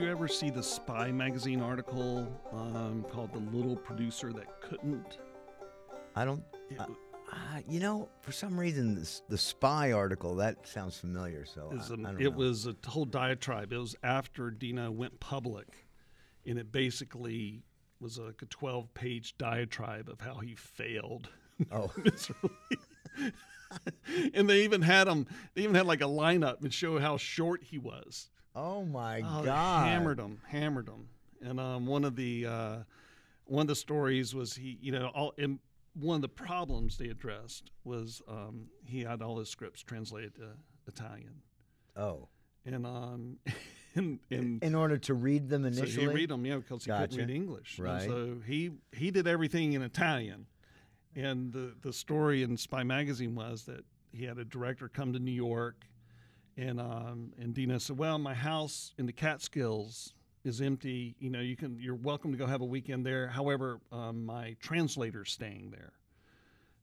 you 0.00 0.10
ever 0.10 0.28
see 0.28 0.50
the 0.50 0.62
Spy 0.62 1.10
magazine 1.10 1.60
article 1.60 2.28
um, 2.52 3.04
called 3.10 3.32
"The 3.32 3.56
Little 3.56 3.76
Producer 3.76 4.32
That 4.32 4.60
Couldn't"? 4.60 5.18
I 6.14 6.24
don't. 6.24 6.42
It 6.70 6.80
Uh, 6.80 6.86
uh, 7.30 7.60
you 7.68 7.78
know, 7.78 8.08
for 8.22 8.32
some 8.32 8.58
reason, 8.58 8.94
this, 8.94 9.20
the 9.28 9.36
spy 9.36 9.92
article 9.92 10.34
that 10.36 10.66
sounds 10.66 10.98
familiar. 10.98 11.44
So 11.44 11.70
I, 11.70 11.76
a- 11.76 12.06
I 12.06 12.10
it 12.12 12.20
know. 12.20 12.30
was 12.30 12.66
a 12.66 12.74
whole 12.86 13.04
diatribe. 13.04 13.70
It 13.72 13.76
was 13.76 13.94
after 14.02 14.50
Dino 14.50 14.90
went 14.90 15.20
public, 15.20 15.86
and 16.46 16.58
it 16.58 16.72
basically 16.72 17.62
was 18.00 18.18
like 18.18 18.40
a 18.40 18.46
12-page 18.46 19.36
diatribe 19.36 20.08
of 20.08 20.20
how 20.20 20.36
he 20.38 20.54
failed 20.54 21.28
Oh, 21.72 21.90
miserably. 22.02 22.50
and 24.34 24.48
they 24.48 24.62
even 24.64 24.80
had 24.80 25.06
him. 25.08 25.26
They 25.54 25.62
even 25.64 25.74
had 25.74 25.86
like 25.86 26.00
a 26.00 26.04
lineup 26.04 26.62
and 26.62 26.72
show 26.72 26.98
how 26.98 27.16
short 27.18 27.62
he 27.62 27.76
was. 27.76 28.30
Oh 28.58 28.84
my 28.84 29.20
Oh, 29.24 29.42
God! 29.44 29.84
hammered 29.86 30.18
him, 30.18 30.40
hammered 30.48 30.88
him. 30.88 31.08
And 31.40 31.60
um, 31.60 31.86
one 31.86 32.04
of 32.04 32.16
the 32.16 32.46
uh, 32.46 32.76
one 33.44 33.62
of 33.62 33.68
the 33.68 33.74
stories 33.76 34.34
was 34.34 34.54
he, 34.54 34.78
you 34.80 34.92
know, 34.92 35.06
all 35.14 35.32
and 35.38 35.58
one 35.94 36.16
of 36.16 36.22
the 36.22 36.28
problems 36.28 36.96
they 36.98 37.08
addressed 37.08 37.70
was 37.84 38.20
um, 38.28 38.66
he 38.84 39.02
had 39.02 39.22
all 39.22 39.38
his 39.38 39.48
scripts 39.48 39.82
translated 39.82 40.34
to 40.36 40.48
Italian, 40.86 41.40
Oh, 41.96 42.28
and 42.64 42.84
um, 42.86 43.36
and, 43.94 44.18
and 44.30 44.62
in 44.62 44.74
order 44.74 44.98
to 44.98 45.14
read 45.14 45.48
them 45.48 45.64
initially, 45.64 45.90
so 45.92 46.00
he 46.02 46.06
read 46.08 46.28
them, 46.30 46.44
yeah, 46.44 46.56
because 46.56 46.84
he 46.84 46.88
Gotcha. 46.88 47.08
couldn't 47.08 47.26
read 47.28 47.34
English. 47.34 47.78
And 47.78 47.86
Right. 47.86 48.02
so 48.06 48.36
he 48.46 48.70
he 48.92 49.10
did 49.10 49.26
everything 49.28 49.72
in 49.74 49.82
Italian, 49.82 50.46
and 51.14 51.52
the 51.52 51.74
the 51.82 51.92
story 51.92 52.42
in 52.42 52.56
Spy 52.56 52.82
magazine 52.82 53.34
was 53.34 53.64
that 53.64 53.84
he 54.12 54.24
had 54.24 54.38
a 54.38 54.44
director 54.44 54.88
come 54.88 55.12
to 55.12 55.18
New 55.18 55.30
York, 55.32 55.86
and 56.58 56.80
um 56.80 57.32
and 57.38 57.54
Dino 57.54 57.78
said, 57.78 57.96
"Well, 57.96 58.18
my 58.18 58.34
house 58.34 58.92
in 58.98 59.06
the 59.06 59.12
Catskills 59.12 60.12
is 60.44 60.60
empty. 60.60 61.14
You 61.18 61.30
know, 61.30 61.40
you 61.40 61.56
can 61.56 61.78
you're 61.80 61.94
welcome 61.94 62.32
to 62.32 62.36
go 62.38 62.46
have 62.46 62.60
a 62.60 62.66
weekend 62.66 63.06
there. 63.06 63.28
However, 63.28 63.80
um, 63.92 64.26
my 64.26 64.56
translator's 64.60 65.30
staying 65.30 65.70
there." 65.70 65.92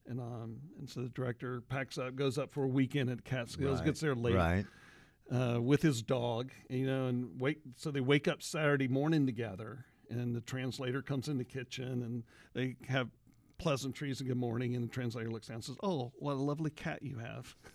And 0.08 0.20
um, 0.20 0.58
and 0.80 0.90
so 0.90 1.02
the 1.02 1.09
director 1.09 1.62
packs 1.62 1.98
up, 1.98 2.16
goes 2.16 2.38
up 2.38 2.53
for 2.53 2.64
a 2.64 2.68
weekend 2.68 3.09
at 3.09 3.26
Catskills, 3.26 3.80
Right, 3.80 3.86
gets 3.86 4.00
there 4.00 4.16
late, 4.16 4.36
Right. 4.36 4.66
uh, 5.31 5.59
with 5.62 5.81
his 5.81 6.02
dog, 6.02 6.52
you 6.70 6.86
know, 6.86 7.08
and 7.08 7.40
wake. 7.40 7.59
So 7.76 7.92
they 7.92 8.02
wake 8.02 8.28
up 8.28 8.42
Saturday 8.42 8.88
morning 8.88 9.26
together, 9.26 9.86
and 10.09 10.34
the 10.36 10.42
translator 10.42 11.02
comes 11.02 11.28
in 11.28 11.38
the 11.38 11.44
kitchen, 11.44 12.02
and 12.03 12.23
they 12.53 12.78
have 12.88 13.09
pleasantries 13.58 14.20
and 14.20 14.30
good 14.30 14.38
morning, 14.38 14.76
and 14.76 14.84
the 14.84 14.90
translator 14.90 15.31
looks 15.31 15.48
down 15.48 15.56
and 15.56 15.64
says, 15.64 15.78
"Oh, 15.84 16.14
what 16.20 16.34
a 16.34 16.36
lovely 16.36 16.72
cat 16.72 17.03
you 17.03 17.18
have." 17.18 17.56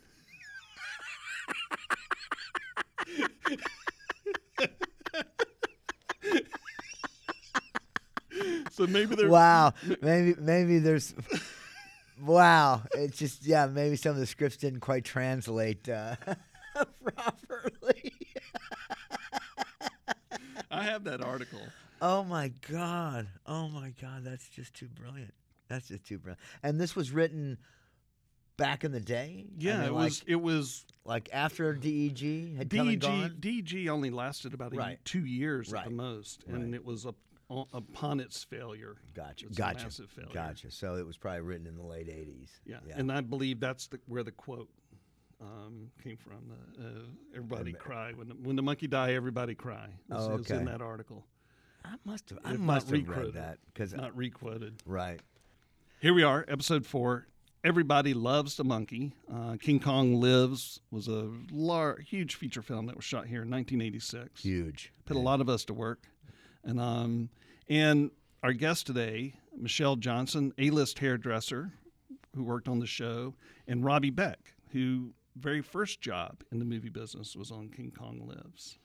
so 8.70 8.86
maybe 8.86 9.14
they're 9.14 9.28
Wow. 9.28 9.74
maybe 10.00 10.34
maybe 10.38 10.78
there's. 10.78 11.14
Wow. 12.22 12.82
It's 12.94 13.18
just 13.18 13.46
yeah. 13.46 13.66
Maybe 13.66 13.96
some 13.96 14.12
of 14.12 14.18
the 14.18 14.26
scripts 14.26 14.56
didn't 14.56 14.80
quite 14.80 15.04
translate 15.04 15.88
uh, 15.88 16.16
properly. 17.14 18.12
I 20.70 20.84
have 20.84 21.04
that 21.04 21.22
article. 21.22 21.60
Oh 22.00 22.24
my 22.24 22.48
god. 22.70 23.28
Oh 23.46 23.68
my 23.68 23.92
god. 24.00 24.24
That's 24.24 24.48
just 24.48 24.74
too 24.74 24.88
brilliant. 24.88 25.34
That's 25.68 25.88
just 25.88 26.04
too 26.04 26.18
brilliant. 26.18 26.40
And 26.62 26.80
this 26.80 26.96
was 26.96 27.10
written 27.10 27.58
back 28.60 28.84
in 28.84 28.92
the 28.92 29.00
day. 29.00 29.44
I 29.48 29.52
Yeah, 29.58 29.78
mean, 29.78 29.88
it 29.88 29.92
like, 29.92 30.04
was. 30.04 30.24
It 30.26 30.40
was 30.40 30.86
like 31.04 31.28
after 31.32 31.74
DEG 31.74 32.56
had 32.56 32.70
come 32.70 32.88
and 32.88 33.00
DG. 33.00 33.00
gone. 33.00 33.36
DG 33.40 33.88
only 33.88 34.10
lasted 34.10 34.54
about 34.54 34.72
a, 34.72 34.76
Right. 34.76 34.98
two 35.04 35.24
years 35.24 35.72
at 35.74 35.84
the 35.84 35.90
most, 35.90 36.44
and 36.46 36.74
it 36.74 36.84
was 36.84 37.06
up, 37.06 37.16
upon 37.72 38.20
its 38.20 38.44
failure. 38.44 38.96
Gotcha. 39.14 39.46
It's 39.46 39.56
Gotcha. 39.58 39.84
massive 39.84 40.10
failure. 40.10 40.30
Gotcha. 40.32 40.70
So 40.70 40.94
it 40.96 41.04
was 41.06 41.16
probably 41.16 41.40
written 41.40 41.66
in 41.66 41.76
the 41.76 41.82
late 41.82 42.08
'80s. 42.08 42.50
Yeah. 42.64 42.76
Yeah. 42.86 42.94
and 42.98 43.10
I 43.10 43.20
believe 43.22 43.58
that's 43.60 43.88
the, 43.88 43.98
where 44.06 44.22
the 44.22 44.30
quote 44.32 44.68
um, 45.40 45.90
came 46.02 46.16
from. 46.18 46.52
Uh, 46.52 46.82
uh, 46.82 46.90
everybody 47.34 47.70
Amer- 47.70 47.78
cry 47.78 48.12
when 48.12 48.28
the, 48.28 48.34
when 48.34 48.56
the 48.56 48.62
monkey 48.62 48.86
die. 48.86 49.14
Everybody 49.14 49.54
cry. 49.54 49.88
Was, 50.08 50.26
Oh, 50.28 50.36
was 50.36 50.50
in 50.50 50.56
okay. 50.58 50.64
that 50.66 50.82
article, 50.82 51.26
I 51.84 51.94
must 52.04 52.28
have. 52.28 52.38
I 52.44 52.52
If 52.54 52.60
must 52.60 52.90
have 52.90 53.08
read 53.08 53.32
that 53.34 53.58
because 53.72 53.94
not 53.94 54.14
requoted. 54.16 54.82
right. 54.84 55.20
Here 56.00 56.14
we 56.14 56.22
are, 56.22 56.44
episode 56.48 56.84
four. 56.86 57.26
Everybody 57.62 58.14
loves 58.14 58.56
the 58.56 58.64
monkey. 58.64 59.12
Uh, 59.32 59.56
King 59.60 59.80
Kong 59.80 60.18
Lives 60.18 60.80
was 60.90 61.08
a 61.08 61.30
lar- 61.50 61.98
huge 61.98 62.36
feature 62.36 62.62
film 62.62 62.86
that 62.86 62.96
was 62.96 63.04
shot 63.04 63.26
here 63.26 63.42
in 63.42 63.50
1986. 63.50 64.40
Huge. 64.42 64.92
put 65.04 65.16
a 65.16 65.20
lot 65.20 65.40
of 65.42 65.48
us 65.50 65.64
to 65.66 65.74
work. 65.74 66.04
And 66.64 66.80
um, 66.80 67.28
and 67.68 68.10
our 68.42 68.52
guest 68.54 68.86
today, 68.86 69.34
Michelle 69.56 69.96
Johnson, 69.96 70.52
A-list 70.58 70.98
hairdresser, 70.98 71.72
who 72.34 72.42
worked 72.42 72.68
on 72.68 72.78
the 72.78 72.86
show, 72.86 73.34
and 73.68 73.84
Robbie 73.84 74.10
Beck, 74.10 74.54
who 74.72 75.12
very 75.36 75.60
first 75.62 76.00
job 76.00 76.42
in 76.50 76.58
the 76.58 76.64
movie 76.64 76.88
business 76.88 77.36
was 77.36 77.50
on 77.50 77.68
King 77.68 77.92
Kong 77.96 78.22
Lives. 78.26 78.78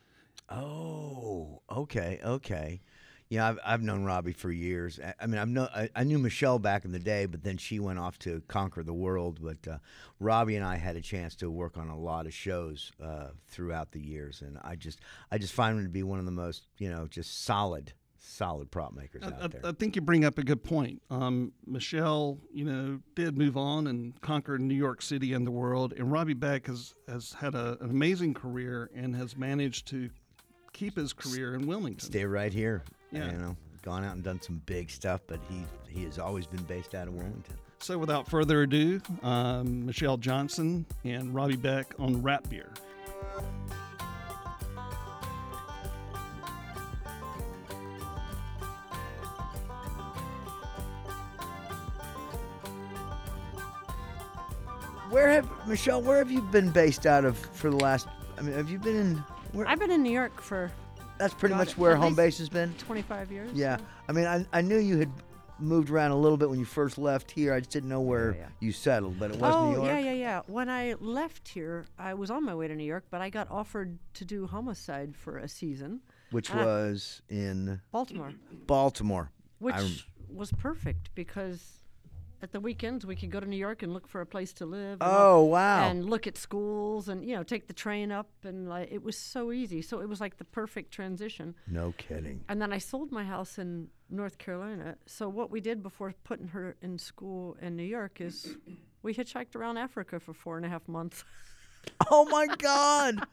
Oh, 0.49 1.61
okay, 1.71 2.19
okay. 2.23 2.81
Yeah, 3.29 3.47
I've, 3.49 3.59
I've 3.65 3.81
known 3.81 4.03
Robbie 4.03 4.33
for 4.33 4.51
years. 4.51 4.99
I, 5.03 5.13
I 5.19 5.25
mean, 5.25 5.39
I've 5.39 5.47
know 5.47 5.67
I, 5.75 5.89
I 5.95 6.03
knew 6.03 6.19
Michelle 6.19 6.59
back 6.59 6.85
in 6.85 6.91
the 6.91 6.99
day, 6.99 7.25
but 7.25 7.43
then 7.43 7.57
she 7.57 7.79
went 7.79 7.97
off 7.97 8.19
to 8.19 8.41
conquer 8.47 8.83
the 8.83 8.93
world. 8.93 9.39
But 9.41 9.67
uh, 9.67 9.77
Robbie 10.19 10.55
and 10.55 10.65
I 10.65 10.75
had 10.75 10.95
a 10.95 11.01
chance 11.01 11.35
to 11.37 11.49
work 11.49 11.77
on 11.77 11.89
a 11.89 11.97
lot 11.97 12.27
of 12.27 12.33
shows 12.33 12.91
uh, 13.03 13.29
throughout 13.47 13.91
the 13.91 13.99
years, 13.99 14.41
and 14.41 14.59
I 14.63 14.75
just 14.75 14.99
I 15.31 15.37
just 15.39 15.53
find 15.53 15.77
him 15.77 15.83
to 15.85 15.89
be 15.89 16.03
one 16.03 16.19
of 16.19 16.25
the 16.25 16.31
most 16.31 16.67
you 16.77 16.89
know 16.89 17.07
just 17.07 17.43
solid 17.45 17.93
solid 18.25 18.71
prop 18.71 18.93
makers 18.93 19.23
I, 19.23 19.27
out 19.27 19.51
there. 19.51 19.61
I 19.63 19.71
think 19.71 19.95
you 19.95 20.01
bring 20.01 20.25
up 20.25 20.37
a 20.37 20.43
good 20.43 20.63
point. 20.63 21.01
Um, 21.09 21.53
Michelle, 21.65 22.39
you 22.51 22.65
know, 22.65 22.99
did 23.15 23.37
move 23.37 23.57
on 23.57 23.87
and 23.87 24.19
conquer 24.21 24.57
New 24.57 24.75
York 24.75 25.01
City 25.01 25.33
and 25.33 25.45
the 25.45 25.51
world, 25.51 25.93
and 25.93 26.11
Robbie 26.11 26.33
Beck 26.33 26.67
has 26.67 26.93
has 27.07 27.33
had 27.33 27.55
a, 27.55 27.77
an 27.81 27.89
amazing 27.89 28.33
career 28.33 28.89
and 28.95 29.15
has 29.15 29.37
managed 29.37 29.87
to 29.87 30.09
keep 30.73 30.97
his 30.97 31.13
career 31.13 31.55
in 31.55 31.65
Wilmington. 31.65 32.05
Stay 32.05 32.25
right 32.25 32.53
here. 32.53 32.83
Yeah. 33.15 33.31
You 33.31 33.37
know, 33.37 33.57
gone 33.81 34.03
out 34.03 34.15
and 34.15 34.23
done 34.23 34.41
some 34.41 34.61
big 34.65 34.89
stuff, 34.89 35.21
but 35.27 35.39
he 35.49 35.63
he 35.87 36.03
has 36.03 36.19
always 36.19 36.45
been 36.45 36.63
based 36.63 36.93
out 36.93 37.07
of 37.07 37.13
Wilmington. 37.13 37.55
So, 37.79 37.97
without 37.97 38.27
further 38.27 38.63
ado, 38.63 39.01
um, 39.21 39.85
Michelle 39.85 40.17
Johnson 40.17 40.85
and 41.03 41.33
Robbie 41.33 41.55
Beck 41.55 41.93
on 41.99 42.21
Wrap 42.21 42.49
Beer. 42.49 42.71
Where 55.09 55.29
have 55.29 55.47
Michelle? 55.67 56.01
Where 56.01 56.17
have 56.17 56.31
you 56.31 56.41
been 56.41 56.71
based 56.71 57.05
out 57.05 57.23
of 57.23 57.37
for 57.37 57.69
the 57.69 57.77
last? 57.77 58.07
I 58.37 58.41
mean, 58.41 58.53
have 58.55 58.69
you 58.69 58.79
been 58.79 58.95
in? 58.95 59.15
Where, 59.53 59.67
I've 59.67 59.79
been 59.79 59.91
in 59.91 60.03
New 60.03 60.11
York 60.11 60.41
for 60.41 60.71
that's 61.17 61.33
pretty 61.33 61.53
got 61.53 61.59
much 61.59 61.71
it. 61.71 61.77
where 61.77 61.93
At 61.93 61.97
home 61.97 62.07
least 62.07 62.17
base 62.17 62.37
has 62.39 62.49
been. 62.49 62.73
25 62.75 63.31
years. 63.31 63.51
Yeah, 63.53 63.77
I 64.07 64.11
mean, 64.11 64.25
I, 64.25 64.45
I 64.53 64.61
knew 64.61 64.77
you 64.77 64.97
had 64.97 65.11
moved 65.59 65.89
around 65.89 66.11
a 66.11 66.17
little 66.17 66.37
bit 66.37 66.49
when 66.49 66.59
you 66.59 66.65
first 66.65 66.97
left 66.97 67.31
here. 67.31 67.53
I 67.53 67.59
just 67.59 67.71
didn't 67.71 67.89
know 67.89 68.01
where 68.01 68.35
yeah. 68.37 68.47
you 68.59 68.71
settled, 68.71 69.19
but 69.19 69.31
it 69.31 69.39
was 69.39 69.55
oh, 69.55 69.69
New 69.69 69.75
York. 69.77 69.87
yeah, 69.87 69.99
yeah, 69.99 70.11
yeah. 70.11 70.41
When 70.47 70.69
I 70.69 70.95
left 70.99 71.47
here, 71.47 71.85
I 71.97 72.13
was 72.13 72.29
on 72.29 72.43
my 72.43 72.53
way 72.55 72.67
to 72.67 72.75
New 72.75 72.83
York, 72.83 73.05
but 73.09 73.21
I 73.21 73.29
got 73.29 73.49
offered 73.49 73.97
to 74.15 74.25
do 74.25 74.47
homicide 74.47 75.15
for 75.15 75.37
a 75.37 75.47
season, 75.47 76.01
Which 76.31 76.53
was 76.53 77.21
in 77.29 77.79
Baltimore, 77.91 78.33
Baltimore. 78.67 79.31
which 79.59 79.75
rem- 79.75 79.97
was 80.29 80.51
perfect 80.51 81.09
because 81.15 81.79
at 82.41 82.51
the 82.51 82.59
weekends 82.59 83.05
we 83.05 83.15
could 83.15 83.31
go 83.31 83.39
to 83.39 83.45
New 83.45 83.57
York 83.57 83.81
and 83.83 83.93
look 83.93 84.07
for 84.07 84.21
a 84.21 84.25
place 84.25 84.53
to 84.53 84.65
live. 84.65 84.97
Oh 85.01 85.43
wow! 85.43 85.89
And 85.89 86.05
look 86.09 86.27
at 86.27 86.37
schools 86.37 87.07
and 87.09 87.23
you 87.25 87.35
know 87.35 87.43
take 87.43 87.67
the 87.67 87.73
train 87.73 88.11
up 88.11 88.29
and 88.43 88.67
like 88.69 88.89
it 88.91 89.01
was 89.03 89.17
so 89.17 89.51
easy. 89.51 89.81
So 89.81 90.01
it 90.01 90.09
was 90.09 90.19
like 90.21 90.37
the 90.37 90.45
perfect 90.45 90.91
transition. 90.91 91.55
no 91.67 91.93
kidding. 91.97 92.43
And 92.49 92.61
then 92.61 92.71
I 92.73 92.77
sold 92.77 93.11
my 93.11 93.23
house 93.23 93.57
in 93.57 93.87
North 94.09 94.37
Carolina. 94.37 94.95
So 95.05 95.27
what 95.29 95.49
we 95.51 95.61
did 95.61 95.81
before 95.81 96.13
putting 96.23 96.49
her 96.49 96.75
in 96.81 96.97
school 96.97 97.57
in 97.61 97.75
New 97.75 97.83
York 97.83 98.21
is 98.21 98.55
we 99.01 99.13
hitchhiked 99.13 99.55
around 99.55 99.77
Africa 99.77 100.19
for 100.19 100.33
four 100.33 100.57
and 100.57 100.65
a 100.65 100.69
half 100.69 100.87
months. 100.87 101.23
Oh 102.09 102.25
my 102.31 102.47
God! 102.57 103.27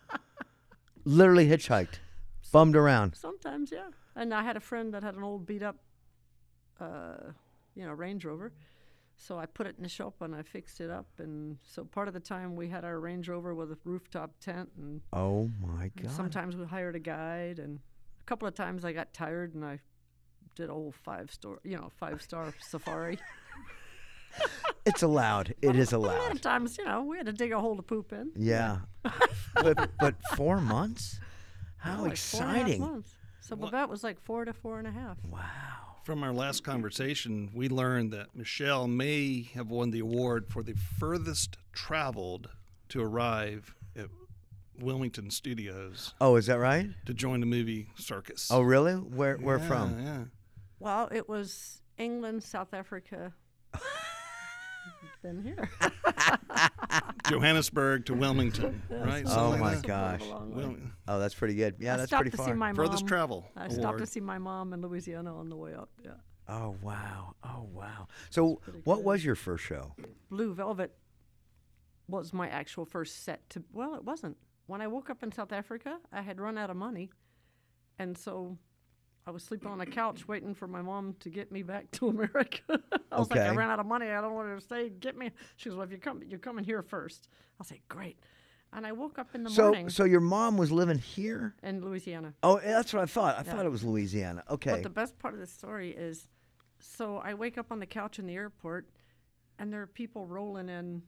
Literally 1.05 1.49
hitchhiked, 1.49 2.01
bummed 2.53 2.77
around. 2.77 3.15
Sometimes, 3.17 3.73
yeah. 3.73 3.89
And 4.15 4.35
I 4.35 4.43
had 4.43 4.59
a 4.59 4.61
friend 4.61 4.93
that 4.93 5.03
had 5.03 5.15
an 5.15 5.23
old 5.23 5.47
beat 5.47 5.63
up, 5.63 5.77
uh, 6.79 7.33
you 7.75 7.85
know, 7.87 7.93
Range 7.93 8.23
Rover. 8.25 8.53
So 9.23 9.39
I 9.39 9.47
put 9.47 9.69
it 9.69 9.77
in 9.77 9.85
the 9.85 9.89
shop 9.89 10.15
and 10.21 10.35
I 10.35 10.43
fixed 10.43 10.81
it 10.81 10.91
up. 10.91 11.07
And 11.19 11.59
so 11.63 11.85
part 11.85 12.09
of 12.09 12.15
the 12.15 12.21
time 12.21 12.57
we 12.57 12.69
had 12.69 12.85
our 12.85 12.99
Range 12.99 13.29
Rover 13.29 13.55
with 13.55 13.71
a 13.71 13.79
rooftop 13.85 14.33
tent. 14.41 14.71
And 14.77 15.01
Oh 15.13 15.49
my 15.65 15.93
God! 15.97 16.11
sometimes 16.11 16.57
we 16.57 16.65
hired 16.67 16.97
a 16.97 16.99
guide. 16.99 17.61
And 17.61 17.79
a 18.21 18.25
couple 18.25 18.49
of 18.49 18.55
times 18.55 18.85
I 18.85 18.93
got 18.93 19.13
tired 19.15 19.55
and 19.55 19.65
I 19.65 19.79
did 20.57 20.71
a 20.71 20.73
whole 20.73 20.93
five 21.05 21.31
star, 21.31 21.61
you 21.63 21.77
know, 21.77 21.91
five 22.01 22.21
star 22.21 22.53
safari. 22.61 23.19
It's 24.85 25.03
allowed. 25.03 25.55
It 25.63 25.77
is 25.77 25.93
allowed. 25.93 26.17
A 26.17 26.23
lot 26.23 26.33
of 26.33 26.41
times, 26.41 26.77
you 26.77 26.85
know, 26.85 27.03
we 27.05 27.17
had 27.17 27.27
to 27.27 27.33
dig 27.33 27.53
a 27.53 27.61
hole 27.61 27.77
to 27.77 27.83
poop 27.83 28.13
in. 28.13 28.33
Yeah, 28.35 28.79
but, 29.55 29.91
but 30.01 30.17
four 30.35 30.61
months. 30.61 31.21
How 31.77 32.03
like 32.03 32.17
four 32.17 32.43
and 32.43 32.51
a 32.51 32.55
half 32.55 32.61
exciting! 32.63 32.81
months. 32.81 33.11
So 33.41 33.55
Babette 33.55 33.89
was 33.89 34.03
like 34.03 34.21
four 34.21 34.45
to 34.45 34.53
four 34.53 34.79
and 34.79 34.89
a 34.89 34.91
half. 34.91 35.19
Wow. 35.25 35.41
From 36.05 36.25
our 36.25 36.33
last 36.33 36.65
conversation, 36.65 37.51
we 37.55 37.69
learned 37.69 38.13
that 38.13 38.35
Michelle 38.35 38.89
may 38.89 39.43
have 39.55 39.71
won 39.71 39.93
the 39.93 40.01
award 40.01 40.47
for 40.49 40.63
the 40.65 40.75
furthest 40.99 41.57
traveled 41.73 42.49
to 42.89 43.01
arrive 43.01 43.73
at 43.97 44.07
Wilmington 44.81 45.31
Studios 45.31 46.13
Oh, 46.21 46.35
is 46.37 46.47
that 46.47 46.59
right? 46.59 46.89
to 47.07 47.15
join 47.15 47.39
the 47.39 47.47
movie 47.47 47.87
circus. 47.97 48.49
Oh, 48.51 48.63
really? 48.63 48.95
Where 48.95 49.37
where 49.37 49.59
Yeah, 49.59 49.69
from? 49.69 50.05
Yeah. 50.05 50.25
Well, 50.81 51.09
it 51.13 51.29
was 51.29 51.83
England, 51.99 52.43
South 52.43 52.75
Africa. 52.75 53.33
Been 55.23 55.43
here. 55.43 55.69
Johannesburg 57.29 58.07
to 58.07 58.15
Wilmington, 58.15 58.83
right? 58.91 59.25
Oh 59.27 59.31
Something 59.31 59.61
my 59.61 59.75
like 59.75 59.83
that. 59.83 59.87
gosh. 59.87 60.21
It's 60.21 60.25
a 60.31 60.35
long 60.35 60.55
way. 60.55 60.65
Wil- 60.67 60.77
Oh, 61.09 61.19
that's 61.19 61.35
pretty 61.35 61.55
good. 61.55 61.77
Yeah, 61.81 61.95
I 61.95 61.97
that's 61.99 62.11
stopped 62.11 62.23
pretty 62.23 62.31
to 62.33 62.37
far. 62.37 62.47
see 62.47 62.53
my 62.53 62.73
Furthest 62.73 63.07
travel 63.09 63.45
I 63.57 63.69
stopped 63.69 63.85
award. 63.85 63.99
to 64.01 64.07
see 64.07 64.21
my 64.21 64.39
mom 64.39 64.73
in 64.73 64.81
Louisiana 64.83 65.37
on 65.37 65.49
the 65.49 65.57
way 65.57 65.75
up. 65.75 65.91
Yeah. 66.05 66.13
Oh 66.49 66.77
wow. 66.83 67.35
Oh 67.45 67.69
wow. 67.73 68.07
So, 68.31 68.61
what 68.85 68.97
good. 68.97 69.05
was 69.05 69.25
your 69.25 69.35
first 69.35 69.65
show? 69.65 69.95
Blue 70.31 70.55
Velvet 70.55 70.93
was 72.09 72.33
my 72.33 72.49
actual 72.49 72.85
first 72.85 73.25
set 73.25 73.49
to. 73.51 73.63
Well, 73.73 73.95
it 73.95 74.05
wasn't. 74.05 74.37
When 74.67 74.81
I 74.81 74.87
woke 74.87 75.11
up 75.11 75.23
in 75.25 75.33
South 75.33 75.53
Africa, 75.53 75.99
I 76.13 76.23
had 76.23 76.41
run 76.41 76.57
out 76.57 76.71
of 76.71 76.77
money, 76.77 77.11
and 77.99 78.17
so 78.17 78.59
I 79.27 79.31
was 79.31 79.45
sleeping 79.45 79.71
on 79.71 79.81
a 79.81 79.87
couch 79.87 80.27
waiting 80.27 80.53
for 80.55 80.67
my 80.67 80.83
mom 80.83 81.15
to 81.21 81.31
get 81.31 81.53
me 81.53 81.63
back 81.63 81.91
to 81.93 82.09
America. 82.11 82.81
I 83.13 83.19
was 83.19 83.31
like, 83.31 83.41
I 83.41 83.55
ran 83.55 83.71
out 83.71 83.79
of 83.79 83.87
money. 83.87 84.09
I 84.09 84.21
don't 84.21 84.35
want 84.35 84.49
her 84.49 84.57
to 84.57 84.61
stay. 84.61 84.89
Get 84.89 85.17
me. 85.17 85.31
She 85.57 85.69
goes, 85.69 85.77
Well, 85.77 85.85
if 85.87 85.93
you 85.93 85.99
come, 85.99 86.23
you're 86.27 86.39
coming 86.41 86.65
here 86.65 86.83
first. 86.83 87.29
I'll 87.61 87.67
say, 87.67 87.81
Great. 87.89 88.19
And 88.73 88.87
I 88.87 88.93
woke 88.93 89.19
up 89.19 89.35
in 89.35 89.43
the 89.45 89.51
So, 89.51 89.65
morning 89.65 89.91
so 89.91 90.05
your 90.05 90.21
mom 90.21 90.57
was 90.57 90.73
living 90.73 90.99
here? 90.99 91.55
in 91.63 91.85
Louisiana. 91.85 92.33
Oh, 92.43 92.57
eh, 92.57 92.71
that's 92.73 92.93
what 92.93 93.03
I 93.03 93.07
thought. 93.07 93.35
I 93.39 93.43
Yeah. 93.45 93.53
thought 93.55 93.67
it 93.67 93.71
was 93.71 93.85
Louisiana. 93.85 94.43
Okay. 94.51 94.71
But 94.73 94.83
the 94.83 94.89
best 94.91 95.19
part 95.19 95.35
of 95.35 95.41
the 95.41 95.47
story 95.47 95.91
is, 95.91 96.27
so 96.81 97.19
I 97.19 97.35
wake 97.35 97.59
up 97.59 97.71
on 97.71 97.79
the 97.81 97.87
couch 97.87 98.19
in 98.19 98.27
the 98.27 98.35
airport, 98.35 98.89
and 99.59 99.71
there 99.73 99.83
are 99.83 99.87
people 99.87 100.27
rolling 100.27 100.69
in 100.71 101.03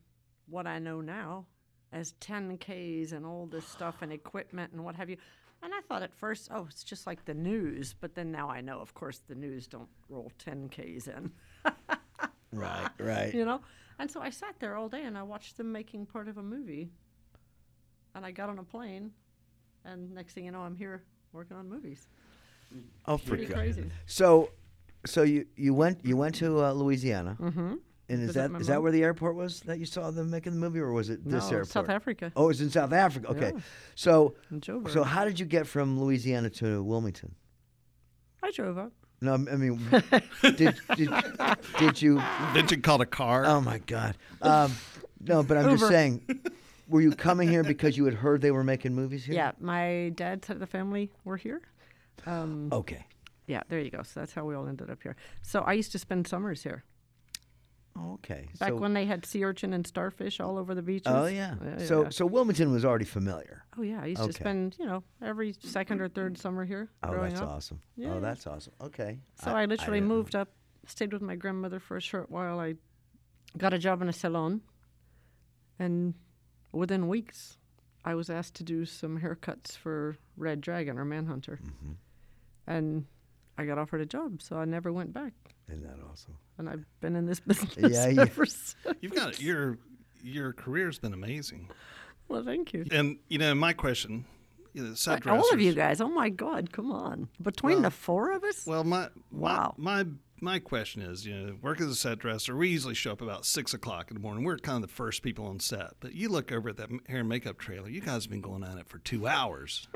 what 0.46 0.67
I 0.67 0.78
know 0.78 1.00
now 1.00 1.46
as 1.90 2.12
10Ks 2.20 3.12
and 3.12 3.25
all 3.25 3.46
this 3.46 3.67
stuff 3.67 4.02
and 4.02 4.12
equipment 4.12 4.72
and 4.72 4.84
what 4.84 4.94
have 4.96 5.08
you. 5.08 5.17
And 5.64 5.72
I 5.72 5.81
thought 5.88 6.02
at 6.02 6.12
first, 6.14 6.50
oh, 6.55 6.66
it's 6.69 6.84
just 6.84 7.06
like 7.06 7.25
the 7.25 7.32
news. 7.32 7.94
But 7.99 8.14
then 8.14 8.31
now 8.31 8.50
I 8.50 8.61
know, 8.61 8.81
of 8.81 8.93
course, 8.93 9.22
the 9.26 9.34
news 9.34 9.66
don't 9.66 9.88
roll 10.11 10.31
10Ks 10.44 11.08
in, 11.08 11.32
right, 12.52 12.88
right. 13.00 13.32
you 13.34 13.46
know? 13.46 13.61
And 13.99 14.11
so 14.11 14.20
I 14.20 14.28
sat 14.28 14.56
there 14.61 14.76
all 14.76 14.88
day 14.90 15.05
and 15.05 15.16
I 15.16 15.22
watched 15.22 15.56
them 15.56 15.72
making 15.72 16.05
part 16.06 16.28
of 16.28 16.37
a 16.37 16.43
movie. 16.43 16.90
And 18.14 18.25
I 18.26 18.31
got 18.31 18.49
on 18.49 18.58
a 18.61 18.62
plane, 18.62 19.11
and 19.84 20.12
next 20.14 20.34
thing 20.34 20.44
you 20.44 20.52
know, 20.52 20.61
I'm 20.61 20.76
here 20.76 21.02
working 21.32 21.56
on 21.56 21.69
movies. 21.69 22.06
Oh, 23.06 23.17
for 23.17 23.31
Pretty 23.31 23.46
God. 23.46 23.56
crazy. 23.56 23.90
So, 24.06 24.50
so 25.05 25.22
you 25.25 25.46
you 25.56 25.75
went 25.75 26.05
you 26.05 26.17
went 26.17 26.37
to 26.37 26.64
uh, 26.64 26.72
Louisiana, 26.72 27.37
Mm-hmm. 27.40 27.75
And 28.08 28.20
is 28.20 28.26
Visit 28.28 28.38
that 28.40 28.50
my 28.50 28.58
is 28.58 28.66
that 28.66 28.74
mom. 28.74 28.82
where 28.84 28.92
the 28.92 29.02
airport 29.02 29.34
was 29.36 29.60
that 29.60 29.78
you 29.78 29.86
saw 29.86 30.10
them 30.10 30.30
making 30.30 30.52
the 30.52 30.58
movie, 30.58 30.78
or 30.80 30.92
was 30.92 31.08
it 31.10 31.24
this 31.24 31.50
no, 31.50 31.56
airport? 31.58 31.68
South 31.68 31.88
Africa. 31.88 32.32
Oh, 32.36 32.44
it 32.44 32.48
was 32.48 32.60
in 32.60 32.70
South 32.70 32.92
Africa. 32.92 33.28
Okay, 33.28 33.52
Yeah. 33.54 33.60
so 33.94 34.34
so 34.88 35.02
how 35.04 35.24
did 35.24 35.40
you 35.40 35.46
get 35.46 35.66
from 35.66 35.98
Louisiana 36.00 36.50
to 36.50 36.82
Wilmington? 36.82 37.34
I 38.42 38.50
drove 38.50 38.76
up. 38.78 38.92
No, 39.20 39.34
I 39.34 39.38
mean, 39.38 39.80
did, 40.42 40.74
did 40.96 41.10
did 41.78 42.02
you? 42.02 42.22
Did 42.52 42.70
you 42.70 42.80
call 42.82 43.00
a 43.00 43.06
car? 43.06 43.46
Oh 43.46 43.60
my 43.60 43.78
God. 43.78 44.16
Um, 44.42 44.72
no, 45.20 45.42
but 45.42 45.56
I'm 45.56 45.70
just 45.76 45.88
saying. 45.88 46.22
Were 46.86 47.00
you 47.00 47.12
coming 47.12 47.48
here 47.48 47.64
because 47.64 47.96
you 47.96 48.04
had 48.04 48.12
heard 48.12 48.42
they 48.42 48.50
were 48.50 48.62
making 48.62 48.94
movies 48.94 49.24
here? 49.24 49.34
Yeah, 49.34 49.52
my 49.58 50.12
dad's 50.14 50.46
side 50.46 50.56
of 50.56 50.60
the 50.60 50.66
family 50.66 51.10
were 51.24 51.38
here. 51.38 51.62
Um, 52.26 52.68
Okay. 52.70 53.06
yeah, 53.46 53.62
there 53.70 53.80
you 53.80 53.88
go. 53.90 54.02
So 54.02 54.20
that's 54.20 54.34
how 54.34 54.44
we 54.44 54.54
all 54.54 54.68
ended 54.68 54.90
up 54.90 55.02
here. 55.02 55.16
So 55.40 55.60
I 55.60 55.72
used 55.72 55.92
to 55.92 55.98
spend 55.98 56.26
summers 56.28 56.62
here. 56.62 56.84
Okay. 57.96 58.49
Back 58.58 58.70
so, 58.70 58.76
when 58.76 58.93
they 58.93 59.06
had 59.06 59.25
sea 59.25 59.44
urchin 59.44 59.73
and 59.73 59.87
starfish 59.87 60.41
all 60.41 60.58
over 60.58 60.75
the 60.75 60.82
beaches. 60.82 61.06
Oh 61.14 61.26
yeah. 61.26 61.55
Yeah, 61.64 61.79
So 61.87 62.02
yeah. 62.05 62.08
so 62.08 62.26
Wilmington 62.26 62.73
was 62.73 62.85
already 62.85 63.05
familiar. 63.05 63.64
Oh 63.79 63.82
yeah, 63.82 64.00
I 64.02 64.06
used 64.06 64.20
Okay. 64.23 64.32
to 64.32 64.38
spend 64.38 64.76
you 64.81 64.87
know 64.87 65.05
every 65.23 65.55
second 65.61 66.00
or 66.00 66.08
third 66.08 66.37
summer 66.37 66.64
here 66.64 66.91
Oh, 67.05 67.12
that's 67.23 67.41
up. 67.41 67.49
awesome. 67.49 67.81
Yeah. 67.96 68.14
Oh, 68.14 68.20
that's 68.20 68.46
awesome. 68.46 68.73
Okay. 68.81 69.19
So 69.43 69.52
I, 69.52 69.67
literally 69.67 69.99
didn't 70.00 70.08
know. 70.08 70.14
moved 70.17 70.35
up, 70.35 70.49
stayed 70.87 71.12
with 71.12 71.23
my 71.23 71.37
grandmother 71.37 71.79
for 71.79 71.96
a 71.96 72.00
short 72.00 72.31
while. 72.31 72.58
I 72.58 72.75
got 73.56 73.73
a 73.73 73.79
job 73.79 74.02
in 74.02 74.08
a 74.08 74.12
salon, 74.12 74.62
and 75.79 76.14
within 76.73 77.08
weeks, 77.08 77.58
I 78.05 78.14
was 78.14 78.29
asked 78.31 78.55
to 78.56 78.64
do 78.64 78.85
some 78.85 79.20
haircuts 79.20 79.76
for 79.76 80.17
Red 80.37 80.61
Dragon 80.61 80.99
or 80.99 81.05
Manhunter, 81.05 81.61
Mm-hmm. 81.62 81.93
and 82.67 83.06
I 83.56 83.64
got 83.64 83.78
offered 83.78 84.00
a 84.00 84.06
job, 84.06 84.42
so 84.42 84.56
I 84.56 84.64
never 84.64 84.92
went 84.92 85.12
back. 85.12 85.32
Isn't 85.68 85.82
that 85.84 85.96
awesome? 86.10 86.36
And 86.58 86.68
I've 86.68 86.84
been 87.00 87.16
in 87.16 87.26
this 87.26 87.40
business 87.46 87.92
Yeah, 87.94 88.08
you- 88.08 88.20
ever 88.20 88.46
since. 88.46 88.76
You've 89.00 89.14
got 89.14 89.40
your 89.40 89.78
your 90.22 90.52
career's 90.52 90.98
been 90.98 91.12
amazing. 91.12 91.70
Well, 92.28 92.42
thank 92.42 92.72
you. 92.72 92.86
And 92.90 93.18
you 93.28 93.38
know, 93.38 93.54
my 93.54 93.72
question, 93.74 94.24
you 94.72 94.82
know, 94.84 94.94
set 94.94 95.26
All 95.26 95.52
of 95.52 95.60
you 95.60 95.74
guys, 95.74 96.00
oh 96.00 96.08
my 96.08 96.30
God, 96.30 96.72
come 96.72 96.90
on! 96.90 97.28
Between 97.42 97.82
the 97.82 97.90
four 97.90 98.32
of 98.32 98.42
us, 98.44 98.66
Well, 98.66 98.84
my 98.84 99.08
Wow. 99.30 99.74
My, 99.76 100.04
my 100.04 100.10
my 100.40 100.58
question 100.58 101.00
is, 101.00 101.24
you 101.24 101.34
know, 101.34 101.56
work 101.62 101.80
as 101.80 101.86
a 101.86 101.94
set 101.94 102.18
dresser. 102.18 102.54
We 102.56 102.68
usually 102.68 102.94
show 102.94 103.12
up 103.12 103.22
about 103.22 103.46
six 103.46 103.72
o'clock 103.72 104.10
in 104.10 104.14
the 104.14 104.20
morning. 104.20 104.44
We're 104.44 104.58
kind 104.58 104.82
of 104.82 104.90
the 104.90 104.94
first 104.94 105.22
people 105.22 105.46
on 105.46 105.58
set. 105.60 105.92
But 106.00 106.14
you 106.14 106.28
look 106.28 106.52
over 106.52 106.68
at 106.68 106.76
that 106.76 106.90
hair 107.08 107.20
and 107.20 107.28
makeup 107.28 107.56
trailer. 107.58 107.88
You 107.88 108.02
guys 108.02 108.24
have 108.24 108.30
been 108.30 108.42
going 108.42 108.62
on 108.62 108.76
it 108.76 108.86
for 108.88 108.98
two 108.98 109.26
hours. 109.26 109.88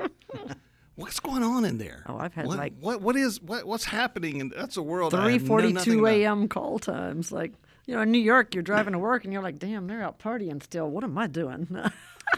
What's 0.98 1.20
going 1.20 1.42
on 1.44 1.64
in 1.64 1.78
there? 1.78 2.02
Oh, 2.06 2.18
I've 2.18 2.34
had, 2.34 2.46
what, 2.46 2.58
like, 2.58 2.72
what 2.80 3.00
what 3.00 3.14
is 3.16 3.40
what 3.40 3.64
what's 3.66 3.84
happening? 3.84 4.40
And 4.40 4.50
that's 4.50 4.76
a 4.76 4.82
world 4.82 5.12
Three 5.12 5.38
forty-two 5.38 5.38
three 5.38 5.38
have 5.38 5.48
know 5.62 5.68
nothing 5.74 5.92
forty-two 5.92 6.06
about. 6.06 6.14
a.m. 6.40 6.48
call 6.48 6.78
times. 6.80 7.30
Like 7.30 7.52
you 7.86 7.94
know, 7.94 8.02
in 8.02 8.10
New 8.10 8.18
York, 8.18 8.52
you're 8.54 8.62
driving 8.64 8.92
to 8.94 8.98
work 8.98 9.22
and 9.24 9.32
you're 9.32 9.42
like, 9.42 9.58
"Damn, 9.60 9.86
they're 9.86 10.02
out 10.02 10.18
partying 10.18 10.60
still. 10.62 10.90
What 10.90 11.04
am 11.04 11.16
I 11.16 11.26
doing?" 11.28 11.68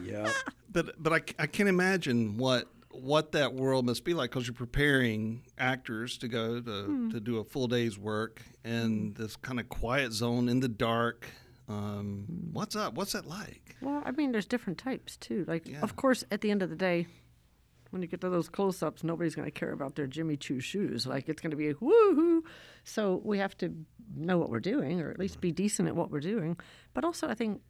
Yeah. 0.05 0.31
But 0.71 1.03
but 1.03 1.13
I, 1.13 1.43
I 1.43 1.47
can't 1.47 1.69
imagine 1.69 2.37
what 2.37 2.69
what 2.93 3.33
that 3.33 3.55
world 3.55 3.87
must 3.87 4.05
be 4.05 4.15
like 4.15 4.31
because 4.31 4.47
you're 4.47 4.55
preparing 4.55 5.43
actors 5.59 6.17
to 6.19 6.29
go 6.29 6.61
to, 6.61 6.83
Hmm. 6.85 7.11
to 7.11 7.19
do 7.21 7.39
a 7.39 7.45
full 7.45 7.67
day's 7.67 7.99
work 7.99 8.43
in 8.65 9.15
this 9.15 9.35
kind 9.37 9.59
of 9.59 9.69
quiet 9.69 10.13
zone 10.13 10.49
in 10.49 10.61
the 10.61 10.69
dark. 10.69 11.27
Um, 11.69 12.25
Hmm. 12.29 12.53
what's 12.53 12.77
up? 12.77 12.95
What's 12.95 13.13
that 13.13 13.27
like? 13.27 13.77
well, 13.81 14.03
I 14.05 14.11
mean, 14.13 14.31
there's 14.33 14.47
different 14.47 14.79
types 14.79 15.17
too. 15.17 15.45
Like, 15.49 15.67
Yeah. 15.67 15.81
of 15.81 15.97
course, 15.97 16.23
at 16.31 16.41
the 16.43 16.51
end 16.51 16.63
of 16.63 16.69
the 16.71 16.77
day, 16.77 17.07
when 17.91 18.03
you 18.03 18.09
get 18.09 18.21
to 18.23 18.29
those 18.29 18.49
close-ups, 18.49 19.05
nobody's 19.05 19.35
going 19.35 19.47
to 19.47 19.53
care 19.53 19.73
about 19.73 19.97
their 19.97 20.07
Jimmy 20.07 20.37
Choo 20.37 20.61
shoes. 20.61 21.07
Like, 21.07 21.29
it's 21.29 21.41
going 21.41 21.51
to 21.51 21.57
be 21.57 21.69
a 21.69 21.75
woohoo. 21.75 22.41
So 22.85 23.21
we 23.25 23.39
have 23.39 23.57
to 23.59 23.75
know 24.17 24.39
what 24.39 24.51
we're 24.51 24.61
doing, 24.61 25.01
or 25.01 25.11
at 25.11 25.19
least 25.19 25.41
be 25.41 25.53
decent 25.53 25.89
at 25.89 25.97
what 25.97 26.11
we're 26.11 26.21
doing. 26.21 26.57
But 26.95 27.05
also, 27.05 27.29
I 27.29 27.35
think 27.35 27.61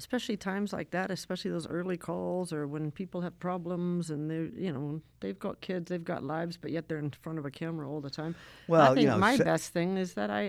especially 0.00 0.34
times 0.34 0.72
like 0.72 0.92
that, 0.92 1.10
especially 1.10 1.50
those 1.50 1.66
early 1.66 1.98
calls 1.98 2.54
or 2.54 2.66
when 2.66 2.90
people 2.90 3.20
have 3.20 3.38
problems 3.38 4.08
and 4.08 4.30
they, 4.30 4.62
you 4.62 4.72
know, 4.72 5.02
they've 5.20 5.38
got 5.38 5.60
kids, 5.60 5.90
they've 5.90 6.02
got 6.02 6.24
lives, 6.24 6.56
but 6.56 6.70
yet 6.70 6.88
they're 6.88 6.98
in 6.98 7.10
front 7.10 7.38
of 7.38 7.44
a 7.44 7.50
camera 7.50 7.86
all 7.86 8.00
the 8.00 8.08
time. 8.08 8.34
Well, 8.66 8.80
I 8.80 8.88
you 8.90 8.94
think 8.94 9.08
know, 9.08 9.18
my 9.18 9.36
se- 9.36 9.44
best 9.44 9.72
thing 9.74 9.98
is 9.98 10.14
that 10.14 10.30
I, 10.30 10.42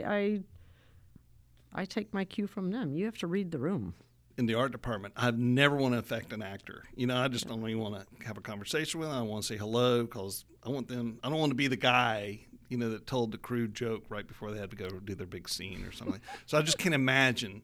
I, 1.75 1.81
I 1.81 1.83
take 1.83 2.13
my 2.13 2.23
cue 2.23 2.47
from 2.47 2.71
them. 2.71 2.93
You 2.93 3.03
have 3.03 3.17
to 3.17 3.27
read 3.27 3.51
the 3.51 3.59
room. 3.59 3.93
In 4.37 4.45
the 4.45 4.55
art 4.55 4.71
department, 4.71 5.13
I've 5.17 5.37
never 5.37 5.75
want 5.75 5.93
to 5.93 5.99
affect 5.99 6.33
an 6.33 6.41
actor. 6.41 6.83
You 6.95 7.07
know, 7.07 7.17
I 7.17 7.27
just 7.27 7.47
don't 7.47 7.59
even 7.67 7.81
want 7.81 7.95
to 7.95 8.25
have 8.25 8.37
a 8.37 8.41
conversation 8.41 8.99
with 8.99 9.09
them. 9.09 9.17
I 9.17 9.21
want 9.21 9.43
to 9.43 9.47
say 9.47 9.57
hello 9.57 10.03
because 10.03 10.45
I 10.65 10.69
want 10.69 10.87
them. 10.87 11.19
I 11.23 11.29
don't 11.29 11.39
want 11.39 11.51
to 11.51 11.55
be 11.55 11.67
the 11.67 11.75
guy, 11.75 12.39
you 12.69 12.77
know, 12.77 12.89
that 12.89 13.05
told 13.05 13.31
the 13.31 13.37
crude 13.37 13.75
joke 13.75 14.03
right 14.09 14.27
before 14.27 14.51
they 14.51 14.59
had 14.59 14.69
to 14.71 14.75
go 14.75 14.89
do 14.89 15.15
their 15.15 15.27
big 15.27 15.49
scene 15.49 15.85
or 15.85 15.91
something. 15.91 16.21
so 16.45 16.57
I 16.57 16.61
just 16.61 16.77
can't 16.77 16.95
imagine 16.95 17.61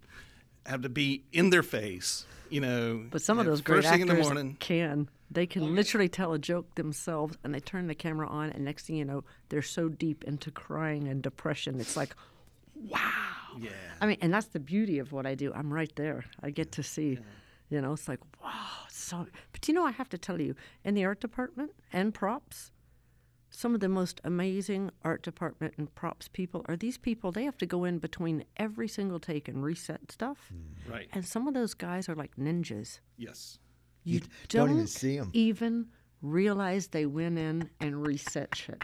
have 0.66 0.82
to 0.82 0.90
be 0.90 1.24
in 1.32 1.50
their 1.50 1.64
face. 1.64 2.26
You 2.50 2.62
know, 2.62 3.06
But 3.12 3.22
some 3.22 3.40
of 3.40 3.46
those 3.46 3.60
great 3.62 3.84
first 3.84 3.94
in 3.94 4.08
the 4.08 4.14
actors 4.14 4.26
morning. 4.26 4.56
can. 4.60 5.10
They 5.30 5.46
can 5.46 5.64
oh, 5.64 5.66
literally 5.66 6.08
tell 6.08 6.32
a 6.32 6.40
joke 6.40 6.76
themselves, 6.76 7.38
and 7.44 7.54
they 7.54 7.60
turn 7.60 7.88
the 7.88 7.96
camera 7.96 8.28
on, 8.28 8.52
and 8.52 8.64
next 8.64 8.86
thing 8.86 8.96
you 8.96 9.04
know, 9.04 9.26
they're 9.50 9.62
so 9.62 9.90
deep 9.90 10.24
into 10.24 10.52
crying 10.52 11.08
and 11.10 11.22
depression. 11.22 11.82
It's 11.82 11.98
like, 11.98 12.16
wow. 12.74 13.02
Yeah. 13.60 13.70
I 14.02 14.06
mean, 14.08 14.18
and 14.22 14.34
that's 14.34 14.48
the 14.48 14.60
beauty 14.60 15.00
of 15.00 15.12
what 15.12 15.26
I 15.26 15.36
do. 15.36 15.52
I'm 15.54 15.74
right 15.74 15.92
there. 15.96 16.26
I 16.42 16.50
get 16.52 16.72
to 16.74 16.84
see, 16.84 17.20
you 17.70 17.82
know, 17.82 17.94
it's 17.94 18.08
like, 18.08 18.20
wow. 18.44 18.52
So, 18.90 19.26
but 19.52 19.68
you 19.68 19.74
know, 19.74 19.86
I 19.86 19.92
have 19.92 20.10
to 20.10 20.18
tell 20.18 20.40
you, 20.42 20.56
in 20.84 20.94
the 20.96 21.06
art 21.06 21.20
department 21.22 21.72
and 21.94 22.14
props, 22.14 22.72
some 23.50 23.74
of 23.74 23.80
the 23.80 23.88
most 23.90 24.20
amazing 24.26 24.92
art 25.04 25.24
department 25.24 25.74
and 25.78 25.94
props 25.96 26.28
people 26.28 26.66
are 26.68 26.76
these 26.76 26.98
people. 26.98 27.32
They 27.32 27.46
have 27.46 27.58
to 27.60 27.66
go 27.66 27.86
in 27.86 27.98
between 28.00 28.44
every 28.58 28.88
single 28.90 29.20
take 29.20 29.48
and 29.48 29.64
reset 29.64 30.12
stuff. 30.12 30.52
Mm. 30.54 30.92
Right. 30.92 31.08
And 31.14 31.26
some 31.26 31.48
of 31.48 31.54
those 31.54 31.74
guys 31.74 32.10
are 32.10 32.16
like 32.16 32.36
ninjas. 32.36 33.00
Yes. 33.18 33.60
You 34.04 34.20
don't 34.20 34.68
don't, 34.68 34.72
even 34.72 34.88
see 34.88 35.18
'em. 35.18 35.30
even 35.34 35.88
realize 36.22 36.88
they 36.90 37.06
went 37.06 37.38
in 37.40 37.70
and 37.80 38.06
reset 38.06 38.56
shit. 38.56 38.84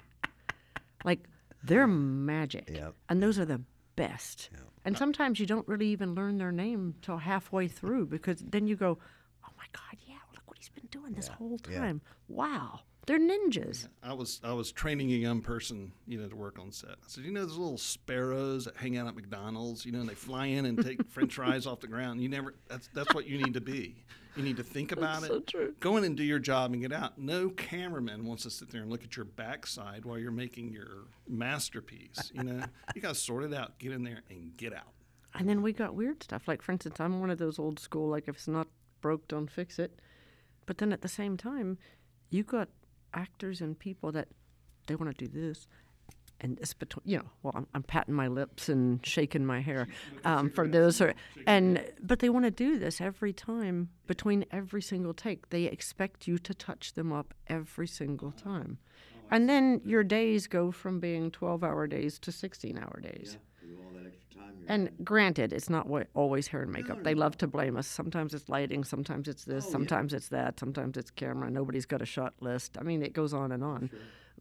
Like 1.05 1.27
they're 1.63 1.87
magic, 1.87 2.69
Yep. 2.69 2.95
and 3.09 3.21
those 3.23 3.37
are 3.39 3.45
the 3.45 3.61
best. 3.95 4.49
And 4.85 4.97
sometimes 4.97 5.39
you 5.39 5.45
don't 5.45 5.67
really 5.67 5.87
even 5.87 6.13
learn 6.13 6.37
their 6.37 6.51
name 6.51 6.95
till 7.01 7.17
halfway 7.17 7.67
through 7.67 8.07
because 8.07 8.39
then 8.39 8.67
you 8.67 8.75
go, 8.75 8.97
"Oh 9.45 9.49
my 9.57 9.65
God, 9.71 9.97
yeah, 10.05 10.15
look 10.33 10.43
what 10.45 10.57
he's 10.57 10.69
been 10.69 10.87
doing 10.91 11.13
this 11.13 11.27
Yeah, 11.27 11.35
whole 11.35 11.59
yeah. 11.69 11.79
time. 11.79 12.01
Wow, 12.27 12.81
they're 13.05 13.19
ninjas. 13.19 13.87
I 14.01 14.13
was 14.13 14.39
I 14.43 14.53
was 14.53 14.71
training 14.71 15.11
a 15.11 15.15
young 15.15 15.41
person, 15.41 15.91
you 16.07 16.19
know, 16.19 16.27
to 16.27 16.35
work 16.35 16.59
on 16.59 16.71
set. 16.71 16.91
I 16.91 17.07
said, 17.07 17.25
you 17.25 17.31
know, 17.31 17.45
those 17.45 17.57
little 17.57 17.77
sparrows 17.77 18.65
that 18.65 18.77
hang 18.77 18.97
out 18.97 19.07
at 19.07 19.15
McDonald's, 19.15 19.85
you 19.85 19.91
know, 19.91 19.99
and 19.99 20.09
they 20.09 20.15
fly 20.15 20.47
in 20.47 20.65
and 20.65 20.83
take 20.83 21.05
French 21.09 21.33
fries 21.35 21.65
off 21.65 21.79
the 21.79 21.87
ground. 21.87 22.21
You 22.21 22.29
never. 22.29 22.53
That's 22.67 22.89
that's 22.93 23.13
what 23.13 23.27
you 23.27 23.37
need 23.37 23.53
to 23.55 23.61
be. 23.61 24.03
You 24.35 24.41
need 24.41 24.57
to 24.57 24.63
think 24.63 24.91
about 24.91 25.21
That's 25.21 25.25
it. 25.25 25.27
so 25.27 25.39
true. 25.41 25.75
Go 25.79 25.97
in 25.97 26.03
and 26.03 26.17
do 26.17 26.23
your 26.23 26.39
job 26.39 26.73
and 26.73 26.81
get 26.81 26.91
out. 26.91 27.19
No 27.19 27.49
cameraman 27.49 28.25
wants 28.25 28.43
to 28.43 28.49
sit 28.49 28.71
there 28.71 28.81
and 28.81 28.89
look 28.89 29.03
at 29.03 29.15
your 29.15 29.25
backside 29.25 30.05
while 30.05 30.17
you're 30.17 30.31
making 30.31 30.71
your 30.71 31.05
masterpiece. 31.27 32.31
You 32.33 32.43
know, 32.43 32.63
you 32.95 33.01
got 33.01 33.09
to 33.09 33.15
sort 33.15 33.43
it 33.43 33.53
out. 33.53 33.77
Get 33.77 33.91
in 33.91 34.03
there 34.03 34.21
and 34.31 34.57
get 34.57 34.73
out. 34.73 34.91
And 35.35 35.47
then 35.47 35.61
we 35.61 35.71
got 35.71 35.93
weird 35.93 36.23
stuff. 36.23 36.47
Like, 36.47 36.63
for 36.63 36.71
instance, 36.71 36.99
I'm 36.99 37.19
one 37.19 37.29
of 37.29 37.37
those 37.37 37.59
old 37.59 37.79
school, 37.79 38.09
like, 38.09 38.27
if 38.27 38.35
it's 38.35 38.47
not 38.47 38.67
broke, 39.01 39.27
don't 39.27 39.49
fix 39.51 39.77
it. 39.77 39.99
But 40.65 40.79
then 40.79 40.91
at 40.93 41.01
the 41.01 41.07
same 41.07 41.37
time, 41.37 41.77
you 42.29 42.43
got 42.43 42.69
actors 43.13 43.61
and 43.61 43.77
people 43.77 44.11
that 44.11 44.27
they 44.87 44.95
want 44.95 45.17
to 45.17 45.25
do 45.25 45.31
this. 45.31 45.67
And 46.41 46.57
this 46.57 46.73
between, 46.73 47.03
you 47.05 47.17
know, 47.19 47.25
well, 47.41 47.53
I'm, 47.55 47.67
I'm 47.73 47.83
patting 47.83 48.13
my 48.13 48.27
lips 48.27 48.67
and 48.67 49.05
shaking 49.05 49.45
my 49.45 49.61
hair 49.61 49.87
um, 50.25 50.49
for 50.49 50.67
those. 50.67 50.99
Are, 50.99 51.13
and, 51.47 51.83
but 52.01 52.19
they 52.19 52.29
want 52.29 52.43
to 52.45 52.51
do 52.51 52.77
this 52.77 52.99
every 52.99 53.31
time 53.31 53.89
between 54.07 54.45
every 54.51 54.81
single 54.81 55.13
take. 55.13 55.49
They 55.51 55.65
expect 55.65 56.27
you 56.27 56.37
to 56.39 56.53
touch 56.53 56.93
them 56.93 57.13
up 57.13 57.33
every 57.47 57.87
single 57.87 58.31
time. 58.31 58.77
And 59.31 59.49
then 59.49 59.81
your 59.85 60.03
days 60.03 60.47
go 60.47 60.71
from 60.71 60.99
being 60.99 61.31
12 61.31 61.63
hour 61.63 61.87
days 61.87 62.19
to 62.19 62.31
16 62.31 62.77
hour 62.77 62.99
days. 63.01 63.37
And 64.67 64.89
granted, 65.03 65.53
it's 65.53 65.69
not 65.69 65.87
always 66.13 66.47
hair 66.47 66.61
and 66.61 66.71
makeup. 66.71 67.03
They 67.03 67.15
love 67.15 67.37
to 67.39 67.47
blame 67.47 67.77
us. 67.77 67.87
Sometimes 67.87 68.33
it's 68.33 68.49
lighting, 68.49 68.83
sometimes 68.83 69.27
it's 69.27 69.43
this, 69.45 69.65
oh, 69.67 69.71
sometimes 69.71 70.13
it's 70.13 70.29
that, 70.29 70.59
sometimes 70.59 70.97
it's 70.97 71.11
camera. 71.11 71.49
Nobody's 71.49 71.85
got 71.85 72.01
a 72.01 72.05
shot 72.05 72.33
list. 72.39 72.77
I 72.79 72.83
mean, 72.83 73.01
it 73.03 73.13
goes 73.13 73.33
on 73.33 73.51
and 73.51 73.63
on. 73.63 73.89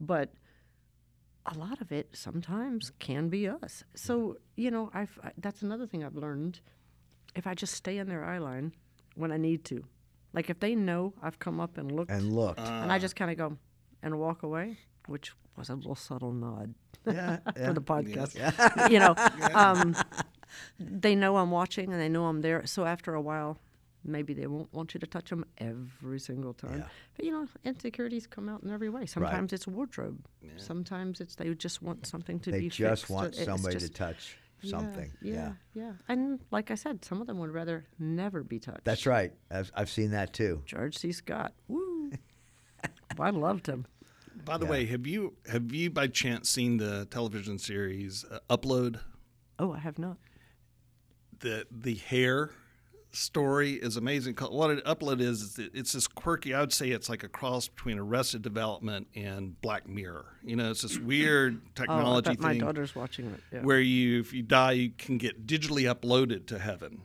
But 0.01 0.33
a 1.47 1.59
lot 1.59 1.81
of 1.81 1.91
it 1.91 2.11
sometimes 2.13 2.93
can 2.99 3.29
be 3.29 3.49
us. 3.49 3.85
So, 3.95 4.37
you 4.57 4.71
know, 4.71 4.91
I've, 4.95 5.19
I, 5.23 5.33
that's 5.39 5.63
another 5.63 5.87
thing 5.87 6.05
I've 6.05 6.15
learned. 6.17 6.61
If 7.35 7.47
I 7.47 7.55
just 7.55 7.75
stay 7.75 7.99
in 7.99 8.09
their 8.09 8.25
eye 8.25 8.39
line 8.39 8.73
when 9.17 9.33
I 9.33 9.37
need 9.39 9.65
to, 9.67 9.85
like 10.33 10.51
if 10.51 10.61
they 10.61 10.75
know 10.75 11.15
I've 11.23 11.39
come 11.39 11.61
up 11.61 11.79
and 11.79 11.91
looked 11.91 12.11
And 12.11 12.33
looked. 12.35 12.61
and 12.61 12.93
I 12.93 12.99
just 12.99 13.17
kind 13.17 13.31
of 13.31 13.37
go 13.37 13.57
and 14.03 14.19
walk 14.19 14.43
away, 14.43 14.79
which 15.07 15.33
was 15.57 15.69
a 15.69 15.75
little 15.75 15.95
subtle 15.95 16.33
nod 16.33 16.75
yeah, 17.07 17.39
yeah. 17.57 17.67
for 17.67 17.73
the 17.75 17.83
podcast. 17.83 18.91
you 18.91 18.99
know, 18.99 19.15
um, 19.59 19.95
they 20.79 21.15
know 21.15 21.37
I'm 21.37 21.51
watching 21.51 21.93
and 21.93 22.01
they 22.01 22.09
know 22.09 22.27
I'm 22.27 22.41
there. 22.41 22.65
So 22.67 22.85
after 22.85 23.15
a 23.15 23.21
while, 23.21 23.59
maybe 24.05 24.35
they 24.35 24.47
won't 24.47 24.73
want 24.73 24.95
you 24.95 25.01
to 25.01 25.07
touch 25.07 25.31
them 25.31 25.45
every 25.59 26.19
single 26.21 26.55
time. 26.55 26.79
Yeah. 26.79 26.87
But 27.17 27.25
you 27.27 27.33
know, 27.33 27.47
insecurities 27.65 28.27
come 28.27 28.49
out 28.49 28.63
in 28.63 28.71
every 28.71 28.89
way. 28.89 29.07
Sometimes 29.07 29.53
it's 29.53 29.67
wardrobe. 29.67 30.25
Sometimes 30.57 31.21
it's 31.21 31.35
they 31.35 31.53
just 31.55 31.83
want 31.83 32.07
something 32.07 32.39
to 32.41 32.51
They 32.51 32.61
be 32.61 32.69
just 32.69 33.03
fixed. 33.03 33.11
want 33.11 33.35
somebody 33.35 33.75
just- 33.79 33.87
to 33.87 33.93
touch 33.93 34.37
yeah, 34.63 34.71
something. 34.71 35.13
Yeah, 35.21 35.53
yeah, 35.75 35.93
And 36.09 36.39
like 36.53 36.71
I 36.71 36.77
said, 36.77 37.05
some 37.05 37.21
of 37.21 37.27
them 37.27 37.39
would 37.41 37.51
rather 37.51 37.85
never 37.99 38.45
be 38.45 38.61
touched. 38.61 38.85
That's 38.85 39.07
right. 39.07 39.33
I've, 39.51 39.73
I've 39.75 39.91
seen 39.91 40.13
that 40.13 40.33
too. 40.33 40.63
George 40.67 40.97
C. 40.99 41.11
Scott. 41.11 41.53
Woo. 41.67 42.13
I 43.19 43.31
loved 43.31 43.67
him. 43.67 43.87
By 44.45 44.59
the 44.59 44.67
way, 44.67 44.87
have 44.87 45.07
you 45.07 45.35
have 45.51 45.73
you 45.73 45.91
by 45.91 46.07
chance 46.09 46.49
seen 46.51 46.77
the 46.79 47.07
television 47.07 47.59
series 47.59 48.25
uh, 48.31 48.39
Upload? 48.51 49.01
Oh, 49.59 49.73
I 49.73 49.79
have 49.79 49.99
not. 49.99 50.17
the 51.41 51.67
the 51.71 51.95
hair 51.95 52.51
story 53.15 53.73
is 53.75 53.97
amazing. 53.97 54.35
What 54.37 54.71
an 54.71 54.81
upload 54.87 55.21
is, 55.21 55.43
is 55.43 55.59
it's 55.75 55.93
this 55.93 56.07
quirky. 56.07 56.55
I 56.55 56.61
would 56.61 56.73
say 56.73 56.91
it's 56.91 57.09
like 57.09 57.23
a 57.23 57.29
cross 57.29 57.69
between 57.69 57.99
Arrested 57.99 58.41
Development 58.43 59.07
and 59.15 59.61
Black 59.61 59.87
Mirror. 59.89 60.25
You 60.43 60.57
know, 60.57 60.71
it's 60.71 60.83
this 60.83 60.99
weird 61.11 61.61
Oh, 61.65 61.71
technology 61.75 62.37
my 62.39 62.51
thing 62.53 62.61
daughter's 62.61 62.95
watching 62.97 63.27
it. 63.27 63.41
Yeah. 63.53 63.61
where 63.63 63.81
you, 63.81 64.19
if 64.21 64.33
you 64.33 64.43
die, 64.43 64.73
you 64.73 64.91
can 64.97 65.19
get 65.19 65.47
digitally 65.47 65.93
uploaded 65.95 66.47
to 66.47 66.59
heaven. 66.59 67.03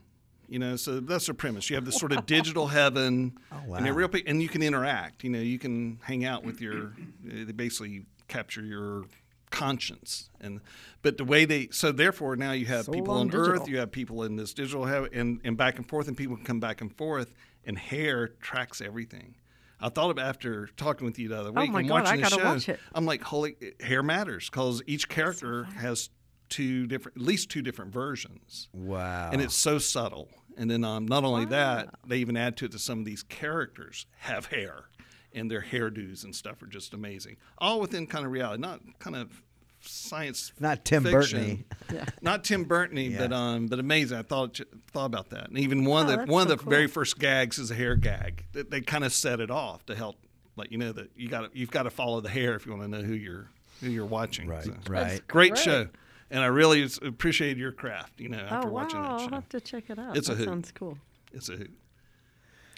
You 0.49 0.59
know, 0.59 0.75
so 0.77 0.99
that's 1.01 1.25
the 1.27 1.33
premise. 1.33 1.69
You 1.69 1.75
have 1.75 1.85
this 1.85 1.97
sort 1.99 2.11
of 2.13 2.25
digital 2.25 2.67
heaven, 2.79 3.37
Oh, 3.51 3.57
and 3.75 3.85
wow. 3.85 3.91
real, 3.91 4.07
pe- 4.07 4.23
and 4.25 4.41
you 4.41 4.47
can 4.49 4.61
interact. 4.63 5.23
You 5.23 5.29
know, 5.29 5.39
you 5.39 5.59
can 5.59 5.99
hang 6.03 6.23
out 6.25 6.43
with 6.45 6.61
your. 6.61 6.93
Eh, 7.29 7.43
they 7.45 7.51
basically 7.51 8.05
capture 8.29 8.63
your 8.63 9.03
conscience, 9.49 10.29
and 10.41 10.59
but 11.01 11.17
the 11.17 11.23
way 11.25 11.45
they 11.45 11.69
so 11.71 11.91
therefore 11.91 12.35
now 12.35 12.51
you 12.51 12.65
have 12.65 12.85
So 12.85 12.91
people 12.91 13.13
on 13.15 13.33
Earth, 13.33 13.67
you 13.67 13.77
have 13.77 13.91
people 13.91 14.23
in 14.23 14.35
this 14.35 14.53
digital 14.53 14.85
heaven, 14.85 15.09
and 15.13 15.41
and 15.43 15.57
back 15.57 15.77
and 15.77 15.87
forth, 15.87 16.07
and 16.07 16.15
people 16.17 16.35
can 16.35 16.45
come 16.45 16.59
back 16.59 16.81
and 16.81 16.95
forth, 16.95 17.33
and 17.65 17.77
hair 17.77 18.27
tracks 18.41 18.81
everything. 18.81 19.35
I 19.79 19.89
thought 19.89 20.09
of 20.09 20.17
after 20.17 20.67
talking 20.75 21.05
with 21.05 21.19
you 21.19 21.29
the 21.29 21.39
other 21.39 21.51
Oh 21.55 21.61
week 21.61 21.71
my 21.71 21.79
and 21.81 21.87
God, 21.89 22.03
watching 22.05 22.21
the 22.21 22.59
show. 22.59 22.75
I'm 22.95 23.05
like, 23.05 23.21
holy, 23.21 23.55
hair 23.79 24.01
matters 24.01 24.49
because 24.49 24.81
each 24.87 25.07
character 25.07 25.65
has 25.77 26.09
two 26.49 26.87
different, 26.87 27.17
at 27.17 27.23
least 27.23 27.49
two 27.49 27.61
different 27.61 27.91
versions, 27.93 28.67
Wow. 28.73 29.29
and 29.31 29.41
it's 29.41 29.55
so 29.55 29.77
subtle. 29.79 30.29
And 30.57 30.69
then 30.71 30.83
um, 30.83 31.07
not 31.07 31.23
only 31.23 31.45
that, 31.45 31.89
they 32.07 32.17
even 32.17 32.35
add 32.35 32.57
to 32.57 32.65
it 32.65 32.71
that 32.71 32.79
some 32.79 32.97
of 32.99 33.05
these 33.05 33.21
characters 33.23 34.05
have 34.19 34.47
hair, 34.47 34.85
and 35.33 35.51
their 35.51 35.61
hairdos 35.61 36.23
and 36.23 36.35
stuff 36.35 36.61
are 36.63 36.67
just 36.67 36.93
amazing. 36.93 37.37
All 37.59 37.79
within 37.79 38.07
kind 38.07 38.25
of 38.25 38.31
reality, 38.31 38.59
not 38.61 38.81
kind 38.97 39.15
of 39.15 39.43
science. 39.81 40.51
Not 40.59 40.83
Tim 40.83 41.03
fiction. 41.03 41.65
Burton-y. 41.89 42.05
Not 42.21 42.43
Tim 42.43 42.63
Burton, 42.63 43.15
but 43.17 43.31
um, 43.31 43.67
but 43.67 43.79
amazing. 43.79 44.17
I 44.17 44.23
thought 44.23 44.59
thought 44.91 45.05
about 45.05 45.29
that, 45.29 45.49
and 45.49 45.59
even 45.59 45.85
one 45.85 46.07
Oh, 46.09 46.13
of 46.21 46.25
the 46.25 46.31
one 46.31 46.47
so 46.47 46.53
of 46.53 46.59
the 46.63 46.69
very 46.69 46.87
first 46.87 47.19
gags 47.19 47.59
is 47.59 47.69
a 47.71 47.75
hair 47.75 47.95
gag. 47.95 48.45
They, 48.53 48.63
they 48.63 48.81
kind 48.81 49.03
of 49.03 49.13
set 49.13 49.39
it 49.39 49.51
off 49.51 49.85
to 49.85 49.95
help, 49.95 50.15
like 50.55 50.71
you 50.71 50.77
know 50.79 50.91
that 50.91 51.11
you 51.15 51.29
got 51.29 51.55
you've 51.55 51.71
got 51.71 51.83
to 51.83 51.89
follow 51.91 52.19
the 52.19 52.29
hair 52.29 52.55
if 52.55 52.65
you 52.65 52.71
want 52.71 52.83
to 52.83 52.87
know 52.89 53.03
who 53.03 53.13
you're 53.13 53.49
who 53.81 53.89
you're 53.89 54.05
watching. 54.05 54.47
Right, 54.47 54.63
So, 54.63 54.73
right. 54.89 55.21
Great 55.27 55.51
great. 55.53 55.57
show, 55.63 55.87
and 56.31 56.41
I 56.41 56.47
really 56.47 56.87
appreciate 57.03 57.57
your 57.57 57.71
craft. 57.71 58.19
You 58.19 58.29
know, 58.29 58.39
after 58.39 58.67
oh 58.67 58.71
watching 58.71 58.99
wow, 59.01 59.17
that 59.17 59.23
I'll 59.23 59.29
have 59.29 59.49
to 59.49 59.61
check 59.61 59.89
it 59.89 59.99
out. 59.99 60.17
It's 60.17 60.29
a 60.29 60.31
that 60.31 60.37
hoot. 60.39 60.47
sounds 60.47 60.71
cool. 60.71 60.97
it's 61.33 61.49
a 61.49 61.53
hoot. 61.57 61.71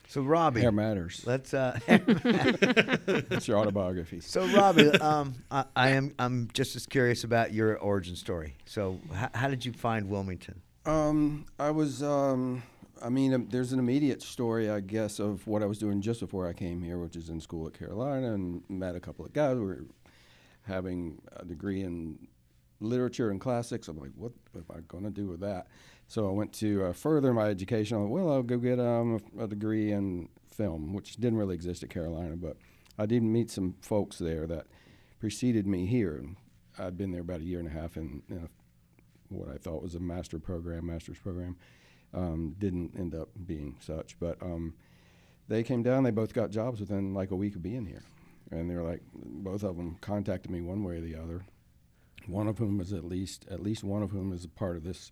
So 0.07 0.21
Robbie, 0.21 0.61
Hair 0.61 0.71
matters. 0.71 1.21
let's. 1.27 1.53
Uh, 1.53 1.79
It's 1.87 3.47
your 3.47 3.57
autobiography. 3.59 4.19
so 4.21 4.45
Robbie, 4.55 4.89
um, 4.99 5.35
I, 5.51 5.65
I 5.75 5.89
am. 5.89 6.13
I'm 6.17 6.49
just 6.53 6.75
as 6.75 6.85
curious 6.85 7.23
about 7.23 7.53
your 7.53 7.77
origin 7.77 8.15
story. 8.15 8.55
So, 8.65 8.99
h- 9.13 9.29
how 9.35 9.49
did 9.49 9.65
you 9.65 9.73
find 9.73 10.09
Wilmington? 10.09 10.61
Um, 10.85 11.45
I 11.59 11.69
was. 11.71 12.01
Um, 12.01 12.63
I 13.03 13.09
mean, 13.09 13.33
um, 13.33 13.47
there's 13.51 13.71
an 13.71 13.79
immediate 13.79 14.21
story, 14.23 14.69
I 14.69 14.79
guess, 14.81 15.19
of 15.19 15.45
what 15.47 15.61
I 15.63 15.65
was 15.67 15.77
doing 15.77 16.01
just 16.01 16.19
before 16.19 16.47
I 16.47 16.53
came 16.53 16.81
here, 16.81 16.97
which 16.97 17.15
is 17.15 17.29
in 17.29 17.39
school 17.39 17.67
at 17.67 17.73
Carolina, 17.77 18.33
and 18.33 18.63
met 18.67 18.95
a 18.95 18.99
couple 18.99 19.25
of 19.25 19.31
guys. 19.31 19.57
We 19.57 19.65
were 19.65 19.85
having 20.63 21.21
a 21.37 21.45
degree 21.45 21.81
in 21.83 22.17
literature 22.79 23.29
and 23.29 23.39
classics. 23.41 23.87
I'm 23.87 23.99
like, 23.99 24.11
what 24.15 24.31
am 24.55 24.65
I 24.69 24.79
going 24.87 25.03
to 25.03 25.09
do 25.09 25.27
with 25.27 25.39
that? 25.41 25.67
So 26.07 26.27
I 26.27 26.31
went 26.31 26.53
to 26.53 26.85
uh, 26.85 26.93
further 26.93 27.33
my 27.33 27.47
education. 27.49 28.01
Like, 28.01 28.11
well, 28.11 28.31
I'll 28.31 28.43
go 28.43 28.57
get 28.57 28.79
um, 28.79 29.19
a, 29.37 29.43
a 29.43 29.47
degree 29.47 29.91
in 29.91 30.29
film, 30.51 30.93
which 30.93 31.17
didn't 31.17 31.37
really 31.37 31.55
exist 31.55 31.83
at 31.83 31.89
Carolina, 31.89 32.35
but 32.35 32.57
I 32.97 33.05
did 33.05 33.23
meet 33.23 33.49
some 33.49 33.75
folks 33.81 34.17
there 34.17 34.47
that 34.47 34.67
preceded 35.19 35.67
me 35.67 35.85
here. 35.85 36.23
I'd 36.77 36.97
been 36.97 37.11
there 37.11 37.21
about 37.21 37.41
a 37.41 37.43
year 37.43 37.59
and 37.59 37.67
a 37.67 37.71
half 37.71 37.97
in, 37.97 38.23
in 38.29 38.37
a 38.37 38.49
what 39.29 39.47
I 39.47 39.57
thought 39.57 39.83
was 39.83 39.95
a 39.95 39.99
master 39.99 40.39
program, 40.39 40.87
master's 40.87 41.19
program. 41.19 41.55
Um, 42.13 42.55
didn't 42.57 42.97
end 42.97 43.13
up 43.13 43.29
being 43.45 43.77
such, 43.79 44.19
but 44.19 44.41
um, 44.41 44.73
they 45.47 45.61
came 45.63 45.83
down. 45.83 46.03
They 46.03 46.11
both 46.11 46.33
got 46.33 46.49
jobs 46.49 46.79
within 46.79 47.13
like 47.13 47.31
a 47.31 47.35
week 47.35 47.55
of 47.55 47.61
being 47.61 47.85
here, 47.85 48.03
and 48.51 48.69
they 48.69 48.75
were 48.75 48.83
like, 48.83 49.01
both 49.13 49.63
of 49.63 49.77
them 49.77 49.97
contacted 50.01 50.51
me 50.51 50.61
one 50.61 50.83
way 50.83 50.97
or 50.97 51.01
the 51.01 51.15
other. 51.15 51.45
One 52.27 52.47
of 52.47 52.57
whom 52.59 52.79
is 52.81 52.93
at 52.93 53.03
least 53.05 53.45
at 53.49 53.61
least 53.61 53.83
one 53.83 54.03
of 54.03 54.11
whom 54.11 54.31
is 54.33 54.45
a 54.45 54.49
part 54.49 54.75
of 54.77 54.83
this 54.83 55.11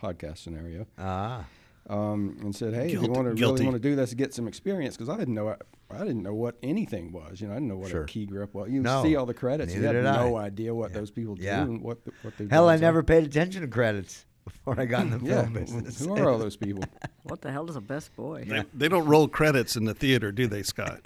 podcast 0.00 0.38
scenario, 0.38 0.86
Ah, 0.98 1.44
um, 1.88 2.36
and 2.40 2.54
said, 2.54 2.72
"Hey, 2.74 2.86
if 2.92 3.02
you 3.02 3.10
want 3.10 3.28
to 3.28 3.34
guilty. 3.34 3.62
really 3.62 3.64
want 3.64 3.82
to 3.82 3.88
do 3.88 3.96
this, 3.96 4.14
get 4.14 4.32
some 4.32 4.46
experience." 4.46 4.96
Because 4.96 5.08
I 5.08 5.16
didn't 5.16 5.34
know 5.34 5.56
I, 5.90 5.98
didn't 5.98 6.22
know 6.22 6.34
what 6.34 6.56
anything 6.62 7.10
was. 7.10 7.40
You 7.40 7.48
know, 7.48 7.54
I 7.54 7.56
didn't 7.56 7.68
know 7.68 7.76
what 7.78 7.90
Sure. 7.90 8.04
a 8.04 8.06
key 8.06 8.24
grip 8.26 8.54
was. 8.54 8.70
You 8.70 8.80
No, 8.80 9.02
see 9.02 9.16
all 9.16 9.26
the 9.26 9.34
credits, 9.34 9.74
you 9.74 9.80
neither 9.80 9.94
had 9.94 10.02
did 10.04 10.06
I. 10.06 10.28
no 10.28 10.36
idea 10.36 10.72
what 10.72 10.92
those 10.92 11.10
people 11.10 11.36
Yeah. 11.38 11.64
do 11.64 11.72
and 11.72 11.82
what 11.82 12.04
the, 12.04 12.12
what 12.22 12.36
they 12.38 12.46
hell, 12.48 12.68
I 12.68 12.76
never 12.76 13.02
paid 13.02 13.24
attention 13.24 13.62
to 13.62 13.66
credits 13.68 14.24
before 14.44 14.78
I 14.80 14.84
got 14.84 15.02
in 15.02 15.10
the 15.10 15.18
Yeah, 15.26 15.42
film 15.42 15.52
business. 15.54 15.98
who 16.04 16.16
are 16.16 16.30
all 16.30 16.38
those 16.38 16.56
people? 16.64 16.84
What 17.24 17.40
the 17.40 17.50
hell 17.50 17.68
is 17.68 17.74
a 17.74 17.80
best 17.80 18.14
boy? 18.14 18.44
They, 18.46 18.62
they 18.72 18.88
don't 18.88 19.06
roll 19.06 19.26
credits 19.26 19.74
in 19.74 19.84
the 19.84 19.94
theater, 19.94 20.30
do 20.30 20.46
they, 20.46 20.62
Scott? 20.62 21.00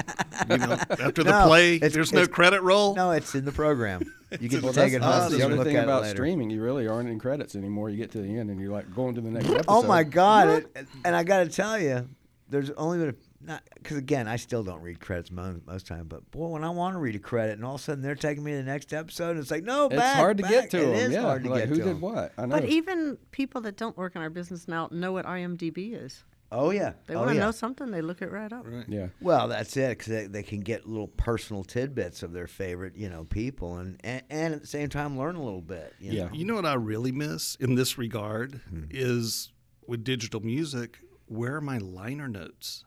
You 0.50 0.59
know, 0.59 0.73
after 0.90 1.25
the 1.25 1.30
No, 1.30 1.47
play, 1.47 1.78
there's 1.78 2.12
no 2.12 2.26
credit 2.26 2.61
roll. 2.61 2.94
No, 2.94 3.11
it's 3.12 3.35
in 3.35 3.47
the 3.47 3.52
program. 3.52 4.02
You 4.40 4.48
can 4.48 4.62
Well, 4.62 4.72
take 4.72 4.92
that's, 4.92 4.94
it 4.94 5.00
that's 5.00 5.22
home. 5.24 5.32
the 5.32 5.38
you 5.38 5.44
other 5.44 5.64
thing 5.64 5.76
about 5.76 6.06
streaming. 6.06 6.50
You 6.50 6.62
really 6.62 6.86
aren't 6.88 7.08
in 7.08 7.18
credits 7.18 7.54
anymore. 7.54 7.90
You 7.90 7.96
get 7.96 8.10
to 8.12 8.18
the 8.22 8.38
end 8.38 8.50
and 8.50 8.60
you're 8.60 8.72
like 8.72 8.94
going 8.94 9.14
to 9.14 9.20
the 9.20 9.30
next 9.30 9.46
episode. 9.46 9.64
Oh 9.68 9.82
my 9.82 10.02
God! 10.04 10.48
It, 10.74 10.86
and 11.04 11.14
I 11.16 11.22
got 11.24 11.44
to 11.44 11.48
tell 11.48 11.78
you, 11.78 12.08
there's 12.48 12.70
only 12.70 12.98
been 12.98 13.08
a, 13.10 13.14
not 13.46 13.62
because 13.74 13.96
again, 13.98 14.26
I 14.26 14.36
still 14.36 14.62
don't 14.64 14.80
read 14.80 15.00
credits 15.00 15.30
most 15.30 15.66
most 15.66 15.86
time. 15.86 16.06
But 16.08 16.30
boy, 16.30 16.48
when 16.48 16.64
I 16.64 16.70
want 16.70 16.94
to 16.94 16.98
read 16.98 17.14
a 17.14 17.18
credit, 17.18 17.52
and 17.56 17.64
all 17.64 17.74
of 17.74 17.80
a 17.80 17.84
sudden 17.84 18.02
they're 18.02 18.14
taking 18.14 18.42
me 18.44 18.52
to 18.52 18.56
the 18.58 18.62
next 18.62 18.92
episode, 18.92 19.32
and 19.32 19.40
it's 19.40 19.50
like 19.50 19.64
no, 19.64 19.86
It's 19.86 19.96
back, 19.96 20.16
hard 20.16 20.38
to 20.38 20.42
back. 20.42 20.52
get 20.52 20.70
to 20.72 20.78
It 20.78 20.86
them. 20.86 20.94
is 20.94 21.12
yeah, 21.12 21.20
hard 21.22 21.44
to 21.44 21.50
like 21.50 21.60
get 21.60 21.68
who 21.68 21.76
to 21.76 21.82
did 21.82 21.90
'em. 21.90 22.00
what? 22.00 22.32
I 22.38 22.46
know. 22.46 22.56
But 22.60 22.64
even 22.66 23.18
people 23.30 23.60
that 23.62 23.76
don't 23.76 23.96
work 23.96 24.16
in 24.16 24.22
our 24.22 24.30
business 24.30 24.66
now 24.68 24.88
know 24.90 25.12
what 25.12 25.26
IMDb 25.26 25.92
is. 26.02 26.24
Oh 26.52 26.70
yeah. 26.70 26.92
They 27.06 27.14
oh, 27.14 27.18
want 27.20 27.30
to 27.30 27.34
yeah. 27.36 27.40
know 27.42 27.50
something, 27.50 27.90
they 27.90 28.00
look 28.02 28.22
it 28.22 28.30
right 28.30 28.52
up. 28.52 28.64
Right. 28.66 28.84
Yeah. 28.88 29.08
Well, 29.20 29.48
that's 29.48 29.76
it 29.76 29.90
because 29.98 30.06
they, 30.12 30.26
they 30.26 30.42
can 30.42 30.60
get 30.60 30.86
little 30.88 31.08
personal 31.08 31.64
tidbits 31.64 32.22
of 32.22 32.32
their 32.32 32.46
favorite, 32.46 32.94
you 32.96 33.08
know, 33.08 33.24
people, 33.24 33.76
and, 33.78 33.98
and 34.04 34.22
and 34.30 34.54
at 34.54 34.60
the 34.60 34.66
same 34.66 34.88
time 34.88 35.18
learn 35.18 35.34
a 35.36 35.42
little 35.42 35.62
bit. 35.62 35.94
You 35.98 36.12
Yeah. 36.12 36.24
know? 36.26 36.30
You 36.32 36.44
know 36.44 36.54
what 36.54 36.66
I 36.66 36.74
really 36.74 37.12
miss 37.12 37.56
in 37.56 37.74
this 37.74 37.98
regard 37.98 38.60
Hmm. 38.68 38.84
is 38.90 39.52
with 39.86 40.04
digital 40.04 40.40
music. 40.40 40.98
Where 41.26 41.56
are 41.56 41.60
my 41.60 41.78
liner 41.78 42.28
notes? 42.28 42.84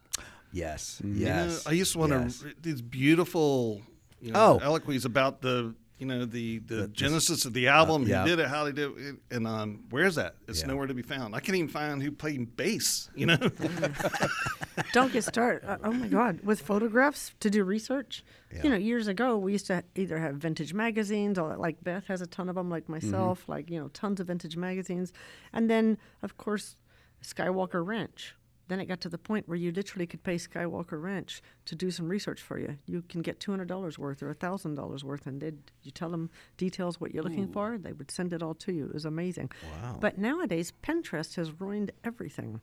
Yes. 0.54 1.02
You 1.04 1.10
know, 1.26 1.26
Yes. 1.26 1.68
I 1.68 1.72
used 1.72 1.92
to 1.94 2.00
want 2.00 2.12
yes. 2.14 2.40
to 2.40 2.54
these 2.62 2.82
beautiful, 2.82 3.82
you 4.22 4.32
know, 4.32 4.60
Oh. 4.62 4.66
eloquies 4.66 5.04
about 5.04 5.42
the 5.42 5.76
you 5.98 6.06
know 6.06 6.25
the 6.25 6.60
the, 6.60 6.88
genesis 6.89 7.46
of 7.46 7.54
the 7.54 7.68
album. 7.68 8.04
yeah. 8.08 8.24
Who 8.24 8.30
did 8.30 8.39
it? 8.39 8.48
How 8.48 8.63
they 8.66 8.72
did 8.72 8.92
it? 8.98 9.16
And 9.32 9.48
um, 9.48 9.84
where's 9.89 10.16
that? 10.16 10.36
It's 10.48 10.62
Yeah. 10.62 10.68
nowhere 10.68 10.88
to 10.88 10.94
be 10.94 11.01
found. 11.01 11.36
I 11.36 11.39
can't 11.39 11.56
even 11.56 11.70
find 11.70 12.01
who 12.01 12.12
played 12.12 12.56
bass. 12.56 13.10
You 13.16 13.27
know. 13.27 13.38
Don't 14.94 15.12
get 15.12 15.24
started. 15.24 15.68
Uh, 15.68 15.77
oh 15.84 15.92
my 15.92 16.08
God, 16.08 16.42
with 16.44 16.62
photographs 16.62 17.34
to 17.39 17.50
do 17.50 17.63
research. 17.63 18.24
Yeah. 18.54 18.63
You 18.63 18.70
know, 18.70 18.75
years 18.77 19.08
ago 19.08 19.38
we 19.38 19.51
used 19.54 19.68
to 19.68 19.84
either 19.96 20.20
have 20.20 20.36
vintage 20.36 20.74
magazines, 20.74 21.38
or 21.39 21.58
like 21.58 21.84
Beth 21.84 22.06
has 22.08 22.22
a 22.22 22.27
ton 22.27 22.48
of 22.48 22.56
them, 22.56 22.70
like 22.70 22.88
myself, 22.88 23.50
like 23.50 23.70
you 23.70 23.80
know, 23.80 23.88
tons 23.89 24.20
of 24.20 24.27
vintage 24.27 24.56
magazines, 24.56 25.12
and 25.51 25.70
then 25.70 25.98
of 26.22 26.38
course 26.38 26.75
Skywalker 27.24 27.86
Ranch. 27.86 28.36
Then 28.68 28.80
it 28.80 28.86
got 28.86 29.00
to 29.02 29.10
the 29.10 29.18
point 29.18 29.48
where 29.48 29.58
you 29.58 29.72
literally 29.72 30.06
could 30.06 30.24
pay 30.24 30.36
Skywalker 30.36 31.02
Ranch 31.02 31.42
to 31.66 31.76
do 31.76 31.90
some 31.90 32.10
research 32.10 32.42
for 32.42 32.60
you. 32.60 32.78
You 32.86 33.02
can 33.08 33.22
get 33.22 33.40
two 33.40 33.52
hundred 33.52 33.68
dollars 33.70 33.98
worth 33.98 34.22
or 34.22 34.34
thousand 34.34 34.76
dollars 34.76 35.04
worth, 35.04 35.26
and 35.26 35.40
they 35.42 35.54
you 35.84 35.92
tell 35.92 36.10
them 36.10 36.30
details 36.58 37.00
what 37.00 37.14
you're 37.14 37.24
looking 37.24 37.48
for, 37.48 37.78
they 37.78 37.94
would 37.94 38.12
send 38.12 38.34
it 38.34 38.44
all 38.44 38.54
to 38.56 38.74
you. 38.74 38.86
It 38.86 38.94
was 38.94 39.06
amazing. 39.06 39.52
Wow. 39.82 39.98
But 40.02 40.18
nowadays, 40.18 40.74
Pinterest 40.84 41.36
has 41.36 41.60
ruined 41.62 41.92
everything. 42.04 42.60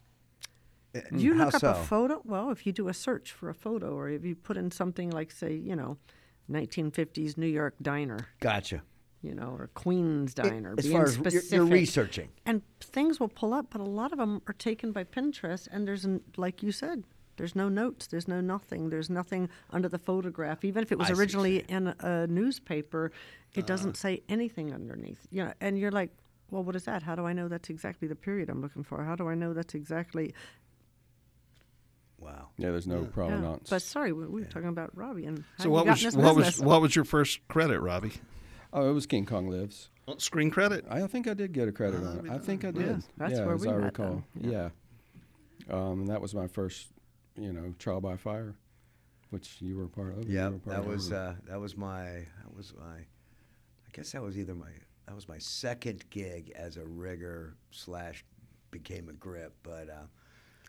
Uh, 0.94 1.00
You 1.10 1.34
look 1.34 1.54
up 1.54 1.60
so? 1.60 1.70
a 1.70 1.74
photo. 1.74 2.20
Well, 2.24 2.50
if 2.50 2.66
you 2.66 2.72
do 2.72 2.88
a 2.88 2.94
search 2.94 3.32
for 3.32 3.48
a 3.48 3.54
photo, 3.54 3.94
or 3.96 4.08
if 4.10 4.24
you 4.24 4.36
put 4.36 4.56
in 4.56 4.70
something 4.70 5.10
like, 5.10 5.30
say, 5.32 5.54
you 5.54 5.74
know, 5.74 5.96
1950s 6.50 7.36
New 7.36 7.46
York 7.48 7.74
diner, 7.82 8.28
Gotcha. 8.40 8.82
You 9.24 9.34
know, 9.34 9.56
or 9.58 9.70
Queens 9.74 10.34
diner, 10.34 10.74
as 10.76 10.90
far 10.90 11.04
as 11.04 11.16
you're- 11.16 11.30
specific, 11.30 11.52
you're 11.52 11.64
researching. 11.64 12.28
and 12.44 12.62
things 12.80 13.18
will 13.18 13.28
pull 13.28 13.54
up, 13.54 13.66
but 13.70 13.80
a 13.80 13.84
lot 13.84 14.12
of 14.12 14.18
them 14.18 14.42
are 14.46 14.52
taken 14.52 14.92
by 14.92 15.04
Pinterest, 15.04 15.66
and 15.72 15.88
there's, 15.88 16.04
an, 16.04 16.20
like 16.36 16.62
you 16.62 16.70
said, 16.70 17.04
there's 17.36 17.56
no 17.56 17.68
notes, 17.68 18.06
there's 18.06 18.28
no 18.28 18.40
nothing, 18.40 18.90
there's 18.90 19.10
nothing 19.10 19.48
under 19.70 19.88
the 19.88 19.98
photograph. 19.98 20.64
Even 20.64 20.82
if 20.82 20.92
it 20.92 20.98
was 20.98 21.06
I 21.06 21.08
see 21.08 21.12
what 21.14 21.20
originally 21.20 21.64
in 21.68 21.88
a, 21.88 21.96
a 22.00 22.26
newspaper, 22.26 23.10
it 23.54 23.66
doesn't 23.66 23.90
uh-huh. 23.90 23.96
say 23.98 24.22
anything 24.28 24.72
underneath. 24.72 25.26
You 25.30 25.46
know, 25.46 25.52
and 25.60 25.78
you're 25.78 25.90
like, 25.90 26.10
well, 26.50 26.62
what 26.62 26.76
is 26.76 26.84
that? 26.84 27.02
How 27.02 27.16
do 27.16 27.26
I 27.26 27.32
know 27.32 27.48
that's 27.48 27.70
exactly 27.70 28.06
the 28.06 28.14
period 28.14 28.50
I'm 28.50 28.60
looking 28.60 28.84
for? 28.84 29.02
How 29.02 29.16
do 29.16 29.28
I 29.28 29.34
know 29.34 29.52
that's 29.52 29.74
exactly? 29.74 30.32
Wow. 32.18 32.50
Yeah. 32.56 32.70
There's 32.70 32.86
no 32.86 33.02
Yeah. 33.02 33.08
provenance. 33.08 33.70
But 33.70 33.82
sorry, 33.82 34.12
we, 34.12 34.26
we 34.26 34.42
were 34.42 34.46
talking 34.46 34.68
about 34.68 34.96
Robbie 34.96 35.26
and 35.26 35.38
how 35.58 35.64
so 35.64 35.64
you 35.64 35.70
what 35.70 35.84
got 35.86 35.90
was 35.92 36.04
in 36.04 36.06
this 36.06 36.16
what 36.16 36.36
was 36.36 36.46
business. 36.46 36.66
what 36.66 36.80
was 36.82 36.96
your 36.96 37.04
first 37.04 37.46
credit, 37.48 37.80
Robbie? 37.80 38.12
Oh, 38.74 38.90
it 38.90 38.92
was 38.92 39.06
King 39.06 39.24
Kong 39.24 39.48
Lives. 39.48 39.88
Well, 40.06 40.18
screen 40.18 40.50
credit. 40.50 40.84
I 40.90 41.06
think 41.06 41.26
I 41.26 41.34
did 41.34 41.52
get 41.52 41.68
a 41.68 41.72
credit 41.72 42.04
on 42.04 42.26
it. 42.26 42.30
I 42.30 42.38
think 42.38 42.64
I 42.64 42.70
did. 42.70 42.86
Yeah, 42.86 42.96
that's 43.16 43.32
yeah, 43.32 43.46
where 43.46 43.54
as 43.54 43.62
we 43.62 43.68
I 43.68 43.72
met 43.72 43.84
recall. 43.84 44.22
then. 44.34 44.50
Yeah. 44.50 44.68
Um, 45.70 46.00
and 46.00 46.08
that 46.08 46.20
was 46.20 46.34
my 46.34 46.46
first, 46.46 46.88
you 47.36 47.52
know, 47.52 47.74
trial 47.78 48.02
by 48.02 48.16
fire, 48.16 48.54
which 49.30 49.56
you 49.60 49.78
were 49.78 49.84
a 49.84 49.88
part 49.88 50.18
of. 50.18 50.28
Yeah, 50.28 50.48
were 50.50 50.56
a 50.56 50.58
part 50.58 50.76
that 50.76 50.80
of. 50.80 50.86
was 50.86 51.12
uh, 51.12 51.34
that 51.48 51.58
was 51.58 51.76
my 51.76 52.04
that 52.04 52.54
was 52.54 52.74
my 52.78 52.96
I 52.96 53.90
guess 53.92 54.12
that 54.12 54.22
was 54.22 54.36
either 54.36 54.54
my 54.54 54.68
that 55.06 55.14
was 55.14 55.26
my 55.26 55.38
second 55.38 56.04
gig 56.10 56.52
as 56.54 56.76
a 56.76 56.84
rigger 56.84 57.54
slash 57.70 58.24
became 58.70 59.08
a 59.08 59.12
grip, 59.12 59.54
but 59.62 59.88
uh, 59.88 60.06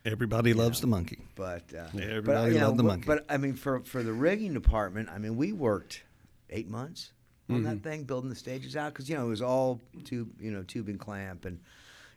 Everybody 0.06 0.54
loves 0.54 0.80
the 0.80 0.88
monkey. 0.88 1.26
but 1.36 1.64
uh, 1.78 1.88
but 1.94 2.04
Everybody 2.04 2.54
you 2.54 2.60
know, 2.60 2.68
loved 2.68 2.78
the 2.78 2.84
monkey. 2.84 3.06
But 3.08 3.26
I 3.28 3.36
mean, 3.38 3.56
for 3.56 3.82
for 3.82 4.02
the 4.02 4.14
rigging 4.14 4.54
department, 4.54 5.10
I 5.10 5.18
mean, 5.18 5.36
we 5.36 5.52
worked 5.52 6.04
eight 6.50 6.70
months 6.70 7.12
on 7.50 7.58
Mm-hmm. 7.58 7.66
that 7.66 7.84
thing, 7.84 8.04
building 8.06 8.30
the 8.30 8.36
stages 8.36 8.76
out 8.76 8.94
because 8.94 9.10
you 9.10 9.16
know 9.16 9.26
it 9.26 9.30
was 9.30 9.42
all 9.42 9.80
tube, 10.04 10.30
you 10.40 10.52
know, 10.52 10.64
tube 10.64 10.88
and 10.90 11.00
clamp, 11.00 11.46
and 11.46 11.60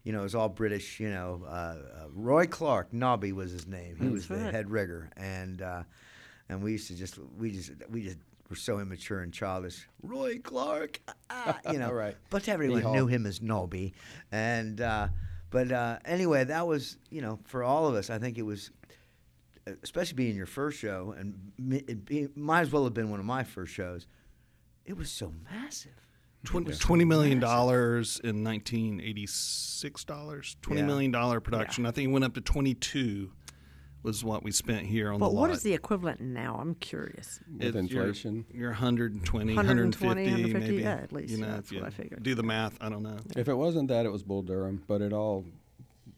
you 0.04 0.12
know 0.12 0.20
it 0.20 0.24
was 0.24 0.34
all 0.34 0.48
British. 0.48 0.98
You 1.00 1.10
know, 1.10 1.42
uh, 1.46 1.50
uh, 1.50 1.76
Roy 2.14 2.46
Clark, 2.46 2.92
Nobby 2.92 3.32
was 3.32 3.50
his 3.52 3.66
name. 3.66 3.96
He 3.96 4.08
was 4.08 4.26
the 4.26 4.38
head 4.38 4.70
rigger, 4.70 5.10
and 5.16 5.60
uh, 5.60 5.82
and 6.48 6.62
we 6.62 6.72
used 6.72 6.88
to 6.88 6.94
just 6.94 7.18
we 7.38 7.50
just 7.50 7.72
we 7.90 8.02
just 8.04 8.16
were 8.48 8.56
so 8.56 8.78
immature 8.78 9.20
and 9.20 9.30
childish. 9.32 9.86
Roy 10.02 10.38
Clark, 10.38 11.00
ah, 11.28 11.58
you 11.70 11.78
know, 11.78 11.92
Right. 11.92 12.16
But 12.30 12.48
everyone 12.48 12.82
knew 12.92 13.06
him 13.06 13.26
as 13.26 13.42
Nobby, 13.42 13.92
and 14.32 14.80
uh, 14.80 15.08
but 15.50 15.70
uh, 15.70 15.98
anyway, 16.06 16.44
that 16.44 16.66
was 16.66 16.96
you 17.10 17.20
know 17.20 17.38
for 17.44 17.62
all 17.62 17.86
of 17.86 17.94
us. 17.94 18.08
I 18.08 18.18
think 18.18 18.38
it 18.38 18.46
was 18.46 18.70
especially 19.82 20.14
being 20.16 20.34
your 20.36 20.46
first 20.46 20.78
show, 20.78 21.14
and 21.18 21.52
it 21.86 22.06
be, 22.06 22.28
might 22.34 22.62
as 22.62 22.72
well 22.72 22.84
have 22.84 22.94
been 22.94 23.10
one 23.10 23.20
of 23.20 23.26
my 23.26 23.44
first 23.44 23.74
shows. 23.74 24.06
It 24.88 24.96
was 24.96 25.10
so 25.10 25.32
massive. 25.52 25.92
Twenty 26.44 27.04
million 27.04 27.40
dollars 27.40 28.20
in 28.24 28.42
nineteen 28.42 29.00
eighty 29.02 29.26
six 29.26 30.02
dollars. 30.02 30.56
Twenty 30.62 30.80
Yeah. 30.80 30.86
million 30.86 31.10
dollar 31.10 31.40
production. 31.40 31.84
I 31.84 31.90
think 31.90 32.08
it 32.08 32.12
went 32.12 32.24
up 32.24 32.32
to 32.34 32.40
twenty 32.40 32.72
two. 32.74 33.32
Was 34.04 34.22
what 34.24 34.44
we 34.44 34.52
spent 34.52 34.86
here 34.86 35.12
on 35.12 35.18
But 35.18 35.28
the 35.30 35.34
lot. 35.34 35.40
what 35.40 35.50
is 35.50 35.64
the 35.64 35.74
equivalent 35.74 36.20
now? 36.20 36.56
I'm 36.60 36.76
curious. 36.76 37.40
With 37.52 37.62
It's- 37.76 37.90
you're- 37.90 38.04
inflation. 38.06 38.44
You're, 38.54 38.70
120, 38.70 39.54
120, 39.56 39.56
150, 39.56 40.06
150, 40.06 40.70
maybe. 40.70 40.82
yeah, 40.84 40.94
at 41.02 41.12
least. 41.12 41.32
You 41.32 41.38
know, 41.40 41.48
That's 41.48 41.72
what 41.72 41.82
I 41.82 41.90
figured. 41.90 42.22
Do 42.22 42.36
the 42.36 42.44
math. 42.44 42.78
I 42.80 42.88
don't 42.88 43.02
know. 43.02 43.16
If 43.36 43.48
it 43.48 43.54
wasn't 43.54 43.88
that, 43.88 44.06
it 44.06 44.12
was 44.12 44.22
Bull 44.22 44.42
Durham, 44.42 44.84
but 44.86 45.02
it 45.02 45.12
all 45.12 45.44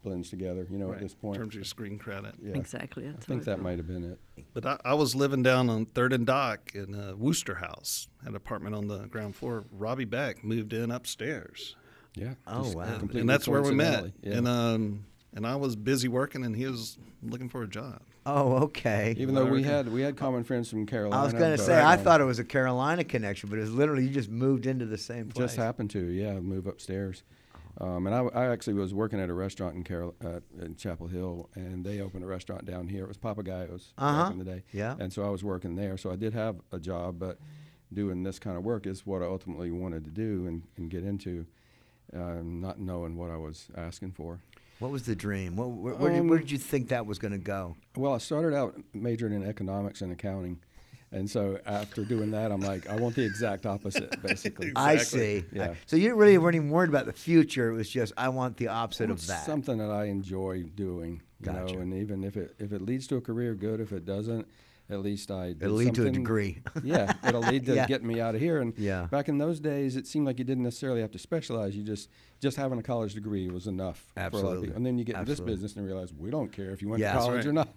blends 0.02 0.30
together, 0.30 0.66
you 0.70 0.78
know, 0.78 0.92
at 0.92 1.00
this 1.00 1.14
point. 1.14 1.36
In 1.36 1.42
terms 1.42 1.54
of 1.54 1.56
your 1.56 1.64
screen 1.64 1.98
credit. 1.98 2.34
yeah. 2.42 2.54
Exactly. 2.56 3.08
I 3.08 3.12
think 3.22 3.44
that 3.44 3.60
might 3.60 3.78
have 3.78 3.86
been 3.86 4.04
it. 4.04 4.18
But 4.54 4.66
I, 4.66 4.78
I 4.84 4.94
was 4.94 5.14
living 5.14 5.42
down 5.42 5.68
on 5.70 5.86
Third 5.86 6.12
and 6.12 6.26
Dock 6.26 6.72
in 6.74 6.94
uh, 6.94 7.14
Wooster 7.16 7.56
House. 7.56 8.08
Had 8.22 8.30
an 8.30 8.36
apartment 8.36 8.74
on 8.74 8.88
the 8.88 9.06
ground 9.06 9.36
floor. 9.36 9.64
Robbie 9.72 10.04
Beck 10.04 10.42
moved 10.42 10.72
in 10.72 10.90
upstairs, 10.90 11.76
Yeah. 12.14 12.34
Oh, 12.46 12.72
wow. 12.72 13.00
and 13.12 13.28
that's 13.28 13.46
where 13.46 13.62
we 13.62 13.72
met. 13.74 14.12
Yeah. 14.22 14.38
And 14.38 14.48
um, 14.48 15.04
and 15.34 15.46
I 15.46 15.56
was 15.56 15.76
busy 15.76 16.08
working, 16.08 16.44
and 16.44 16.56
he 16.56 16.66
was 16.66 16.98
looking 17.22 17.48
for 17.48 17.62
a 17.62 17.68
job. 17.68 18.00
Oh, 18.26 18.54
okay. 18.64 19.14
Even 19.18 19.34
though 19.34 19.46
we 19.46 19.62
had 19.62 19.90
we 19.90 20.02
had 20.02 20.16
common 20.16 20.44
friends 20.44 20.68
from 20.68 20.86
Carolina. 20.86 21.20
I 21.22 21.24
was 21.24 21.32
going 21.32 21.56
to 21.56 21.62
say 21.62 21.80
I 21.80 21.96
thought 21.96 22.20
it 22.20 22.24
was 22.24 22.38
a 22.38 22.44
Carolina 22.44 23.04
connection, 23.04 23.48
but 23.48 23.58
it 23.58 23.62
was 23.62 23.72
literally 23.72 24.04
you 24.04 24.10
just 24.10 24.28
moved 24.28 24.66
into 24.66 24.84
the 24.86 24.98
same 24.98 25.28
place. 25.28 25.46
just 25.46 25.56
happened 25.56 25.90
to 25.90 26.00
yeah 26.00 26.38
move 26.40 26.66
upstairs. 26.66 27.22
Um, 27.80 28.06
and 28.06 28.14
I, 28.14 28.20
I 28.34 28.46
actually 28.52 28.74
was 28.74 28.92
working 28.92 29.18
at 29.20 29.30
a 29.30 29.34
restaurant 29.34 29.74
in 29.74 29.84
Carol 29.84 30.14
uh, 30.24 30.40
in 30.60 30.76
Chapel 30.76 31.06
Hill, 31.08 31.48
and 31.54 31.84
they 31.84 32.00
opened 32.00 32.22
a 32.24 32.26
restaurant 32.26 32.66
down 32.66 32.88
here. 32.88 33.04
It 33.04 33.08
was 33.08 33.16
Papagayos 33.16 33.92
Uh-huh. 33.96 34.22
back 34.24 34.32
in 34.32 34.38
the 34.38 34.44
day. 34.44 34.62
Yeah. 34.72 34.96
And 34.98 35.12
so 35.12 35.24
I 35.24 35.30
was 35.30 35.42
working 35.42 35.76
there. 35.76 35.96
So 35.96 36.10
I 36.10 36.16
did 36.16 36.34
have 36.34 36.56
a 36.72 36.78
job, 36.78 37.18
but 37.18 37.38
doing 37.92 38.22
this 38.22 38.38
kind 38.38 38.56
of 38.58 38.64
work 38.64 38.86
is 38.86 39.06
what 39.06 39.22
I 39.22 39.26
ultimately 39.26 39.70
wanted 39.70 40.04
to 40.04 40.10
do 40.10 40.46
and, 40.46 40.62
and 40.76 40.90
get 40.90 41.04
into, 41.04 41.46
um, 42.14 42.60
not 42.60 42.78
knowing 42.78 43.16
what 43.16 43.30
I 43.30 43.36
was 43.36 43.68
asking 43.76 44.12
for. 44.12 44.40
What 44.78 44.90
was 44.90 45.04
the 45.04 45.16
dream? 45.16 45.56
What, 45.56 45.70
where, 45.70 45.94
where, 45.94 46.10
did, 46.12 46.28
where 46.28 46.38
did 46.38 46.50
you 46.50 46.58
think 46.58 46.88
that 46.88 47.04
was 47.06 47.18
going 47.18 47.32
to 47.32 47.38
go? 47.38 47.76
Well, 47.96 48.14
I 48.14 48.18
started 48.18 48.54
out 48.54 48.78
majoring 48.94 49.32
in 49.34 49.46
economics 49.46 50.00
and 50.02 50.12
accounting. 50.12 50.60
And 51.12 51.28
so 51.28 51.58
after 51.66 52.04
doing 52.04 52.30
that, 52.30 52.52
I'm 52.52 52.60
like, 52.60 52.88
I 52.88 52.94
want 52.96 53.16
the 53.16 53.24
exact 53.24 53.66
opposite, 53.66 54.22
basically. 54.26 54.72
I 54.76 54.96
see. 54.98 55.44
Yeah. 55.52 55.74
So 55.86 55.96
you 55.96 56.14
really 56.14 56.38
weren't 56.38 56.54
even 56.54 56.70
worried 56.70 56.88
about 56.90 57.06
the 57.06 57.12
future. 57.12 57.70
It 57.70 57.74
was 57.74 57.90
just 57.90 58.12
I 58.16 58.28
want 58.28 58.56
the 58.58 58.68
opposite 58.68 59.10
It's 59.10 59.22
of 59.22 59.28
that. 59.28 59.44
Something 59.44 59.78
that 59.78 59.90
I 59.90 60.04
enjoy 60.04 60.62
doing, 60.62 61.20
you 61.40 61.46
Gotcha. 61.46 61.74
know, 61.74 61.80
and 61.80 61.94
even 61.94 62.22
if 62.22 62.36
it 62.36 62.54
if 62.60 62.72
it 62.72 62.82
leads 62.82 63.06
to 63.08 63.16
a 63.16 63.20
career, 63.20 63.54
good. 63.54 63.80
If 63.80 63.90
it 63.92 64.04
doesn't, 64.04 64.46
at 64.88 65.00
least 65.00 65.32
I 65.32 65.48
did 65.48 65.64
It'll 65.64 65.76
lead 65.76 65.94
to 65.96 66.06
a 66.06 66.10
degree. 66.10 66.62
yeah, 66.84 67.12
it'll 67.26 67.40
lead 67.42 67.66
to 67.66 67.74
Yeah. 67.76 67.86
getting 67.88 68.06
me 68.06 68.20
out 68.20 68.36
of 68.36 68.40
here. 68.40 68.60
And 68.60 68.72
Yeah. 68.78 69.06
back 69.10 69.28
in 69.28 69.38
those 69.38 69.58
days, 69.58 69.96
it 69.96 70.06
seemed 70.06 70.26
like 70.26 70.38
you 70.38 70.44
didn't 70.44 70.62
necessarily 70.64 71.00
have 71.00 71.10
to 71.12 71.18
specialize. 71.18 71.74
You 71.76 71.82
just 71.82 72.08
just 72.40 72.56
having 72.56 72.78
a 72.78 72.82
college 72.84 73.14
degree 73.14 73.50
was 73.50 73.66
enough. 73.66 73.98
For 74.14 74.20
a 74.20 74.22
lot 74.22 74.26
of 74.28 74.34
Absolutely. 74.34 74.70
And 74.76 74.86
then 74.86 74.96
you 74.96 75.04
get 75.04 75.16
into 75.16 75.26
this 75.26 75.40
business 75.40 75.74
and 75.74 75.84
realize 75.84 76.12
we 76.14 76.30
don't 76.30 76.52
care 76.52 76.70
if 76.70 76.82
you 76.82 76.88
went 76.88 77.00
Yeah. 77.00 77.14
to 77.14 77.18
college 77.18 77.36
right. 77.38 77.46
or 77.46 77.52
not. 77.52 77.68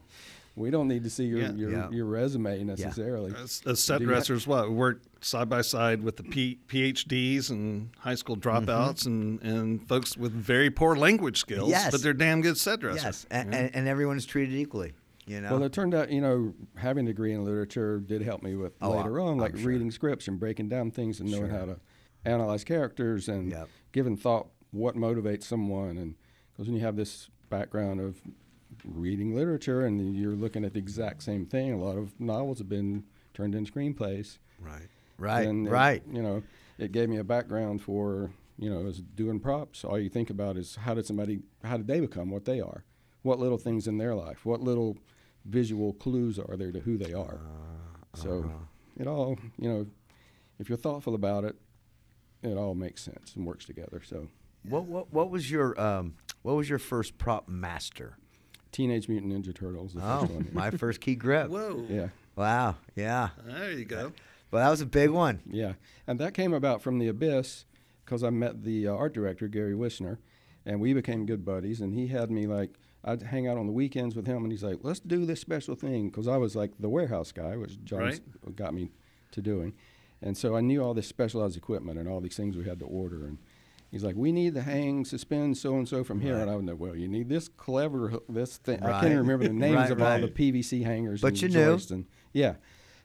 We 0.56 0.70
don't 0.70 0.88
need 0.88 1.04
to 1.04 1.10
see 1.10 1.26
your 1.26 1.39
Yeah. 1.39 1.54
your, 1.54 1.72
Yeah. 1.72 1.89
your 1.89 2.06
resume 2.06 2.63
necessarily. 2.63 3.34
As, 3.36 3.62
as 3.66 3.80
set 3.84 3.98
Do 4.00 4.04
you 4.04 4.10
ha- 4.10 4.16
dressers, 4.16 4.46
what 4.46 4.70
we 4.70 4.76
worked 4.76 5.26
side 5.26 5.50
by 5.50 5.62
side 5.62 6.04
with 6.04 6.18
the 6.18 6.24
P, 6.24 6.60
PhDs 6.68 7.50
and 7.50 7.89
high 8.00 8.13
school 8.16 8.38
dropouts 8.38 9.06
mm-hmm. 9.08 9.08
and, 9.08 9.58
and 9.58 9.88
folks 9.88 10.16
with 10.16 10.32
very 10.32 10.70
poor 10.70 10.96
language 10.96 11.38
skills, 11.39 11.70
Yes. 11.70 11.89
but 11.92 12.04
they're 12.04 12.13
damn 12.13 12.42
good 12.42 12.58
set 12.58 12.82
dressers. 12.82 13.04
yes, 13.04 13.26
and, 13.32 13.54
and, 13.54 13.76
and 13.76 13.88
everyone 13.88 14.18
is 14.18 14.26
treated 14.26 14.54
equally. 14.56 14.94
You 15.26 15.39
know. 15.42 15.52
Well, 15.52 15.63
it 15.63 15.72
turned 15.72 15.96
out, 15.96 16.12
you 16.12 16.20
know, 16.22 16.54
having 16.76 17.06
a 17.06 17.12
degree 17.12 17.34
in 17.34 17.46
literature 17.46 18.00
did 18.00 18.22
help 18.22 18.44
me 18.44 18.56
with 18.56 18.74
Oh, 18.82 18.92
later 18.92 19.20
I'm- 19.22 19.30
on, 19.30 19.38
like 19.38 19.56
sure. 19.58 19.68
reading 19.70 19.89
scripts 19.89 20.28
and 20.28 20.38
breaking 20.39 20.68
down 20.70 20.92
things 20.92 21.20
and 21.22 21.32
knowing 21.32 21.50
Sure. 21.50 21.60
how 21.60 21.66
to 21.66 21.80
analyze 22.26 22.63
characters 22.63 23.28
and 23.30 23.50
Yep. 23.52 23.70
giving 23.94 24.18
thought 24.18 24.50
what 24.72 24.96
motivates 24.96 25.44
someone. 25.44 25.98
And 25.98 26.16
because 26.52 26.68
when 26.68 26.76
you 26.76 26.84
have 26.84 26.96
this 26.98 27.30
background 27.50 28.02
of 28.02 28.22
reading 28.86 29.36
literature 29.36 29.86
and 29.86 30.15
you're 30.15 30.36
looking 30.36 30.63
at 30.65 30.74
the 30.74 30.80
exact 30.80 31.24
same 31.24 31.46
thing, 31.46 31.72
a 31.74 31.78
lot 31.78 31.98
of 31.98 32.19
novels 32.19 32.58
have 32.60 32.69
been 32.69 33.04
turned 33.34 33.56
into 33.56 33.72
screenplays. 33.72 34.38
right. 34.60 34.88
Right. 35.19 35.48
And 35.48 35.67
it- 35.67 35.72
right. 35.72 36.04
you 36.12 36.22
know, 36.24 36.43
it 36.78 36.91
gave 36.91 37.08
me 37.08 37.17
a 37.17 37.24
background 37.24 37.82
for, 37.82 38.32
you 38.58 38.69
know, 38.69 38.86
as 38.88 39.00
doing 39.02 39.39
props. 39.39 39.84
All 39.86 39.98
you 40.00 40.10
think 40.10 40.30
about 40.32 40.58
is 40.58 40.76
how 40.76 40.93
did 40.96 41.06
somebody, 41.06 41.39
how 41.63 41.78
did 41.78 41.88
they 41.88 42.00
become 42.00 42.30
what 42.32 42.46
they 42.46 42.60
are? 42.60 42.84
what 43.22 43.39
little 43.39 43.58
things 43.58 43.88
in 43.88 43.98
their 43.98 44.13
life, 44.13 44.46
what 44.46 44.60
little 44.60 44.98
visual 45.46 45.93
clues 45.93 46.38
are 46.38 46.58
there 46.58 46.74
to 46.74 46.82
who 46.82 46.98
they 46.98 47.13
are. 47.13 47.39
so 48.15 48.52
it 49.00 49.08
all, 49.08 49.38
you 49.58 49.69
know, 49.69 49.88
if 50.60 50.67
you're 50.67 50.78
thoughtful 50.78 51.15
about 51.15 51.46
it, 51.46 51.56
it 52.41 52.58
all 52.58 52.76
makes 52.76 53.02
sense 53.02 53.34
and 53.38 53.46
works 53.46 53.63
together. 53.63 54.02
So 54.06 54.28
What 54.67 54.84
what 54.88 55.13
what 55.13 55.30
was 55.30 55.50
your 55.50 55.80
um 55.80 56.15
what 56.41 56.56
was 56.58 56.67
your 56.69 56.80
first 56.80 57.17
prop 57.17 57.48
master? 57.48 58.17
Teenage 58.73 59.07
Mutant 59.07 59.31
Ninja 59.31 59.55
Turtles, 59.55 59.93
the 59.93 60.01
Oh, 60.03 60.19
first 60.21 60.31
one. 60.33 60.47
my 60.51 60.71
first 60.71 60.99
key 60.99 61.15
grip. 61.15 61.49
Whoa. 61.49 61.86
Yeah. 61.89 62.09
Wow. 62.36 62.75
Yeah. 62.95 63.29
There 63.45 63.71
you 63.71 63.86
go. 63.86 64.12
Well, 64.51 64.63
that 64.65 64.69
was 64.69 64.81
a 64.81 64.86
big 64.86 65.09
one. 65.09 65.39
Yeah, 65.49 65.73
and 66.05 66.19
that 66.19 66.33
came 66.33 66.53
about 66.53 66.81
from 66.81 66.99
the 66.99 67.07
Abyss 67.07 67.65
because 68.03 68.23
I 68.23 68.29
met 68.29 68.63
the 68.63 68.88
uh, 68.88 68.93
art 68.93 69.13
director 69.13 69.47
Gary 69.47 69.73
Wissner, 69.73 70.17
and 70.65 70.79
we 70.81 70.93
became 70.93 71.25
good 71.25 71.43
buddies. 71.45 71.79
And 71.81 71.93
he 71.93 72.07
had 72.07 72.29
me 72.29 72.45
like 72.45 72.71
I'd 73.03 73.21
hang 73.23 73.47
out 73.47 73.57
on 73.57 73.65
the 73.65 73.71
weekends 73.73 74.15
with 74.15 74.27
him, 74.27 74.43
and 74.43 74.51
he's 74.51 74.63
like, 74.63 74.79
"Let's 74.83 74.99
do 74.99 75.25
this 75.25 75.39
special 75.41 75.73
thing," 75.75 76.09
because 76.09 76.27
I 76.27 76.38
was 76.38 76.55
like 76.55 76.71
the 76.79 76.89
warehouse 76.89 77.31
guy, 77.31 77.55
which 77.57 77.83
John 77.83 77.99
Right. 77.99 78.55
got 78.55 78.73
me 78.75 78.91
to 79.31 79.41
doing, 79.41 79.73
and 80.21 80.38
so 80.38 80.55
I 80.55 80.62
knew 80.62 80.83
all 80.83 80.93
this 80.93 81.07
specialized 81.07 81.57
equipment 81.57 81.97
and 81.97 82.07
all 82.07 82.21
these 82.21 82.38
things 82.38 82.55
we 82.55 82.65
had 82.65 82.77
to 82.79 82.86
order. 82.86 83.25
And 83.25 83.39
he's 83.93 84.03
like, 84.03 84.15
"We 84.17 84.34
need 84.34 84.56
to 84.56 84.62
hang, 84.62 85.06
suspend 85.06 85.58
so 85.58 85.75
and 85.77 85.88
so 85.88 86.03
from 86.03 86.19
here," 86.19 86.36
and 86.38 86.49
I 86.51 86.56
would 86.58 86.65
know, 86.65 86.75
well, 86.75 86.95
you 86.97 87.08
need 87.08 87.29
this 87.29 87.47
clever 87.47 88.13
this 88.27 88.58
thing. 88.58 88.84
I 88.84 88.91
can't 88.99 89.06
even 89.06 89.19
remember 89.19 89.47
the 89.47 89.53
names 89.67 89.75
Right, 89.77 89.91
of 89.91 90.01
all 90.01 90.19
the. 90.19 90.27
PVC 90.27 90.84
hangers. 90.84 91.21
But 91.21 91.41
you 91.41 91.47
knew. 91.47 91.79
and 91.91 92.06
yeah. 92.34 92.56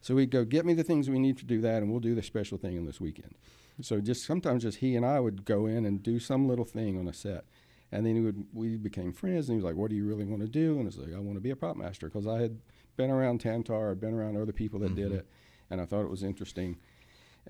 So 0.01 0.15
we'd 0.17 0.31
go 0.31 0.45
get 0.45 0.65
me 0.67 0.75
the 0.75 0.83
things 0.85 1.09
we 1.11 1.19
need 1.21 1.39
to 1.39 1.45
do 1.45 1.61
that, 1.61 1.83
and 1.83 1.91
we'll 1.91 2.01
do 2.01 2.15
the 2.17 2.23
special 2.23 2.59
thing 2.59 2.77
on 2.79 2.85
this 2.87 3.01
weekend. 3.01 3.35
So 3.81 4.01
just 4.01 4.25
sometimes 4.25 4.63
just 4.65 4.79
he 4.79 4.97
and 4.97 5.07
I 5.07 5.21
would 5.21 5.45
go 5.45 5.67
in 5.67 5.85
and 5.85 6.03
do 6.03 6.19
some 6.19 6.49
little 6.49 6.65
thing 6.65 6.99
on 6.99 7.07
a 7.07 7.13
set, 7.13 7.45
and 7.93 8.05
then 8.05 8.17
he 8.17 8.21
would 8.21 8.47
we 8.53 8.77
became 8.77 9.13
friends. 9.13 9.49
And 9.49 9.55
he 9.59 9.63
was 9.63 9.65
like, 9.65 9.77
"What 9.81 9.91
do 9.91 9.97
you 9.97 10.05
really 10.07 10.25
want 10.25 10.43
to 10.43 10.49
do?" 10.49 10.73
And 10.79 10.83
I 10.83 10.85
was 10.87 10.99
like, 10.99 11.15
"I 11.15 11.19
want 11.21 11.37
to 11.37 11.41
be 11.41 11.51
a 11.51 11.57
prop 11.57 11.77
master," 11.77 12.09
because 12.09 12.27
I 12.27 12.41
had 12.41 12.59
been 12.97 13.11
around 13.11 13.41
Tantar, 13.41 13.93
I'd 13.93 14.01
been 14.01 14.15
around 14.15 14.37
other 14.37 14.53
people 14.53 14.81
that 14.81 14.87
Mm-hmm. 14.95 15.11
did 15.11 15.13
it, 15.13 15.27
and 15.71 15.81
I 15.81 15.85
thought 15.85 16.03
it 16.03 16.11
was 16.11 16.23
interesting. 16.25 16.79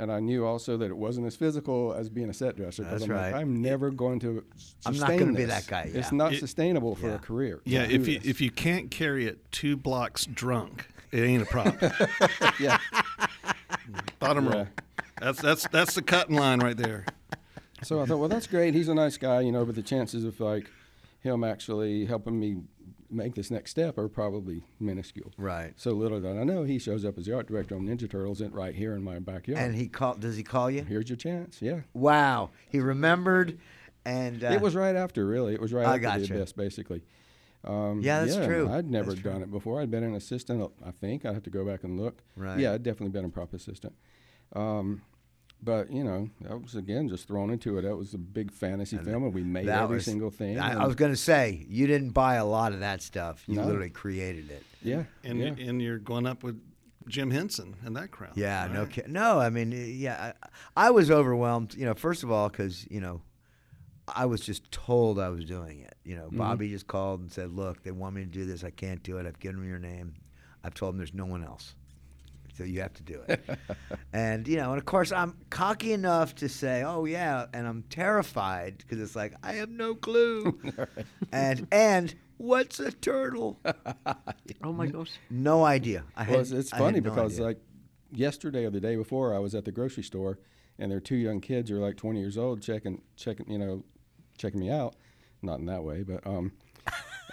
And 0.01 0.13
I 0.13 0.21
knew 0.21 0.47
also 0.47 0.77
that 0.77 0.87
it 0.87 0.97
wasn't 0.97 1.27
as 1.27 1.35
physical 1.35 1.93
as 1.93 2.09
being 2.09 2.31
a 2.31 2.33
set 2.33 2.55
dresser. 2.57 2.85
That's 2.85 3.03
I'm 3.03 3.11
right. 3.11 3.33
Like, 3.33 3.43
I'm 3.43 3.61
never 3.61 3.91
going 3.91 4.21
to. 4.21 4.45
I'm 4.87 4.97
not 4.97 5.09
gonna 5.19 5.33
be 5.33 5.45
that 5.47 5.67
guy, 5.67 5.91
It's 5.93 6.13
not 6.13 6.33
It- 6.35 6.39
sustainable 6.39 6.95
for 6.95 7.09
Yeah. 7.09 7.15
a 7.17 7.19
career. 7.19 7.61
Yeah, 7.65 7.83
if 7.83 8.07
you 8.07 8.19
this. 8.21 8.29
if 8.29 8.41
you 8.41 8.51
can't 8.53 8.91
carry 8.93 9.27
it 9.27 9.39
two 9.51 9.77
blocks 9.77 10.25
drunk, 10.25 10.87
it 11.11 11.23
ain't 11.23 11.43
a 11.43 11.47
prop. 11.47 11.77
yeah. 12.61 12.79
Bottom 14.21 14.47
Yeah. 14.47 14.53
roll. 14.55 14.67
That's 15.21 15.43
that's 15.43 15.67
that's 15.69 15.95
the 15.95 16.03
cutting 16.03 16.37
line 16.37 16.61
right 16.61 16.77
there. 16.77 17.05
So 17.83 18.01
I 18.01 18.07
thought, 18.07 18.19
well, 18.19 18.29
that's 18.29 18.47
great. 18.47 18.75
He's 18.75 18.89
a 18.89 18.95
nice 18.95 19.17
guy, 19.17 19.41
you 19.41 19.51
know, 19.53 19.65
but 19.65 19.75
the 19.75 19.83
chances 19.83 20.25
of 20.25 20.39
like 20.41 20.71
him 21.21 21.43
actually 21.45 22.07
helping 22.07 22.39
me 22.39 22.59
make 23.11 23.35
this 23.35 23.51
next 23.51 23.71
step 23.71 23.99
are 23.99 24.09
probably 24.09 24.65
minuscule. 24.81 25.33
Right. 25.37 25.73
So 25.77 25.93
little 25.93 26.21
did 26.21 26.39
I 26.39 26.45
know, 26.45 26.65
he 26.65 26.79
shows 26.79 27.05
up 27.05 27.19
as 27.19 27.27
the 27.27 27.35
art 27.35 27.47
director 27.47 27.75
on 27.75 27.83
Ninja 27.83 28.11
Turtles 28.11 28.41
in, 28.41 28.53
right 28.53 28.75
here 28.75 28.95
in 28.95 29.03
my 29.03 29.19
backyard. 29.19 29.61
And 29.61 29.75
he 29.75 29.89
called. 29.89 30.21
Does 30.21 30.37
he 30.37 30.43
call 30.43 30.71
you? 30.71 30.83
Here's 30.83 31.09
your 31.09 31.17
chance. 31.17 31.63
Yeah. 31.63 31.81
Wow. 31.95 32.51
He 32.69 32.81
remembered, 32.81 33.59
and 34.05 34.43
uh, 34.45 34.49
it 34.49 34.61
was 34.61 34.75
right 34.75 34.97
after, 34.97 35.27
really. 35.27 35.55
It 35.55 35.61
was 35.61 35.73
right 35.73 35.87
I 35.87 35.91
after 35.91 36.01
gotcha. 36.03 36.27
the 36.27 36.35
abyss, 36.37 36.53
basically. 36.53 37.03
Um, 37.65 38.01
Yeah, 38.03 38.25
that's 38.25 38.37
true. 38.47 38.71
I'd 38.71 38.89
never 38.89 39.11
That's 39.11 39.23
true. 39.23 39.33
done 39.33 39.43
it 39.43 39.51
before. 39.51 39.81
I'd 39.81 39.91
been 39.91 40.05
an 40.05 40.15
assistant, 40.15 40.71
I 40.87 40.91
think. 40.93 41.27
I'd 41.27 41.35
have 41.35 41.43
to 41.43 41.51
go 41.51 41.65
back 41.65 41.83
and 41.85 41.99
look. 42.01 42.23
Right. 42.37 42.59
Yeah, 42.59 42.73
I'd 42.73 42.83
definitely 42.83 43.11
been 43.11 43.25
a 43.25 43.29
prop 43.29 43.53
assistant. 43.53 43.95
Um, 44.55 45.03
but, 45.63 45.91
you 45.91 46.05
know, 46.05 46.29
that 46.43 46.61
was, 46.63 46.75
again, 46.77 47.09
just 47.09 47.27
thrown 47.27 47.51
into 47.51 47.79
it. 47.79 47.83
That 47.83 47.97
was 47.97 48.15
a 48.15 48.19
big 48.19 48.53
fantasy 48.53 48.97
film, 48.99 49.25
and 49.25 49.35
we 49.35 49.43
made 49.43 49.69
every 49.69 49.97
was- 49.97 50.05
single 50.05 50.31
thing. 50.31 50.59
I, 50.59 50.83
I 50.83 50.87
was 50.87 50.95
going 50.95 51.13
to 51.13 51.17
say 51.17 51.67
you 51.69 51.87
didn't 51.87 52.11
buy 52.11 52.37
a 52.37 52.45
lot 52.47 52.73
of 52.73 52.81
that 52.81 53.03
stuff. 53.03 53.43
You 53.47 53.57
No. 53.57 53.65
literally 53.67 53.91
created 53.91 54.51
it. 54.51 54.63
Yeah. 54.83 55.05
And 55.25 55.39
yeah. 55.41 55.55
and 55.69 55.83
you're 55.83 55.99
going 55.99 56.27
up 56.27 56.43
with 56.45 56.61
Jim 57.09 57.31
Henson 57.31 57.75
and 57.85 57.97
that 57.97 58.11
crowd. 58.11 58.33
Yeah, 58.37 58.69
no, 58.73 58.83
right? 58.83 58.91
ki- 58.91 59.03
no. 59.09 59.41
I 59.41 59.51
mean, 59.51 59.73
yeah, 59.73 60.33
I, 60.77 60.87
I 60.87 60.91
was 60.91 61.11
overwhelmed. 61.11 61.75
You 61.75 61.87
know, 61.87 61.95
first 61.95 62.23
of 62.23 62.31
all, 62.31 62.49
because 62.49 62.87
you 62.91 63.01
know, 63.01 63.23
I 64.07 64.27
was 64.27 64.41
just 64.41 64.71
told 64.71 65.19
I 65.19 65.29
was 65.31 65.45
doing 65.45 65.81
it. 65.81 65.95
You 66.05 66.17
know, 66.17 66.27
Mm-hmm. 66.27 66.39
Bobby 66.39 66.69
just 66.71 66.87
called 66.87 67.21
and 67.21 67.33
said, 67.33 67.51
"Look, 67.51 67.83
they 67.83 67.91
want 67.91 68.15
me 68.15 68.23
to 68.23 68.29
do 68.31 68.45
this. 68.45 68.63
I 68.63 68.71
can't 68.71 69.03
do 69.03 69.19
it. 69.19 69.27
I've 69.27 69.39
given 69.41 69.61
them 69.61 69.69
your 69.69 69.79
name. 69.81 70.15
I've 70.63 70.75
told 70.75 70.93
them 70.93 70.99
there's 70.99 71.15
no 71.15 71.27
one 71.27 71.43
else, 71.43 71.75
so 72.59 72.65
you 72.65 72.81
have 72.83 72.93
to 72.95 73.03
do 73.03 73.23
it." 73.29 73.43
and 74.13 74.47
you 74.47 74.57
know, 74.57 74.71
and 74.73 74.79
of 74.79 74.85
course, 74.85 75.13
I'm 75.13 75.39
cocky 75.49 75.93
enough 75.93 76.35
to 76.37 76.49
say, 76.49 76.83
"Oh 76.83 77.07
yeah," 77.07 77.47
and 77.55 77.67
I'm 77.67 77.85
terrified 77.85 78.79
because 78.79 79.01
it's 79.01 79.17
like 79.17 79.35
I 79.43 79.53
have 79.55 79.71
no 79.71 79.95
clue. 79.95 80.59
and 81.33 81.67
and 81.73 82.15
what's 82.37 82.81
a 82.81 82.93
turtle? 82.93 83.59
Oh 84.65 84.73
my 84.73 84.87
gosh. 84.87 85.13
No 85.31 85.65
idea. 85.65 86.05
I 86.17 86.23
Well, 86.25 86.31
had, 86.33 86.41
it's, 86.41 86.51
it's 86.51 86.73
I 86.73 86.77
had 86.77 86.85
funny 86.85 87.01
no 87.01 87.11
because 87.11 87.35
idea. 87.35 87.45
like 87.47 87.61
yesterday 88.11 88.65
or 88.65 88.71
the 88.71 88.81
day 88.81 88.97
before, 88.97 89.35
I 89.35 89.39
was 89.39 89.55
at 89.55 89.65
the 89.65 89.73
grocery 89.73 90.03
store, 90.03 90.39
and 90.79 90.91
there 90.91 90.99
are 90.99 91.03
two 91.03 91.17
young 91.17 91.41
kids 91.41 91.71
who 91.71 91.77
are 91.77 91.81
like 91.81 91.97
20 91.97 92.19
years 92.19 92.37
old 92.37 92.61
checking, 92.61 93.03
checking, 93.17 93.51
you 93.51 93.59
know, 93.59 93.85
checking 94.37 94.59
me 94.61 94.71
out. 94.71 94.97
Not 95.43 95.61
in 95.61 95.67
that 95.67 95.85
way, 95.85 96.03
but 96.03 96.27
um, 96.27 96.53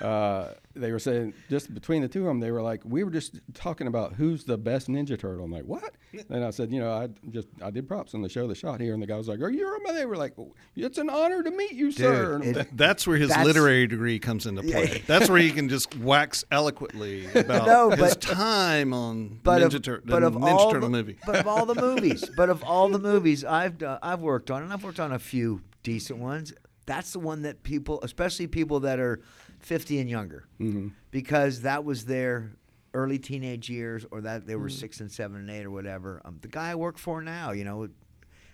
uh, 0.02 0.50
they 0.76 0.92
were 0.92 1.00
saying 1.00 1.34
just 1.50 1.74
between 1.74 2.02
the 2.02 2.08
two 2.08 2.22
of 2.22 2.26
them, 2.28 2.40
they 2.40 2.52
were 2.52 2.62
like, 2.62 2.82
we 2.86 3.04
were 3.04 3.12
just 3.12 3.40
talking 3.54 3.88
about 3.88 4.14
who's 4.14 4.44
the 4.44 4.58
best 4.58 4.88
Ninja 4.88 5.18
Turtle. 5.20 5.46
I'm 5.46 5.52
like, 5.52 5.64
what? 5.66 5.94
And 6.30 6.46
I 6.46 6.52
said, 6.52 6.72
you 6.72 6.80
know, 6.80 6.94
I 6.94 7.10
just 7.30 7.50
I 7.62 7.72
did 7.72 7.90
props 7.90 8.14
on 8.14 8.22
the 8.22 8.30
show, 8.30 8.48
the 8.48 8.56
shot 8.56 8.80
here, 8.80 8.94
and 8.94 9.04
the 9.04 9.08
guy 9.08 9.18
was 9.18 9.28
like, 9.28 9.42
are 9.42 9.50
you? 9.50 9.68
a-" 9.68 9.94
They 9.94 10.06
were 10.06 10.16
like, 10.16 10.34
it's 10.76 10.98
an 10.98 11.10
honor 11.10 11.44
to 11.44 11.52
meet 11.52 11.74
you, 11.74 11.92
sir. 11.92 12.36
And 12.36 12.56
it- 12.58 12.68
That's 12.78 13.06
where 13.06 13.18
his 13.18 13.30
That's- 13.30 13.46
literary 13.46 13.86
degree 13.88 14.18
comes 14.20 14.46
into 14.46 14.62
play. 14.64 15.04
That's 15.08 15.30
where 15.30 15.40
he 15.40 15.52
can 15.52 15.68
just 15.68 15.96
wax 15.98 16.46
eloquently 16.52 17.26
about 17.36 17.68
No, 17.68 17.90
his 17.90 18.00
but- 18.16 18.22
time 18.22 18.94
on 18.94 19.40
but 19.44 19.62
Ninja, 19.62 19.76
of, 19.76 19.82
Tur- 19.82 20.02
but 20.06 20.22
the 20.22 20.28
of 20.28 20.34
Ninja 20.36 20.52
all 20.54 20.72
Turtle 20.72 20.90
the, 20.90 20.98
movie. 20.98 21.18
but 21.26 21.36
of 21.36 21.48
all 21.48 21.66
the 21.66 21.76
movies, 21.82 22.30
but 22.38 22.50
of 22.50 22.64
all 22.64 22.88
the 22.90 23.00
movies 23.00 23.44
I've 23.44 23.78
done, 23.78 24.00
I've 24.02 24.22
worked 24.22 24.50
on, 24.52 24.64
and 24.64 24.72
I've 24.72 24.84
worked 24.86 25.00
on 25.02 25.12
a 25.12 25.20
few 25.20 25.62
decent 25.84 26.20
ones. 26.20 26.54
That's 26.86 27.12
the 27.14 27.20
one 27.20 27.42
that 27.42 27.64
people, 27.64 28.00
especially 28.04 28.48
people 28.48 28.82
that 28.82 29.00
are 29.00 29.20
fifty 29.66 30.00
and 30.00 30.10
younger, 30.10 30.46
Mm-hmm. 30.60 30.90
because 31.12 31.62
that 31.62 31.84
was 31.84 32.06
their 32.06 32.52
early 32.94 33.20
teenage 33.20 33.70
years, 33.70 34.06
or 34.12 34.22
that 34.22 34.48
they 34.48 34.56
were 34.56 34.70
six 34.70 35.00
and 35.02 35.12
seven 35.12 35.38
and 35.38 35.50
eight 35.50 35.66
or 35.66 35.72
whatever. 35.72 36.22
Um, 36.24 36.38
the 36.42 36.48
guy 36.48 36.70
I 36.72 36.76
work 36.76 36.98
for 36.98 37.22
now, 37.22 37.52
you 37.52 37.64
know, 37.66 37.90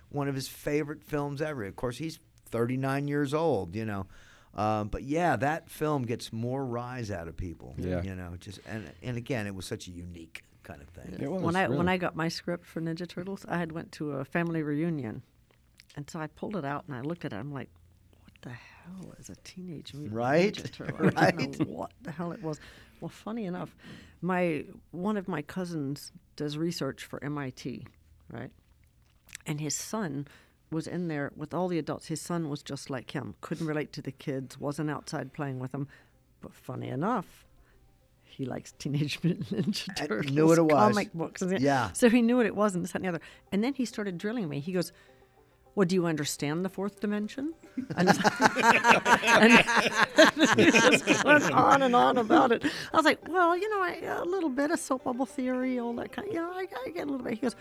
one 0.10 0.28
of 0.28 0.36
his 0.36 0.48
favorite 0.48 1.04
films 1.04 1.42
ever. 1.42 1.64
Of 1.66 1.76
course, 1.76 1.98
he's 1.98 2.20
thirty 2.46 2.78
nine 2.78 3.08
years 3.08 3.34
old, 3.34 3.76
you 3.76 3.86
know. 3.86 4.08
Um, 4.56 4.90
but 4.90 5.04
yeah, 5.04 5.36
that 5.38 5.70
film 5.70 6.04
gets 6.04 6.34
more 6.34 6.66
rise 6.66 7.10
out 7.12 7.28
of 7.30 7.38
people. 7.38 7.76
Yeah. 7.78 8.02
you 8.04 8.16
know, 8.16 8.34
just 8.40 8.60
and 8.68 8.90
and 9.04 9.16
again, 9.18 9.48
it 9.48 9.54
was 9.56 9.66
such 9.66 9.88
a 9.88 9.92
unique 9.92 10.44
kind 10.64 10.82
of 10.82 10.90
thing. 10.90 11.18
It 11.22 11.32
was, 11.32 11.42
when 11.42 11.56
I 11.56 11.68
when. 11.68 11.88
I 11.88 11.98
got 11.98 12.16
my 12.16 12.28
script 12.30 12.66
for 12.66 12.82
Ninja 12.82 13.08
Turtles, 13.08 13.46
I 13.48 13.58
had 13.58 13.72
went 13.72 13.92
to 13.94 14.14
a 14.14 14.26
family 14.26 14.62
reunion, 14.64 15.22
and 15.96 16.10
so 16.10 16.20
I 16.20 16.28
pulled 16.28 16.56
it 16.56 16.66
out 16.66 16.86
and 16.88 16.96
I 16.96 17.02
looked 17.02 17.26
at 17.26 17.32
it. 17.34 17.36
I'm 17.38 17.54
like, 17.54 17.70
what 18.24 18.34
the 18.42 18.50
hell 18.86 19.14
is 19.20 19.30
a 19.30 19.36
teenage 19.44 19.94
mutant 19.94 20.14
Right? 20.16 20.54
ninja 20.54 20.72
turtle? 20.72 21.12
I 21.18 21.32
didn't 21.32 21.60
know 21.60 21.74
what 21.74 21.92
the 22.02 22.12
hell 22.12 22.32
it 22.32 22.42
was. 22.42 22.60
Well, 23.00 23.10
funny 23.10 23.46
enough, 23.46 23.76
my 24.22 24.66
one 24.92 25.18
of 25.18 25.28
my 25.28 25.42
cousins 25.42 26.12
does 26.36 26.58
research 26.58 27.04
for 27.06 27.24
MIT, 27.24 27.86
right? 28.32 28.52
And 29.48 29.60
his 29.60 29.76
son 29.76 30.28
was 30.72 30.88
in 30.88 31.08
there 31.08 31.32
with 31.36 31.54
all 31.54 31.68
the 31.68 31.80
adults. 31.80 32.08
His 32.08 32.22
son 32.22 32.50
was 32.50 32.62
just 32.64 32.90
like 32.90 33.12
him, 33.12 33.36
couldn't 33.42 33.66
relate 33.68 33.92
to 33.94 34.02
the 34.02 34.12
kids, 34.12 34.60
wasn't 34.60 34.90
outside 34.90 35.34
playing 35.34 35.60
with 35.60 35.72
them. 35.72 35.88
But 36.42 36.54
funny 36.54 36.88
enough, 36.90 37.46
he 38.24 38.46
likes 38.46 38.72
Teenage 38.74 39.20
Mutant 39.24 39.50
Ninja 39.52 39.96
Turtles 39.96 40.32
knew 40.32 40.48
what 40.48 40.58
it 40.58 40.62
was. 40.64 40.74
comic 40.74 41.12
books. 41.14 41.44
Yeah. 41.60 41.92
So 41.94 42.10
he 42.10 42.22
knew 42.22 42.38
what 42.38 42.46
it 42.46 42.56
was 42.56 42.76
and 42.76 42.84
this, 42.84 42.92
that, 42.94 43.00
and 43.00 43.06
the 43.06 43.10
other. 43.10 43.22
And 43.52 43.64
then 43.64 43.74
he 43.74 43.86
started 43.86 44.18
drilling 44.18 44.48
me. 44.48 44.60
He 44.60 44.72
goes, 44.72 44.92
well, 45.76 45.86
do 45.86 45.96
you 45.96 46.06
understand 46.06 46.66
the 46.66 46.70
fourth 46.70 47.00
dimension? 47.00 47.54
And, 47.96 48.10
and 49.26 49.52
he 50.60 50.72
just 50.72 51.24
went 51.24 51.52
on 51.52 51.82
and 51.82 51.96
on 51.96 52.18
about 52.18 52.52
it. 52.52 52.66
I 52.94 52.98
was 52.98 53.06
like, 53.06 53.20
well, 53.28 53.58
you 53.58 53.70
know, 53.70 53.82
I, 53.82 54.20
a 54.20 54.26
little 54.26 54.50
bit 54.50 54.72
of 54.72 54.80
soap 54.80 55.06
bubble 55.06 55.26
theory, 55.26 55.80
all 55.80 55.94
that 55.94 56.12
kind 56.12 56.28
of, 56.28 56.34
you 56.34 56.42
know, 56.42 56.52
I, 56.52 56.68
I 56.86 56.90
get 56.90 57.08
a 57.08 57.12
little 57.12 57.26
bit. 57.26 57.36
He 57.36 57.40
goes, 57.40 57.56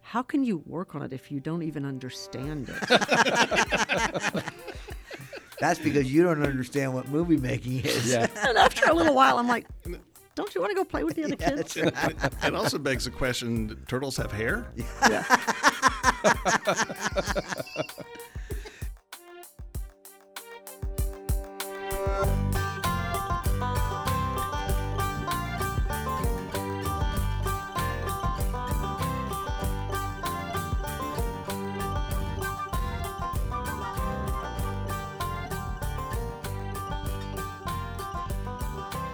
how 0.00 0.22
can 0.22 0.44
you 0.44 0.62
work 0.64 0.94
on 0.94 1.02
it 1.02 1.12
if 1.12 1.32
you 1.32 1.40
don't 1.40 1.62
even 1.62 1.84
understand 1.84 2.70
it? 2.70 4.44
That's 5.60 5.80
because 5.80 6.12
you 6.12 6.22
don't 6.22 6.42
understand 6.42 6.94
what 6.94 7.08
movie 7.08 7.36
making 7.36 7.80
is. 7.80 8.10
yeah. 8.10 8.28
and 8.46 8.56
after 8.56 8.88
a 8.88 8.94
little 8.94 9.14
while, 9.14 9.38
I'm 9.38 9.48
like, 9.48 9.66
don't 10.34 10.54
you 10.54 10.60
want 10.60 10.70
to 10.70 10.76
go 10.76 10.84
play 10.84 11.04
with 11.04 11.16
the 11.16 11.24
other 11.24 11.36
kids? 11.36 11.76
it 11.76 12.54
also 12.54 12.78
begs 12.78 13.04
the 13.04 13.10
question: 13.10 13.84
Turtles 13.86 14.16
have 14.16 14.32
hair? 14.32 14.66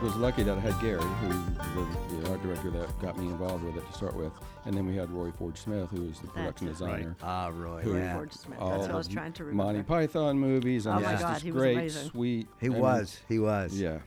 was 0.08 0.16
lucky 0.16 0.42
that 0.42 0.56
I 0.56 0.60
had 0.60 0.80
Gary, 0.80 1.02
who 1.02 1.57
the, 1.84 2.16
the 2.16 2.30
art 2.30 2.42
director 2.42 2.70
that 2.70 2.98
got 3.00 3.18
me 3.18 3.26
involved 3.26 3.64
with 3.64 3.76
it 3.76 3.86
to 3.86 3.92
start 3.92 4.14
with, 4.16 4.32
and 4.64 4.74
then 4.76 4.86
we 4.86 4.94
had 4.96 5.10
Roy 5.10 5.30
Forge 5.32 5.58
Smith, 5.58 5.88
who 5.90 6.02
was 6.02 6.18
the 6.20 6.28
production 6.28 6.68
it. 6.68 6.70
designer. 6.72 7.16
Ah, 7.22 7.50
Roy. 7.54 7.80
Who- 7.82 7.96
Yeah. 7.96 8.14
Forge 8.16 8.32
Smith. 8.32 8.58
That's 8.58 8.82
what 8.82 8.90
I 8.90 8.96
was 8.96 9.08
trying 9.08 9.32
to 9.34 9.44
remember. 9.44 9.64
Monty. 9.64 9.82
Python 9.82 10.38
movies, 10.38 10.86
and 10.86 10.96
Oh 10.96 10.98
it 10.98 11.02
my 11.02 11.12
was 11.12 11.20
God, 11.22 11.30
just 11.32 11.42
he 11.44 11.52
was 11.52 11.60
great, 11.62 11.76
amazing. 11.76 12.10
sweet. 12.10 12.48
He 12.60 12.66
and- 12.66 12.76
was. 12.80 13.20
He 13.28 13.38
was. 13.38 13.80
Yeah. 13.80 13.98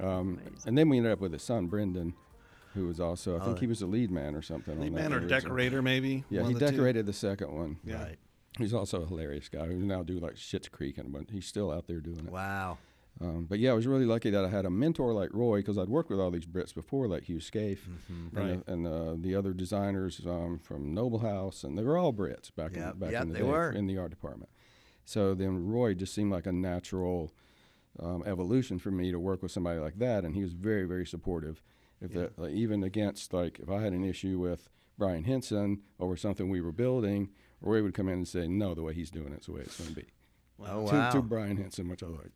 Um, 0.00 0.38
and 0.66 0.76
then 0.78 0.88
we 0.88 0.96
ended 0.96 1.12
up 1.12 1.20
with 1.20 1.32
his 1.32 1.42
son, 1.42 1.66
Brendan, 1.66 2.14
who 2.74 2.86
was 2.86 3.00
also, 3.00 3.36
I 3.38 3.44
think 3.44 3.56
Oh. 3.58 3.60
he 3.60 3.66
was 3.66 3.82
a 3.82 3.86
lead 3.86 4.10
man 4.10 4.34
or 4.34 4.42
something. 4.42 4.74
on 4.74 4.80
Lead 4.80 4.94
that 4.94 5.00
man 5.02 5.12
or 5.12 5.16
original. 5.18 5.40
decorator, 5.40 5.82
maybe. 5.82 6.24
Yeah, 6.30 6.42
he 6.44 6.52
of 6.54 6.58
the 6.58 6.66
two. 6.66 6.72
decorated 6.72 7.06
the 7.06 7.12
second 7.12 7.52
one. 7.52 7.76
Yeah. 7.84 8.02
Right. 8.02 8.18
He's 8.58 8.74
also 8.74 9.02
a 9.02 9.06
hilarious 9.06 9.48
guy 9.48 9.66
who 9.66 9.74
now 9.76 10.02
do 10.02 10.18
like 10.18 10.34
Schitt's 10.34 10.68
Creek 10.68 10.98
and 10.98 11.12
but 11.12 11.30
he's 11.30 11.46
still 11.46 11.70
out 11.70 11.86
there 11.86 12.00
doing 12.00 12.18
it. 12.26 12.32
Wow. 12.32 12.78
Um, 13.22 13.44
but 13.48 13.58
yeah, 13.58 13.70
I 13.72 13.74
was 13.74 13.86
really 13.86 14.06
lucky 14.06 14.30
that 14.30 14.44
I 14.44 14.48
had 14.48 14.64
a 14.64 14.70
mentor 14.70 15.12
like 15.12 15.28
Roy 15.34 15.58
because 15.58 15.76
I'd 15.76 15.90
worked 15.90 16.08
with 16.10 16.18
all 16.18 16.30
these 16.30 16.46
Brits 16.46 16.74
before, 16.74 17.06
like 17.06 17.24
Hugh 17.24 17.40
Scaife 17.40 17.86
Mm-hmm. 18.10 18.36
Right. 18.36 18.46
and, 18.46 18.64
the, 18.64 18.72
and 18.72 18.86
uh, 18.86 19.14
the 19.22 19.34
other 19.34 19.52
designers 19.52 20.20
um, 20.26 20.58
from 20.58 20.94
Noble 20.94 21.18
House, 21.18 21.62
and 21.62 21.76
they 21.76 21.82
were 21.82 21.98
all 21.98 22.12
Brits 22.14 22.54
back 22.54 22.74
Yep, 22.74 22.94
in 22.94 22.98
back 22.98 23.12
yep, 23.12 23.22
in 23.22 23.28
the 23.28 23.38
day 23.38 23.42
were. 23.44 23.70
in 23.72 23.86
the 23.86 23.98
art 23.98 24.10
department. 24.10 24.50
So 25.04 25.34
then 25.34 25.66
Roy 25.66 25.92
just 25.94 26.14
seemed 26.14 26.32
like 26.32 26.46
a 26.46 26.52
natural 26.52 27.32
um, 27.98 28.22
evolution 28.26 28.78
for 28.78 28.90
me 28.90 29.10
to 29.10 29.18
work 29.18 29.42
with 29.42 29.52
somebody 29.52 29.80
like 29.80 29.98
that, 29.98 30.24
and 30.24 30.34
he 30.34 30.42
was 30.42 30.52
very 30.54 30.84
very 30.86 31.04
supportive. 31.06 31.62
If 32.00 32.12
that 32.14 32.38
like, 32.38 32.52
even 32.52 32.82
against 32.82 33.34
like 33.34 33.58
if 33.58 33.68
I 33.68 33.82
had 33.82 33.92
an 33.92 34.04
issue 34.04 34.38
with 34.38 34.70
Brian 34.96 35.24
Henson 35.24 35.80
over 35.98 36.16
something 36.16 36.48
we 36.48 36.62
were 36.62 36.72
building, 36.72 37.28
Roy 37.60 37.82
would 37.82 37.92
come 37.92 38.08
in 38.08 38.14
and 38.14 38.28
say, 38.28 38.48
"No, 38.48 38.74
the 38.74 38.82
way 38.82 38.94
he's 38.94 39.10
doing 39.10 39.32
it's 39.34 39.44
the 39.46 39.52
way 39.52 39.60
it's 39.60 39.76
going 39.76 39.90
to 39.90 39.96
be." 39.96 40.06
Oh, 40.64 40.86
to, 40.88 40.94
wow. 40.94 41.10
to 41.10 41.22
Brian 41.22 41.56
Henson, 41.58 41.88
which 41.88 42.02
I 42.02 42.06
like. 42.06 42.32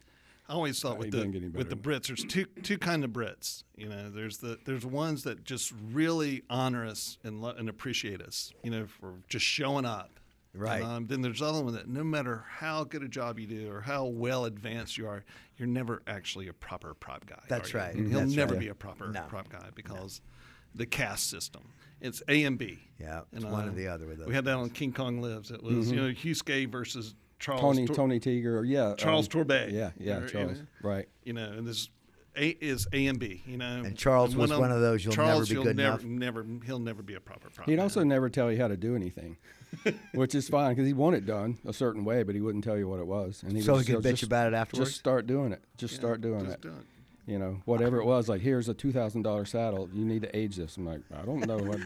I 0.49 0.53
always 0.53 0.79
thought 0.81 0.97
Uh, 0.97 0.97
with 0.97 1.11
the 1.11 1.17
doesn't 1.19 1.31
get 1.33 1.43
any 1.43 1.51
with 1.51 1.71
the 1.71 1.77
Brits, 1.77 2.09
there's 2.09 2.25
two 2.25 2.45
two 2.63 2.77
kind 2.79 3.03
of 3.05 3.11
Brits. 3.11 3.65
You 3.77 3.89
know, 3.89 4.11
there's 4.11 4.39
the 4.39 4.59
there's 4.65 4.85
ones 4.85 5.25
that 5.25 5.45
just 5.45 5.73
really 5.93 6.43
honor 6.51 6.85
us 6.87 7.19
and 7.25 7.41
lo- 7.41 7.55
and 7.57 7.69
appreciate 7.69 8.21
us. 8.21 8.53
You 8.63 8.71
know, 8.71 8.87
for 8.87 9.15
just 9.29 9.45
showing 9.45 9.85
up. 9.87 10.21
Right. 10.57 10.83
Um, 10.83 11.09
then 11.09 11.21
there's 11.21 11.43
other 11.43 11.63
one 11.65 11.73
that 11.75 11.89
no 11.89 12.05
matter 12.05 12.45
how 12.49 12.85
good 12.85 13.03
a 13.03 13.09
job 13.09 13.41
you 13.41 13.47
do 13.49 13.69
or 13.73 13.81
how 13.81 14.05
well 14.05 14.45
advanced 14.45 14.97
you 14.97 15.09
are, 15.09 15.25
you're 15.57 15.67
never 15.67 16.01
actually 16.07 16.47
a 16.47 16.53
proper 16.53 16.95
prop 16.95 17.27
guy. 17.27 17.43
That's 17.49 17.75
right. 17.75 17.93
He'll 17.93 18.21
That's 18.21 18.37
never 18.37 18.53
right. 18.55 18.61
be 18.61 18.69
a 18.69 18.75
proper 18.75 19.09
No. 19.09 19.23
prop 19.23 19.49
guy 19.49 19.71
because 19.75 20.21
the 20.73 20.87
caste 20.87 21.29
system. 21.29 21.73
It's 22.01 22.23
A 22.29 22.45
and 22.45 22.57
B. 22.57 22.79
Yeah, 23.01 23.23
it's 23.33 23.43
And, 23.43 23.53
one 23.53 23.65
or 23.67 23.71
um, 23.71 23.75
the 23.77 23.89
other 23.89 24.07
with. 24.07 24.25
We 24.27 24.35
had 24.35 24.45
that 24.45 24.55
on 24.57 24.71
King 24.71 24.93
Kong 24.93 25.21
Lives. 25.21 25.51
It 25.51 25.61
was 25.63 25.91
you 25.91 25.97
know 25.97 26.09
Hugh 26.11 26.35
Scaife 26.35 26.71
versus 26.71 27.15
Charles 27.45 27.61
Tony 27.61 27.87
Tor- 27.87 27.97
Tony 27.97 28.21
Teager, 28.21 28.67
yeah, 28.67 28.95
Charles 28.97 29.27
um, 29.35 29.45
Torbett. 29.45 29.71
Yeah, 29.71 29.91
yeah, 29.99 30.17
Or, 30.19 30.23
you 30.23 30.29
Charles. 30.29 30.59
know, 30.61 30.67
Right. 30.83 31.07
you 31.25 31.35
know, 31.35 31.45
and 31.53 31.67
this 31.67 31.91
A 32.37 32.49
is 32.61 32.87
A 32.95 33.07
and 33.07 33.19
B, 33.19 33.43
you 33.47 33.59
know. 33.59 33.83
And 33.85 33.97
Charles 33.99 34.35
was 34.35 34.51
one 34.51 34.73
of 34.73 34.81
those, 34.81 35.05
you'll 35.05 35.13
never 35.15 35.29
Charles, 35.29 35.49
be 35.51 35.55
you'll 35.57 35.65
good 35.65 35.77
never, 35.77 35.99
enough. 36.01 36.05
Never, 36.05 36.47
he'll 36.65 36.79
never 36.79 37.03
be 37.03 37.15
a 37.15 37.21
proper 37.21 37.51
prop. 37.51 37.69
He'd 37.69 37.77
man. 37.77 37.83
also 37.83 38.03
never 38.03 38.31
tell 38.31 38.51
you 38.51 38.59
how 38.59 38.69
to 38.69 38.79
do 38.79 38.97
anything, 38.97 39.37
which 40.15 40.35
is 40.35 40.49
fine 40.49 40.71
because 40.75 40.87
he 40.87 40.95
wanted 40.95 41.25
it 41.25 41.27
done 41.27 41.59
a 41.67 41.73
certain 41.75 42.05
way, 42.07 42.23
but 42.23 42.35
he 42.35 42.41
wouldn't 42.41 42.65
tell 42.65 42.79
you 42.79 42.89
what 42.89 42.99
it 42.99 43.07
was. 43.07 43.43
And 43.47 43.55
he 43.55 43.63
So 43.63 43.75
would 43.75 43.87
he 43.87 43.93
could 43.93 44.03
say, 44.03 44.09
bitch 44.11 44.13
just, 44.13 44.23
about 44.25 44.47
it 44.53 44.57
afterwards? 44.57 44.91
Just 44.91 45.01
start 45.01 45.27
doing 45.27 45.53
it. 45.53 45.63
Just 45.77 45.95
Yeah, 45.95 46.01
start 46.01 46.21
doing 46.23 46.45
just 46.47 46.55
it. 46.55 46.61
do 46.63 46.69
it. 46.69 46.87
You 47.27 47.39
know, 47.39 47.63
whatever 47.65 47.99
it 47.99 48.05
was. 48.05 48.29
Like, 48.29 48.43
here's 48.43 48.69
a 48.69 48.75
two 48.75 48.93
thousand 48.93 49.23
dollar 49.23 49.47
saddle. 49.47 49.89
You 49.95 50.05
need 50.05 50.23
to 50.23 50.37
age 50.37 50.57
this. 50.57 50.77
I'm 50.77 50.85
like, 50.85 51.01
I 51.19 51.25
don't 51.25 51.47
know. 51.47 51.57
What, 51.57 51.81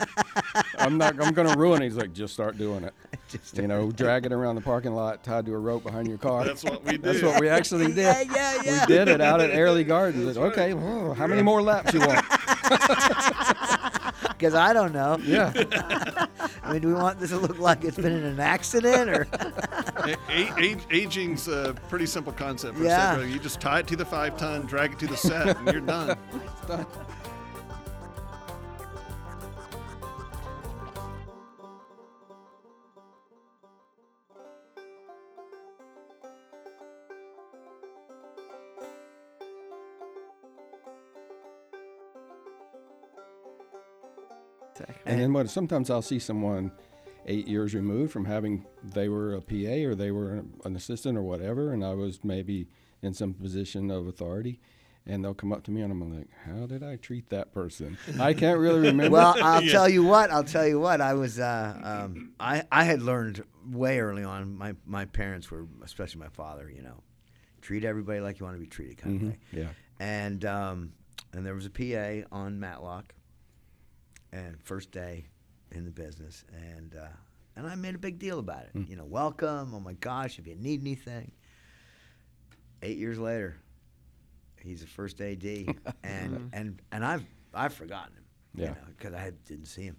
I'm 0.78 0.98
not. 0.98 1.22
I'm 1.22 1.32
gonna 1.32 1.56
ruin 1.56 1.80
it. 1.80 1.84
He's 1.86 1.96
like, 1.96 2.12
just 2.12 2.34
start 2.34 2.58
doing 2.58 2.82
it. 2.82 2.92
Just 3.28 3.58
You 3.58 3.68
know, 3.68 3.92
drag 3.92 4.24
it 4.24 4.32
around 4.32 4.54
the 4.54 4.62
parking 4.62 4.94
lot, 4.94 5.22
tied 5.22 5.44
to 5.46 5.52
a 5.54 5.58
rope 5.58 5.82
behind 5.82 6.08
your 6.08 6.16
car. 6.16 6.44
That's 6.44 6.64
what 6.64 6.82
we 6.82 6.92
do. 6.92 6.98
That's 7.02 7.22
what 7.22 7.38
we 7.40 7.48
actually 7.48 7.88
did. 7.88 7.98
Yeah, 7.98 8.22
yeah, 8.34 8.62
yeah. 8.64 8.80
We 8.80 8.86
did 8.86 9.08
it 9.08 9.20
out 9.20 9.42
at 9.42 9.50
Airlie 9.50 9.84
Gardens. 9.84 10.26
It's, 10.26 10.38
okay, 10.38 10.72
well, 10.72 11.12
how 11.12 11.26
many 11.26 11.42
more 11.42 11.60
laps 11.60 11.92
you 11.92 12.00
want? 12.00 12.24
Because 14.30 14.54
I 14.54 14.72
don't 14.72 14.94
know. 14.94 15.18
Yeah. 15.22 15.52
I 16.62 16.72
mean, 16.72 16.80
do 16.80 16.88
we 16.88 16.94
want 16.94 17.18
this 17.18 17.30
to 17.30 17.38
look 17.38 17.58
like 17.58 17.84
it's 17.84 17.96
been 17.96 18.12
in 18.12 18.24
an 18.24 18.40
accident 18.40 19.10
or? 19.10 19.26
A- 20.28 20.32
a- 20.32 20.58
age, 20.58 20.78
aging's 20.90 21.48
a 21.48 21.74
pretty 21.88 22.06
simple 22.06 22.32
concept. 22.32 22.76
For 22.78 22.84
Yeah. 22.84 23.14
a 23.16 23.20
set, 23.20 23.28
you 23.28 23.38
just 23.38 23.60
tie 23.60 23.80
it 23.80 23.86
to 23.88 23.96
the 23.96 24.04
five 24.04 24.36
ton, 24.36 24.62
drag 24.66 24.92
it 24.92 24.98
to 25.00 25.06
the 25.06 25.16
set, 25.16 25.56
and 25.56 25.68
you're 25.68 25.80
done. 25.80 26.16
And 45.06 45.20
then 45.20 45.32
what? 45.32 45.48
Sometimes 45.50 45.90
I'll 45.90 46.02
see 46.02 46.18
someone 46.18 46.70
eight 47.28 47.46
years 47.46 47.74
removed 47.74 48.10
from 48.12 48.24
having 48.24 48.64
they 48.82 49.08
were 49.08 49.34
a 49.34 49.40
PA 49.40 49.86
or 49.88 49.94
they 49.94 50.10
were 50.10 50.42
an 50.64 50.74
assistant 50.74 51.16
or 51.16 51.22
whatever, 51.22 51.72
and 51.72 51.84
I 51.84 51.94
was 51.94 52.24
maybe 52.24 52.66
in 53.02 53.12
some 53.14 53.34
position 53.34 53.90
of 53.90 54.06
authority, 54.08 54.60
and 55.06 55.22
they'll 55.24 55.34
come 55.34 55.52
up 55.52 55.62
to 55.64 55.70
me 55.70 55.82
and 55.82 55.92
I'm 55.92 56.16
like, 56.18 56.28
"How 56.46 56.66
did 56.66 56.82
I 56.82 56.96
treat 56.96 57.28
that 57.28 57.52
person?" 57.52 57.96
I 58.18 58.34
can't 58.34 58.58
really 58.58 58.80
remember. 58.90 59.10
Well, 59.12 59.36
I'll 59.40 59.62
Yeah. 59.62 59.72
tell 59.72 59.88
you 59.88 60.02
what. 60.04 60.30
I'll 60.30 60.42
tell 60.42 60.66
you 60.66 60.80
what. 60.80 61.00
I 61.00 61.14
was. 61.14 61.38
Uh, 61.38 61.78
um, 62.10 62.32
I 62.40 62.64
I 62.72 62.84
had 62.84 63.02
learned 63.02 63.44
way 63.70 64.00
early 64.00 64.24
on. 64.24 64.56
My 64.56 64.74
my 64.86 65.04
parents 65.04 65.50
were, 65.50 65.66
especially 65.84 66.20
my 66.20 66.28
father. 66.30 66.68
You 66.74 66.82
know, 66.82 67.02
treat 67.60 67.84
everybody 67.84 68.20
like 68.20 68.40
you 68.40 68.46
want 68.46 68.56
to 68.56 68.60
be 68.60 68.66
treated, 68.66 68.98
kind 68.98 69.16
of 69.16 69.22
Mhm, 69.22 69.30
thing. 69.30 69.38
yeah. 69.52 69.68
And 70.00 70.44
um, 70.44 70.92
and 71.32 71.44
there 71.46 71.54
was 71.54 71.66
a 71.66 71.70
PA 71.70 72.26
on 72.34 72.58
Matlock, 72.58 73.14
and 74.32 74.60
first 74.62 74.90
day 74.92 75.26
in 75.72 75.84
the 75.84 75.90
business, 75.90 76.44
and 76.52 76.94
uh, 76.94 77.06
and 77.56 77.66
I 77.66 77.74
made 77.74 77.94
a 77.94 77.98
big 77.98 78.18
deal 78.18 78.38
about 78.38 78.64
it. 78.64 78.70
You 78.88 78.96
know, 78.96 79.04
welcome. 79.04 79.72
Oh 79.74 79.80
my 79.80 79.94
gosh, 79.94 80.38
if 80.38 80.46
you 80.46 80.54
need 80.56 80.80
anything. 80.80 81.32
Eight 82.82 82.96
years 82.98 83.18
later, 83.18 83.56
he's 84.60 84.82
a 84.82 84.86
first 84.86 85.20
AD, 85.20 85.44
and 86.04 86.50
and 86.52 86.80
and 86.92 87.04
I've 87.04 87.24
I've 87.52 87.74
forgotten 87.74 88.14
him. 88.14 88.24
Yeah. 88.54 88.64
You 88.64 88.70
know, 88.70 88.76
because 88.96 89.14
I 89.14 89.32
didn't 89.46 89.66
see 89.66 89.82
him. 89.82 89.96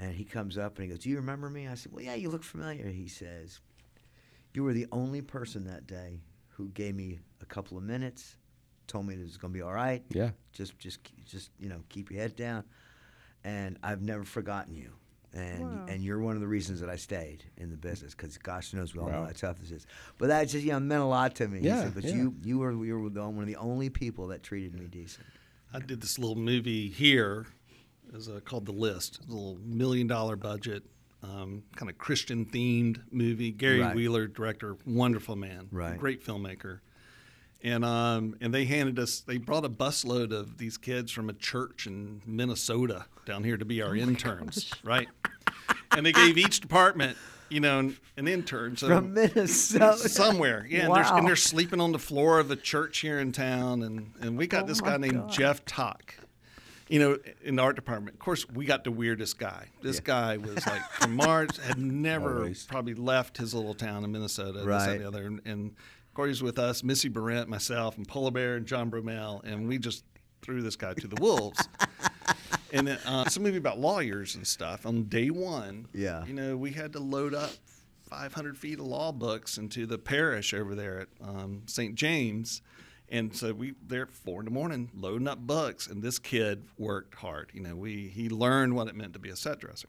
And 0.00 0.14
he 0.14 0.24
comes 0.24 0.56
up 0.56 0.76
and 0.76 0.84
he 0.84 0.90
goes, 0.90 1.00
"Do 1.00 1.10
you 1.10 1.16
remember 1.16 1.50
me?" 1.50 1.66
I 1.66 1.74
said, 1.74 1.92
"Well, 1.92 2.04
yeah, 2.04 2.14
you 2.14 2.30
look 2.30 2.44
familiar." 2.44 2.86
He 2.86 3.08
says, 3.08 3.60
"You 4.54 4.62
were 4.62 4.72
the 4.72 4.86
only 4.92 5.22
person 5.22 5.64
that 5.64 5.86
day 5.86 6.20
who 6.50 6.68
gave 6.68 6.94
me 6.94 7.18
a 7.40 7.46
couple 7.46 7.76
of 7.76 7.82
minutes, 7.82 8.36
told 8.86 9.06
me 9.06 9.14
it 9.14 9.20
was 9.20 9.36
going 9.36 9.52
to 9.52 9.58
be 9.58 9.62
all 9.62 9.72
right. 9.72 10.04
Yeah. 10.10 10.30
Just, 10.52 10.78
just, 10.78 11.00
just, 11.26 11.50
you 11.58 11.68
know, 11.68 11.82
keep 11.88 12.10
your 12.10 12.20
head 12.20 12.36
down." 12.36 12.62
And 13.44 13.78
I've 13.82 14.02
never 14.02 14.24
forgotten 14.24 14.74
you. 14.74 14.92
And 15.34 15.60
Wow. 15.62 15.84
and 15.88 16.02
you're 16.02 16.18
one 16.20 16.34
of 16.36 16.40
the 16.40 16.48
reasons 16.48 16.80
that 16.80 16.88
I 16.88 16.96
stayed 16.96 17.44
in 17.58 17.70
the 17.70 17.76
business 17.76 18.14
because 18.14 18.38
gosh 18.38 18.72
knows 18.72 18.94
we 18.94 19.00
all 19.00 19.10
know 19.10 19.24
how 19.24 19.30
tough 19.32 19.58
this 19.60 19.70
is. 19.70 19.86
But 20.16 20.28
that 20.28 20.44
just 20.48 20.64
you 20.64 20.72
know 20.72 20.80
meant 20.80 21.02
a 21.02 21.06
lot 21.06 21.34
to 21.36 21.48
me. 21.48 21.60
Yeah, 21.60 21.82
said, 21.82 21.94
but 21.94 22.04
yeah. 22.04 22.14
you 22.14 22.34
you 22.42 22.58
were 22.58 22.72
you 22.84 22.98
were 22.98 23.10
the, 23.10 23.22
one 23.28 23.40
of 23.42 23.46
the 23.46 23.56
only 23.56 23.90
people 23.90 24.28
that 24.28 24.42
treated 24.42 24.74
me 24.74 24.86
decent. 24.86 25.26
I 25.72 25.80
did 25.80 26.00
this 26.00 26.18
little 26.18 26.34
movie 26.36 26.88
here, 26.88 27.46
it 28.08 28.14
was 28.14 28.30
uh, 28.30 28.40
called 28.42 28.64
The 28.64 28.72
List. 28.72 29.20
It 29.22 29.28
a 29.28 29.32
little 29.32 29.58
million 29.62 30.06
dollar 30.06 30.34
budget, 30.34 30.82
um, 31.22 31.62
kind 31.76 31.90
of 31.90 31.98
Christian 31.98 32.46
themed 32.46 33.02
movie. 33.12 33.50
Gary 33.52 33.80
Right. 33.80 33.94
Wheeler, 33.94 34.28
director, 34.28 34.76
wonderful 34.86 35.36
man, 35.36 35.68
Right. 35.70 35.98
great 35.98 36.24
filmmaker. 36.24 36.80
And 37.62 37.84
um, 37.84 38.36
and 38.40 38.54
they 38.54 38.66
handed 38.66 38.98
us, 39.00 39.20
they 39.20 39.36
brought 39.36 39.64
a 39.64 39.68
busload 39.68 40.32
of 40.32 40.58
these 40.58 40.76
kids 40.78 41.10
from 41.10 41.28
a 41.28 41.32
church 41.32 41.86
in 41.88 42.22
Minnesota 42.24 43.06
down 43.26 43.42
here 43.42 43.56
to 43.56 43.64
be 43.64 43.82
Oh 43.82 43.88
our 43.88 43.96
interns, 43.96 44.70
right? 44.84 45.08
And 45.90 46.06
they 46.06 46.12
gave 46.12 46.38
each 46.38 46.60
department, 46.60 47.16
you 47.48 47.58
know, 47.58 47.80
an, 47.80 47.96
an 48.16 48.28
intern. 48.28 48.76
So 48.76 48.86
From 48.88 49.12
Minnesota. 49.12 49.96
somewhere. 50.08 50.66
Yeah, 50.70 50.84
and, 50.86 50.94
they're, 50.94 51.14
and 51.14 51.26
they're 51.26 51.34
sleeping 51.36 51.80
on 51.80 51.90
the 51.90 51.98
floor 51.98 52.38
of 52.38 52.46
the 52.46 52.56
church 52.56 52.98
here 52.98 53.18
in 53.18 53.32
town, 53.32 53.82
and 53.82 54.12
and 54.20 54.38
we 54.38 54.46
got 54.46 54.64
Oh 54.64 54.66
this 54.68 54.80
guy 54.80 54.96
named 54.96 55.14
God. 55.18 55.30
Jeff 55.32 55.64
Tock. 55.64 56.14
You 56.88 57.00
know, 57.00 57.18
in 57.42 57.56
the 57.56 57.62
art 57.62 57.76
department. 57.76 58.14
Of 58.14 58.20
course, 58.20 58.48
we 58.48 58.64
got 58.64 58.82
the 58.82 58.90
weirdest 58.90 59.38
guy. 59.38 59.66
This 59.82 60.00
guy 60.00 60.38
was 60.38 60.64
like 60.66 60.80
from 60.92 61.16
Mars, 61.16 61.58
had 61.58 61.76
never 61.78 62.38
Always. 62.38 62.64
probably 62.64 62.94
left 62.94 63.36
his 63.36 63.52
little 63.52 63.74
town 63.74 64.04
in 64.04 64.12
Minnesota. 64.12 64.62
Right. 64.64 64.88
and 64.92 65.00
the 65.02 65.06
other. 65.06 65.26
And, 65.26 65.40
and 65.44 65.74
he's 66.26 66.42
with 66.42 66.58
us, 66.58 66.82
Missy 66.82 67.08
Barrent, 67.08 67.48
myself, 67.48 67.96
and 67.96 68.06
Polar 68.08 68.30
Bear, 68.30 68.56
and 68.56 68.66
John 68.66 68.90
Bromell, 68.90 69.42
and 69.44 69.68
we 69.68 69.78
just 69.78 70.04
threw 70.42 70.62
this 70.62 70.76
guy 70.76 70.94
to 70.94 71.06
the 71.06 71.20
wolves. 71.20 71.68
and 72.72 72.88
then, 72.88 72.98
uh, 73.06 73.24
it's 73.26 73.36
a 73.36 73.40
movie 73.40 73.58
about 73.58 73.78
lawyers 73.78 74.34
and 74.34 74.46
stuff. 74.46 74.86
On 74.86 75.04
day 75.04 75.30
one, 75.30 75.86
Yeah. 75.92 76.24
you 76.26 76.34
know, 76.34 76.56
we 76.56 76.72
had 76.72 76.92
to 76.94 76.98
load 77.00 77.34
up 77.34 77.50
500 78.08 78.56
feet 78.56 78.78
of 78.78 78.86
law 78.86 79.12
books 79.12 79.58
into 79.58 79.86
the 79.86 79.98
parish 79.98 80.54
over 80.54 80.74
there 80.74 81.00
at 81.00 81.08
um, 81.22 81.62
St. 81.66 81.94
James. 81.94 82.62
And 83.10 83.34
so 83.34 83.54
we 83.54 83.72
there 83.86 84.02
at 84.02 84.10
four 84.10 84.40
in 84.40 84.44
the 84.44 84.50
morning 84.50 84.90
loading 84.94 85.28
up 85.28 85.38
books, 85.38 85.86
and 85.86 86.02
this 86.02 86.18
kid 86.18 86.64
worked 86.76 87.14
hard. 87.14 87.50
You 87.54 87.62
know, 87.62 87.74
we 87.74 88.08
he 88.08 88.28
learned 88.28 88.74
what 88.76 88.86
it 88.86 88.94
meant 88.94 89.14
to 89.14 89.18
be 89.18 89.30
a 89.30 89.36
set 89.36 89.60
dresser. 89.60 89.88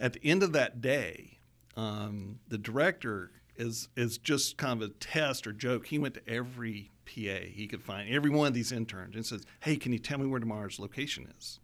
At 0.00 0.14
the 0.14 0.20
end 0.24 0.42
of 0.42 0.52
that 0.52 0.80
day, 0.80 1.38
um, 1.76 2.40
the 2.48 2.58
director 2.58 3.30
is 3.56 3.88
is 3.96 4.18
just 4.18 4.56
kind 4.56 4.82
of 4.82 4.90
a 4.90 4.92
test 4.94 5.46
or 5.46 5.52
joke. 5.52 5.86
He 5.86 5.98
went 5.98 6.14
to 6.14 6.28
every 6.28 6.90
PA 7.06 7.44
he 7.52 7.66
could 7.68 7.82
find, 7.82 8.08
every 8.08 8.30
one 8.30 8.46
of 8.46 8.54
these 8.54 8.72
interns, 8.72 9.14
and 9.14 9.24
says, 9.26 9.44
"Hey, 9.60 9.76
can 9.76 9.92
you 9.92 9.98
tell 9.98 10.18
me 10.18 10.26
where 10.26 10.40
tomorrow's 10.40 10.78
location 10.78 11.28
is?" 11.38 11.60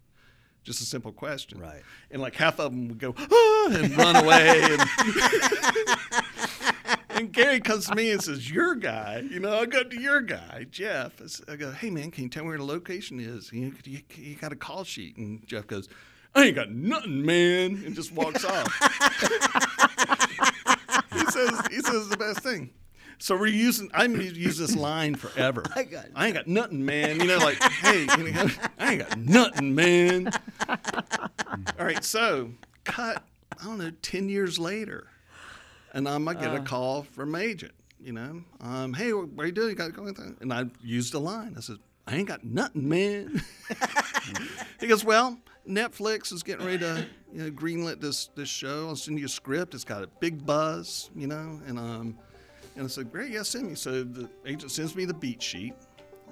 Just 0.63 0.81
a 0.81 0.85
simple 0.85 1.13
question. 1.13 1.59
Right. 1.59 1.81
And 2.11 2.21
like 2.21 2.35
half 2.35 2.59
of 2.59 2.71
them 2.71 2.89
would 2.89 2.99
go 2.99 3.15
ah, 3.17 3.67
and 3.71 3.97
run 3.97 4.15
away. 4.17 4.61
And, 4.61 4.81
and 7.09 7.31
Gary 7.31 7.59
comes 7.61 7.87
to 7.87 7.95
me 7.95 8.11
and 8.11 8.21
says, 8.21 8.51
"Your 8.51 8.75
guy." 8.75 9.23
You 9.29 9.39
know, 9.39 9.57
I 9.57 9.65
go 9.65 9.83
to 9.83 9.99
your 9.99 10.21
guy, 10.21 10.65
Jeff. 10.69 11.21
I 11.47 11.55
go, 11.55 11.71
"Hey 11.71 11.89
man, 11.89 12.11
can 12.11 12.25
you 12.25 12.29
tell 12.29 12.43
me 12.43 12.49
where 12.49 12.57
the 12.57 12.65
location 12.65 13.19
is? 13.19 13.51
You, 13.51 13.73
you, 13.85 14.01
you 14.15 14.35
got 14.35 14.51
a 14.51 14.57
call 14.57 14.83
sheet?" 14.83 15.17
And 15.17 15.45
Jeff 15.47 15.65
goes, 15.65 15.87
"I 16.35 16.45
ain't 16.45 16.55
got 16.55 16.71
nothing, 16.71 17.25
man," 17.25 17.81
and 17.85 17.95
just 17.95 18.11
walks 18.11 18.43
off. 18.45 20.17
he 21.39 21.47
says, 21.47 21.67
"He 21.67 21.81
says 21.81 22.09
the 22.09 22.17
best 22.17 22.39
thing." 22.39 22.71
So 23.21 23.35
we're 23.35 23.47
using. 23.47 23.89
I'm 23.93 24.13
gonna 24.13 24.23
use 24.23 24.57
this 24.57 24.75
line 24.75 25.15
forever. 25.15 25.63
I 25.75 25.83
got 25.83 26.05
I 26.15 26.27
ain't 26.27 26.35
got 26.35 26.47
nothing, 26.47 26.85
man. 26.85 27.19
You 27.19 27.27
know, 27.27 27.37
like, 27.39 27.61
hey, 27.61 28.07
you 28.17 28.31
know, 28.31 28.47
I 28.79 28.93
ain't 28.93 29.07
got 29.07 29.17
nothing, 29.17 29.75
man. 29.75 30.31
All 30.69 31.85
right, 31.85 32.03
so 32.03 32.51
cut. 32.85 33.23
I 33.59 33.65
don't 33.65 33.77
know, 33.77 33.91
ten 34.01 34.29
years 34.29 34.57
later, 34.57 35.07
and 35.93 36.07
um, 36.07 36.27
I 36.29 36.33
get 36.33 36.55
a 36.55 36.61
call 36.61 37.03
from 37.03 37.35
agent. 37.35 37.73
You 37.99 38.13
know, 38.13 38.41
um, 38.61 38.93
hey, 38.93 39.11
what 39.11 39.43
are 39.43 39.47
you 39.47 39.51
doing? 39.51 39.69
You 39.69 39.75
got 39.75 39.93
going? 39.93 40.15
And 40.39 40.53
I 40.53 40.65
used 40.81 41.13
a 41.13 41.19
line. 41.19 41.55
I 41.57 41.59
said, 41.59 41.77
I 42.07 42.15
ain't 42.15 42.27
got 42.27 42.43
nothing, 42.43 42.87
man. 42.89 43.43
he 44.79 44.87
goes, 44.87 45.03
well, 45.03 45.37
Netflix 45.67 46.31
is 46.33 46.43
getting 46.43 46.65
ready 46.65 46.79
to 46.79 47.05
you 47.33 47.43
know 47.43 47.51
greenlit 47.51 48.01
this 48.01 48.29
this 48.35 48.49
show. 48.49 48.87
I'll 48.87 48.95
send 48.95 49.19
you 49.19 49.25
a 49.25 49.29
script. 49.29 49.73
It's 49.73 49.83
got 49.83 50.03
a 50.03 50.07
big 50.19 50.45
buzz, 50.45 51.09
you 51.15 51.27
know, 51.27 51.59
and 51.67 51.77
um, 51.77 52.17
and 52.75 52.85
I 52.85 52.87
said, 52.87 53.11
great, 53.11 53.31
yeah, 53.31 53.43
send 53.43 53.67
me. 53.67 53.75
So 53.75 54.03
the 54.03 54.29
agent 54.45 54.71
sends 54.71 54.95
me 54.95 55.05
the 55.05 55.13
beat 55.13 55.41
sheet. 55.41 55.73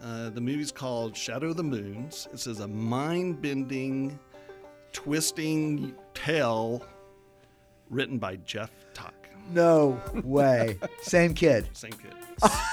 Uh, 0.01 0.29
the 0.29 0.39
movie's 0.39 0.71
called 0.71 1.17
Shadow 1.17 1.49
of 1.49 1.57
the 1.57 1.63
Moons. 1.63 2.27
It 2.31 2.39
says 2.39 2.59
a 2.59 2.67
mind-bending, 2.67 4.17
twisting 4.93 5.95
tale 6.13 6.85
written 7.89 8.17
by 8.17 8.35
Jeff 8.37 8.71
Tock. 8.93 9.13
No 9.51 10.01
way. 10.23 10.77
Same 11.01 11.33
kid. 11.33 11.67
Same 11.73 11.93
kid. 11.93 12.13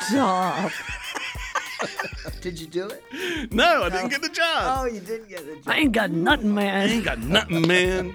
Stop. 0.09 0.71
Did 2.45 2.61
you 2.61 2.67
do 2.67 2.89
it? 2.89 3.55
No, 3.55 3.85
I 3.85 3.89
didn't 3.89 4.11
get 4.11 4.21
the 4.21 4.29
job. 4.29 4.79
Oh, 4.79 4.85
you 4.85 5.01
didn't 5.01 5.31
get 5.31 5.47
the 5.47 5.55
job. 5.55 5.63
I 5.67 5.79
ain't 5.79 5.93
got 5.93 6.11
nothing, 6.11 6.55
man. 6.55 6.91
I 6.91 6.93
ain't 6.93 7.03
got 7.03 7.19
nothing, 7.21 7.67
man. 7.67 8.15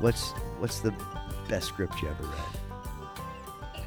What's 0.00 0.32
what's 0.58 0.80
the 0.80 0.92
best 1.48 1.68
script 1.68 2.00
you 2.02 2.08
ever 2.08 2.22
read? 2.24 3.84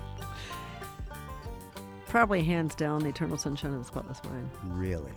Probably 2.08 2.44
hands 2.44 2.76
down, 2.76 3.00
The 3.04 3.10
Eternal 3.10 3.38
Sunshine 3.38 3.74
of 3.74 3.80
the 3.80 3.86
Spotless 3.86 4.22
Mind. 4.26 4.50
Really? 4.66 5.12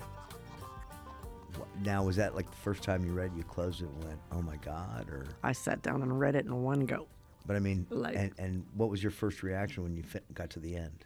Now, 1.82 2.04
was 2.04 2.16
that 2.16 2.36
like 2.36 2.48
the 2.48 2.56
first 2.56 2.82
time 2.84 3.04
you 3.04 3.12
read, 3.12 3.32
you 3.36 3.42
closed 3.42 3.82
it 3.82 3.88
and 3.88 4.04
went, 4.04 4.18
"Oh 4.30 4.40
my 4.40 4.56
god," 4.58 5.08
or? 5.10 5.26
I 5.42 5.52
sat 5.52 5.82
down 5.82 6.02
and 6.02 6.18
read 6.20 6.36
it 6.36 6.46
in 6.46 6.62
one 6.62 6.86
go. 6.86 7.08
But 7.46 7.56
I 7.56 7.58
mean, 7.58 7.86
Like- 7.90 8.14
and 8.16 8.32
and 8.38 8.64
what 8.74 8.90
was 8.90 9.02
your 9.02 9.10
first 9.10 9.42
reaction 9.42 9.82
when 9.82 9.96
you 9.96 10.04
got 10.32 10.50
to 10.50 10.60
the 10.60 10.76
end? 10.76 11.04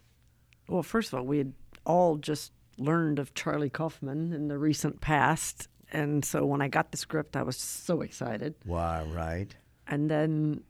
Well, 0.69 0.83
first 0.83 1.13
of 1.13 1.19
all, 1.19 1.25
we 1.25 1.39
had 1.39 1.55
all 1.87 2.17
just 2.17 2.53
learned 2.77 3.19
of 3.19 3.33
Charlie 3.35 3.71
Kaufman 3.71 4.33
in 4.35 4.49
the 4.49 4.59
recent 4.59 5.01
past. 5.01 5.69
And 5.91 6.23
so 6.23 6.45
when 6.45 6.61
I 6.61 6.69
got 6.69 6.91
the 6.93 6.99
script, 6.99 7.35
I 7.35 7.43
was 7.43 7.57
so 7.57 8.03
excited. 8.03 8.55
Why, 8.65 9.05
right? 9.05 9.57
And 9.87 10.11
then, 10.11 10.63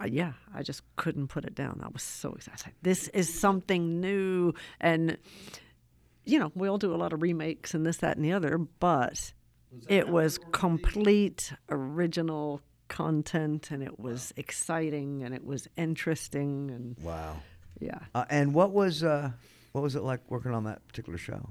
uh, 0.00 0.06
yeah, 0.06 0.32
I 0.54 0.62
just 0.62 0.82
couldn't 0.96 1.28
put 1.28 1.44
it 1.44 1.54
down. 1.54 1.80
I 1.84 1.88
was 1.88 2.02
so 2.02 2.32
excited. 2.32 2.52
Was 2.56 2.66
like, 2.66 2.74
This 2.82 3.08
is 3.08 3.32
something 3.32 4.00
new. 4.00 4.54
And, 4.80 5.18
you 6.24 6.38
know, 6.38 6.50
we 6.54 6.68
all 6.68 6.78
do 6.78 6.94
a 6.94 6.96
lot 6.96 7.12
of 7.12 7.22
remakes 7.22 7.74
and 7.74 7.84
this, 7.86 7.98
that, 7.98 8.16
and 8.16 8.24
the 8.24 8.32
other, 8.32 8.58
but 8.58 9.32
it 9.88 10.08
was 10.08 10.38
complete 10.52 11.52
original 11.68 12.60
content 12.88 13.70
and 13.70 13.82
it 13.82 14.00
was 14.00 14.32
exciting 14.36 15.22
and 15.22 15.34
it 15.34 15.44
was 15.44 15.68
interesting. 15.76 16.70
And 16.70 16.96
Wow. 17.04 17.36
yeah. 17.78 17.98
Uh, 18.14 18.24
and 18.30 18.52
what 18.54 18.72
was 18.72 19.04
uh, 19.04 19.30
what 19.72 19.82
was 19.82 19.94
it 19.94 20.02
like 20.02 20.20
working 20.28 20.52
on 20.52 20.64
that 20.64 20.86
particular 20.88 21.18
show? 21.18 21.50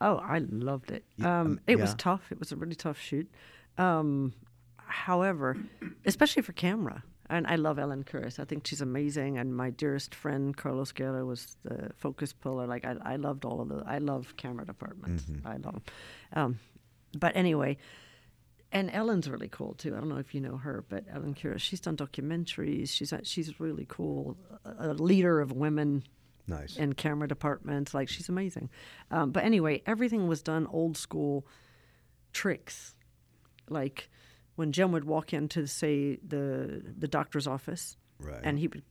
Oh, 0.00 0.16
I 0.16 0.38
loved 0.38 0.90
it. 0.90 1.04
Yeah, 1.16 1.40
Um, 1.40 1.46
um, 1.46 1.60
it 1.66 1.78
was 1.78 1.94
tough. 1.94 2.32
It 2.32 2.38
was 2.38 2.50
a 2.52 2.56
really 2.56 2.74
tough 2.74 2.98
shoot. 2.98 3.30
Um, 3.78 4.32
however, 4.78 5.56
especially 6.04 6.42
for 6.42 6.52
camera, 6.52 7.04
and 7.30 7.46
I 7.46 7.56
love 7.56 7.78
Ellen 7.78 8.04
Kuras. 8.04 8.38
I 8.38 8.44
think 8.44 8.66
she's 8.66 8.80
amazing. 8.80 9.38
And 9.38 9.56
my 9.56 9.70
dearest 9.70 10.14
friend 10.14 10.56
Carlos 10.56 10.92
Guerra 10.92 11.24
was 11.24 11.56
the 11.62 11.90
focus 11.96 12.32
puller. 12.32 12.66
Like 12.66 12.84
I, 12.84 12.96
I 13.02 13.16
loved 13.16 13.44
all 13.44 13.60
of 13.60 13.68
the. 13.68 13.82
I 13.86 13.98
love 13.98 14.34
camera 14.36 14.66
departments. 14.66 15.24
Mm-hmm. 15.24 15.46
I 15.46 15.52
love 15.52 15.74
them. 15.74 15.82
Um, 16.34 16.58
but 17.16 17.36
anyway, 17.36 17.78
and 18.72 18.90
Ellen's 18.92 19.28
really 19.28 19.48
cool 19.48 19.74
too. 19.74 19.94
I 19.96 19.98
don't 19.98 20.08
know 20.08 20.18
if 20.18 20.34
you 20.34 20.40
know 20.40 20.56
her, 20.58 20.84
but 20.88 21.04
Ellen 21.12 21.34
Kuras. 21.34 21.60
She's 21.60 21.80
done 21.80 21.96
documentaries. 21.96 22.90
She's 22.90 23.12
she's 23.22 23.58
really 23.60 23.86
cool. 23.88 24.36
A, 24.64 24.90
a 24.90 24.92
leader 24.94 25.40
of 25.40 25.52
women 25.52 26.04
Nice. 26.46 26.76
in 26.76 26.92
camera 26.94 27.28
departments. 27.28 27.94
Like 27.94 28.08
she's 28.08 28.28
amazing. 28.28 28.70
Um, 29.10 29.30
but 29.30 29.44
anyway, 29.44 29.82
everything 29.86 30.26
was 30.28 30.42
done 30.42 30.66
old 30.66 30.96
school 30.96 31.46
tricks. 32.32 32.94
Like 33.68 34.10
when 34.60 34.70
Jim 34.72 34.92
would 34.92 35.04
walk 35.04 35.32
into 35.32 35.66
say 35.66 36.18
the 36.26 36.82
the 37.02 37.08
doctor's 37.08 37.46
office, 37.46 37.96
Right. 38.18 38.40
and 38.44 38.58
he 38.58 38.68
would 38.68 38.82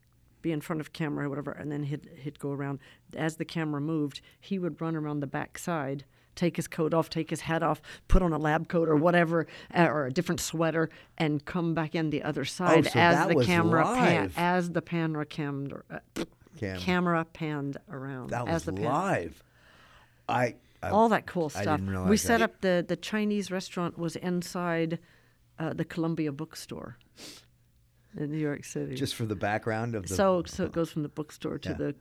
be 0.42 0.52
in 0.52 0.62
front 0.62 0.80
of 0.82 0.92
camera 0.94 1.26
or 1.26 1.30
whatever, 1.30 1.52
and 1.52 1.72
then 1.72 1.84
he'd 1.84 2.10
he'd 2.24 2.40
go 2.40 2.52
around. 2.52 2.80
As 3.16 3.36
the 3.38 3.46
camera 3.46 3.80
moved, 3.80 4.22
he 4.40 4.58
would 4.60 4.82
run 4.82 4.96
around 4.96 5.20
the 5.20 5.28
back 5.28 5.58
side. 5.58 6.04
Take 6.36 6.56
his 6.56 6.68
coat 6.68 6.94
off, 6.94 7.10
take 7.10 7.30
his 7.30 7.42
hat 7.42 7.62
off, 7.64 7.82
put 8.08 8.22
on 8.22 8.32
a 8.34 8.38
lab 8.38 8.68
coat 8.70 8.88
or 8.88 8.96
whatever, 8.96 9.46
uh, 9.78 9.88
or 9.96 10.06
a 10.06 10.12
different 10.12 10.40
sweater, 10.42 10.90
and 11.18 11.44
come 11.44 11.74
back 11.74 11.94
in 11.96 12.10
the 12.12 12.24
other 12.24 12.46
side 12.46 12.88
Oh, 12.88 12.90
so 12.90 13.00
as 13.00 13.28
the 13.28 13.44
camera 13.46 13.84
pan, 13.84 14.22
live. 14.24 14.34
as 14.38 14.72
the 14.72 14.82
camera 14.82 15.26
cammed, 15.26 15.74
uh, 15.92 16.00
Cam- 16.58 16.80
camera 16.80 17.26
panned 17.26 17.78
around. 17.92 18.30
that 18.30 18.48
as 18.48 18.54
was 18.54 18.64
the 18.66 18.74
pan- 18.74 18.84
live. 18.86 19.44
I, 20.30 20.56
I 20.82 20.90
all 20.92 21.10
that 21.10 21.26
cool 21.26 21.50
stuff. 21.50 21.82
we 22.08 22.16
set 22.16 22.38
that. 22.40 22.42
up 22.44 22.62
the 22.62 22.86
the 22.88 22.96
Chinese 22.96 23.52
restaurant 23.52 23.98
was 23.98 24.16
inside 24.16 24.98
uh, 25.60 25.74
the 25.74 25.86
Columbia 25.86 26.32
Bookstore 26.32 26.98
in 28.18 28.32
New 28.32 28.38
York 28.38 28.64
City. 28.66 28.96
just 28.96 29.16
for 29.16 29.26
the 29.26 29.36
background 29.36 29.94
of 29.96 30.08
the. 30.08 30.16
so 30.16 30.44
so 30.46 30.64
it 30.66 30.72
goes 30.72 30.92
from 30.92 31.04
the 31.04 31.10
bookstore 31.10 31.60
to 31.60 31.70
Yeah, 31.70 31.76
the 31.76 31.96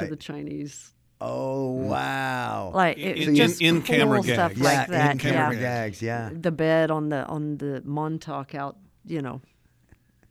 to 0.00 0.06
the 0.06 0.16
Chinese. 0.16 0.92
Oh 1.20 1.70
wow. 1.72 2.70
Like 2.74 2.96
it, 2.98 3.16
In- 3.28 3.34
just 3.34 3.60
in- 3.60 3.76
in 3.76 3.82
cool 3.82 3.96
camera 3.96 4.22
stuff 4.22 4.52
gags. 4.52 4.60
like 4.60 4.72
yeah, 4.74 4.86
that. 4.86 5.10
in 5.12 5.18
camera 5.18 5.54
yeah. 5.54 5.60
gags. 5.60 6.00
Yeah. 6.02 6.30
The 6.32 6.52
bed 6.52 6.90
on 6.92 7.08
the 7.08 7.24
on 7.26 7.56
the 7.58 7.82
Montauk 7.84 8.54
out, 8.54 8.76
you 9.04 9.20
know, 9.20 9.40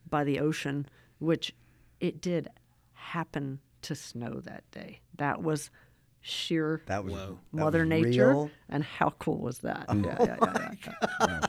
by 0.08 0.24
the 0.24 0.40
ocean, 0.40 0.86
which 1.18 1.54
it 2.00 2.22
did 2.22 2.48
happen 2.94 3.60
to 3.82 3.94
snow 3.94 4.40
that 4.44 4.64
day. 4.70 5.00
That 5.16 5.42
was 5.42 5.70
sheer 6.22 6.82
That 6.86 7.04
was 7.04 7.12
Whoa. 7.14 7.38
that 7.52 7.58
Mother 7.58 7.80
was 7.80 7.88
Nature, 7.88 8.28
real. 8.30 8.50
and 8.70 8.82
how 8.82 9.10
cool 9.18 9.38
was 9.38 9.58
that? 9.58 9.84
Oh 9.88 9.94
yeah, 9.96 10.16
yeah, 10.40 10.70
yeah, 11.20 11.40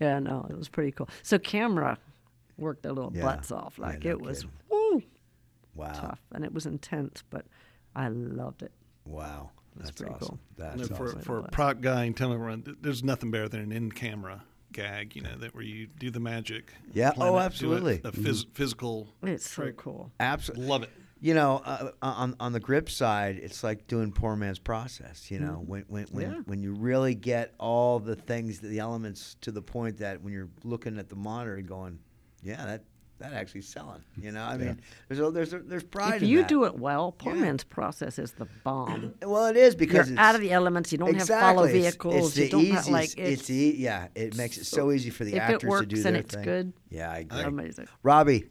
yeah, 0.00 0.06
yeah. 0.06 0.12
Yeah, 0.14 0.18
no, 0.20 0.46
it 0.50 0.56
was 0.56 0.68
pretty 0.68 0.92
cool. 0.92 1.08
So 1.22 1.38
camera 1.38 1.98
worked 2.56 2.82
their 2.82 2.92
little 2.92 3.12
Yeah. 3.14 3.22
butts 3.22 3.50
off. 3.52 3.76
Yeah, 3.78 3.86
Like 3.86 4.04
no 4.04 4.10
it 4.10 4.20
was 4.20 4.38
kidding. 4.38 4.52
woo 4.70 5.02
Wow. 5.74 5.92
tough, 5.92 6.20
and 6.32 6.44
it 6.44 6.52
was 6.52 6.66
intense, 6.66 7.22
but 7.30 7.46
I 7.94 8.08
loved 8.08 8.62
it. 8.62 8.72
Wow. 9.04 9.50
That's, 9.76 9.92
pretty 9.92 10.12
awesome. 10.12 10.28
cool. 10.28 10.38
That's 10.56 10.82
You 10.82 10.88
know, 10.88 10.96
for 10.96 11.06
awesome. 11.08 11.20
for 11.20 11.38
a 11.38 11.42
prop 11.50 11.80
guy 11.80 12.04
and 12.04 12.16
telling 12.16 12.34
everyone, 12.34 12.76
there's 12.80 13.04
nothing 13.04 13.30
better 13.30 13.48
than 13.48 13.60
an 13.60 13.70
in-camera 13.70 14.42
gag. 14.72 15.14
You 15.14 15.22
know 15.22 15.36
that 15.38 15.54
where 15.54 15.62
you 15.62 15.86
do 15.86 16.10
the 16.10 16.18
magic. 16.20 16.72
Yeah, 16.92 17.12
oh, 17.16 17.26
it, 17.26 17.30
do 17.30 17.36
it, 17.36 17.40
absolutely. 17.42 17.96
The 17.98 18.10
mm-hmm. 18.10 18.26
phys- 18.26 18.46
physical. 18.54 19.08
It's 19.22 19.48
so 19.48 19.70
cool. 19.72 20.10
Absolutely. 20.18 20.66
Love 20.66 20.82
it. 20.82 20.90
You 21.20 21.34
know, 21.34 21.60
uh, 21.64 21.90
on 22.00 22.36
on 22.38 22.52
the 22.52 22.60
grip 22.60 22.88
side, 22.88 23.40
it's 23.42 23.64
like 23.64 23.88
doing 23.88 24.12
poor 24.12 24.36
man's 24.36 24.60
process. 24.60 25.30
You 25.32 25.40
know, 25.40 25.62
when 25.66 25.82
when 25.88 26.04
when, 26.12 26.30
Yeah. 26.30 26.40
when 26.46 26.62
you 26.62 26.74
really 26.74 27.14
get 27.16 27.54
all 27.58 27.98
the 27.98 28.14
things, 28.14 28.60
the 28.60 28.78
elements 28.78 29.36
to 29.40 29.50
the 29.50 29.62
point 29.62 29.98
that 29.98 30.22
when 30.22 30.32
you're 30.32 30.48
looking 30.62 30.96
at 30.98 31.08
the 31.08 31.16
monitor, 31.16 31.56
and 31.56 31.66
going, 31.66 31.98
yeah, 32.44 32.64
that 32.64 32.84
that 33.18 33.32
actually 33.32 33.62
selling. 33.62 34.00
You 34.16 34.30
know, 34.30 34.44
I 34.44 34.56
mean, 34.56 34.80
there's 35.08 35.18
a, 35.18 35.28
there's 35.32 35.52
a, 35.52 35.58
there's 35.58 35.82
pride 35.82 36.22
if 36.22 36.28
you 36.28 36.44
do 36.44 36.66
it 36.66 36.78
well, 36.78 37.10
poor 37.10 37.34
Yeah. 37.34 37.40
man's 37.40 37.64
process 37.64 38.16
is 38.20 38.30
the 38.30 38.46
bomb. 38.62 39.12
Well, 39.26 39.46
it 39.46 39.56
is 39.56 39.74
because 39.74 40.08
You're 40.08 40.14
it's 40.18 40.20
out 40.20 40.36
of 40.36 40.40
the 40.40 40.52
elements. 40.52 40.92
You 40.92 40.98
don't 40.98 41.08
exactly. 41.16 41.34
have 41.34 41.56
follow 41.56 41.66
it's- 41.66 41.82
vehicles. 41.82 42.28
It's, 42.28 42.36
you 42.36 42.44
the 42.44 42.50
don't 42.50 42.60
easiest. 42.60 42.84
have 42.84 42.92
like 42.92 43.18
it's, 43.18 43.50
e- 43.50 43.74
yeah. 43.76 44.06
It 44.14 44.36
makes 44.36 44.56
it 44.56 44.66
so 44.66 44.92
easy 44.92 45.10
for 45.10 45.24
the 45.24 45.34
if 45.34 45.42
actors 45.42 45.64
it 45.64 45.68
works 45.68 45.80
to 45.80 45.86
do 45.88 45.96
and 45.96 46.04
their 46.14 46.14
it's 46.22 46.32
thing. 46.36 46.44
good, 46.44 46.72
Yeah, 46.90 47.10
I 47.10 47.18
agree. 47.18 47.40
amazing. 47.42 47.88
Robbie, 48.04 48.44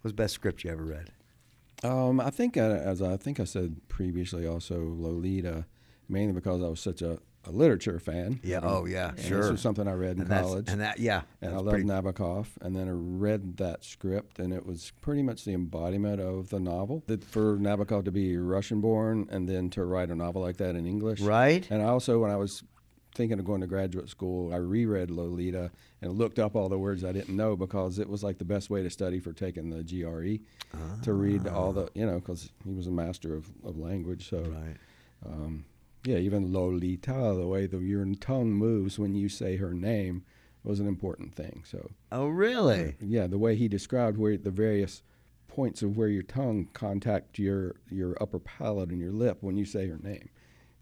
what's 0.00 0.12
the 0.12 0.22
best 0.22 0.32
script 0.32 0.64
you 0.64 0.70
ever 0.70 0.82
read? 0.84 1.10
Um, 1.84 2.20
I 2.20 2.30
think, 2.30 2.56
as 2.56 3.02
I 3.02 3.16
think 3.16 3.40
I 3.40 3.44
said 3.44 3.76
previously, 3.88 4.46
also 4.46 4.78
Lolita, 4.80 5.66
mainly 6.08 6.32
because 6.32 6.62
I 6.62 6.68
was 6.68 6.80
such 6.80 7.02
a, 7.02 7.18
a 7.44 7.50
literature 7.50 7.98
fan. 7.98 8.38
Yeah. 8.44 8.60
Oh, 8.62 8.84
yeah. 8.86 9.10
And 9.10 9.20
Sure. 9.20 9.42
This 9.42 9.50
was 9.50 9.60
something 9.60 9.88
I 9.88 9.94
read 9.94 10.16
in 10.16 10.22
and 10.22 10.30
college. 10.30 10.68
and 10.68 10.80
that 10.80 11.00
yeah. 11.00 11.22
and 11.40 11.52
I 11.52 11.56
loved 11.56 11.70
pretty- 11.70 11.84
Nabokov. 11.86 12.46
And 12.60 12.76
then 12.76 12.88
I 12.88 12.92
read 12.92 13.56
that 13.56 13.84
script, 13.84 14.38
and 14.38 14.52
it 14.52 14.64
was 14.64 14.92
pretty 15.00 15.22
much 15.22 15.44
the 15.44 15.52
embodiment 15.54 16.20
of 16.20 16.50
the 16.50 16.60
novel. 16.60 17.02
That 17.08 17.24
for 17.24 17.56
Nabokov 17.56 18.04
to 18.04 18.12
be 18.12 18.36
Russian-born 18.36 19.26
and 19.30 19.48
then 19.48 19.70
to 19.70 19.84
write 19.84 20.10
a 20.10 20.14
novel 20.14 20.40
like 20.42 20.58
that 20.58 20.76
in 20.76 20.86
English, 20.86 21.20
Right. 21.20 21.66
And 21.70 21.82
I 21.82 21.86
also, 21.86 22.20
when 22.20 22.30
I 22.30 22.36
was 22.36 22.62
thinking 23.14 23.38
of 23.38 23.44
going 23.44 23.60
to 23.60 23.66
graduate 23.66 24.08
school, 24.08 24.52
I 24.52 24.56
reread 24.56 25.10
Lolita 25.10 25.70
and 26.00 26.12
looked 26.12 26.38
up 26.38 26.56
all 26.56 26.68
the 26.68 26.78
words 26.78 27.04
I 27.04 27.12
didn't 27.12 27.36
know 27.36 27.56
because 27.56 27.98
it 27.98 28.08
was 28.08 28.22
like 28.24 28.38
the 28.38 28.44
best 28.44 28.70
way 28.70 28.82
to 28.82 28.90
study 28.90 29.20
for 29.20 29.32
taking 29.32 29.70
the 29.70 29.82
GRE, 29.82 30.42
to 31.02 31.12
read 31.12 31.46
all 31.46 31.72
the, 31.72 31.88
you 31.94 32.06
know, 32.06 32.18
because 32.20 32.50
he 32.64 32.72
was 32.72 32.86
a 32.86 32.90
master 32.90 33.34
of, 33.34 33.46
of 33.64 33.76
language. 33.76 34.28
So, 34.28 34.38
Right. 34.40 34.76
um, 35.26 35.64
yeah, 36.04 36.16
even 36.16 36.52
Lolita, 36.52 37.34
the 37.38 37.46
way 37.46 37.66
the 37.66 37.78
your 37.78 38.04
tongue 38.16 38.52
moves 38.52 38.98
when 38.98 39.14
you 39.14 39.28
say 39.28 39.56
her 39.56 39.72
name 39.74 40.24
was 40.64 40.80
an 40.80 40.86
important 40.88 41.34
thing. 41.34 41.62
So, 41.66 41.90
Oh, 42.10 42.28
really? 42.28 42.94
yeah, 43.00 43.26
the 43.26 43.38
way 43.38 43.56
he 43.56 43.68
described 43.68 44.16
where 44.16 44.36
the 44.36 44.50
various 44.50 45.02
points 45.48 45.82
of 45.82 45.96
where 45.98 46.08
your 46.08 46.22
tongue 46.22 46.68
contact 46.72 47.38
your 47.38 47.74
your 47.90 48.16
upper 48.22 48.38
palate 48.38 48.88
and 48.88 48.98
your 49.00 49.12
lip 49.12 49.38
when 49.42 49.56
you 49.56 49.64
say 49.66 49.86
her 49.86 49.98
name. 50.02 50.30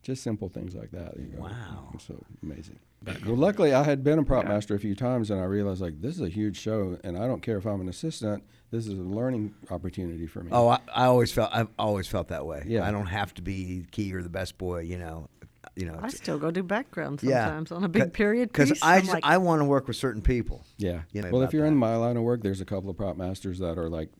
Just 0.02 0.22
simple 0.22 0.48
things 0.48 0.74
like 0.74 0.90
that. 0.92 1.16
You 1.18 1.26
know, 1.36 1.42
Wow. 1.42 1.92
So 1.98 2.22
amazing. 2.42 2.78
Well, 3.26 3.36
luckily, 3.36 3.72
I 3.72 3.82
had 3.82 4.02
been 4.04 4.18
a 4.18 4.22
prop 4.24 4.46
master 4.46 4.74
a 4.74 4.78
few 4.78 4.94
times, 4.94 5.30
and 5.30 5.40
I 5.40 5.44
realized 5.44 5.80
like 5.80 6.00
this 6.00 6.14
is 6.14 6.20
a 6.22 6.28
huge 6.28 6.58
show, 6.58 6.98
and 7.04 7.16
I 7.16 7.26
don't 7.26 7.40
care 7.42 7.56
if 7.58 7.66
I'm 7.66 7.80
an 7.80 7.88
assistant. 7.88 8.42
This 8.70 8.86
is 8.86 8.92
a 8.98 9.02
learning 9.02 9.54
opportunity 9.70 10.26
for 10.26 10.42
me. 10.42 10.50
Oh, 10.52 10.68
I, 10.68 10.78
I 10.94 11.04
always 11.06 11.32
felt 11.32 11.50
I've 11.52 11.68
always 11.78 12.06
felt 12.06 12.28
that 12.28 12.46
way. 12.46 12.62
Yeah. 12.66 12.86
I 12.86 12.90
don't 12.90 13.06
have 13.06 13.34
to 13.34 13.42
be 13.42 13.86
key 13.90 14.14
or 14.14 14.22
the 14.22 14.28
best 14.28 14.58
boy. 14.58 14.80
You 14.80 14.98
know. 14.98 15.28
You 15.76 15.86
know. 15.86 15.98
I 16.02 16.08
still 16.08 16.38
go 16.38 16.50
do 16.50 16.62
background 16.62 17.20
Yeah. 17.22 17.46
sometimes 17.46 17.72
on 17.72 17.84
a 17.84 17.88
big 17.88 18.12
period 18.12 18.48
Because 18.48 18.70
piece. 18.70 18.82
I 18.82 18.96
I'm 18.96 19.02
just, 19.02 19.12
like, 19.14 19.24
I 19.24 19.38
want 19.38 19.60
to 19.60 19.64
work 19.64 19.86
with 19.86 19.96
certain 19.96 20.20
people. 20.22 20.64
Yeah. 20.78 21.02
You 21.12 21.22
know 21.22 21.30
well, 21.30 21.42
if 21.42 21.52
you're 21.52 21.66
in 21.66 21.76
my 21.76 21.96
line 21.96 22.16
of 22.16 22.22
work, 22.22 22.42
there's 22.42 22.60
a 22.60 22.64
couple 22.64 22.90
of 22.90 22.96
prop 22.96 23.16
masters 23.16 23.58
that 23.60 23.78
are 23.78 23.88
like 23.88 24.10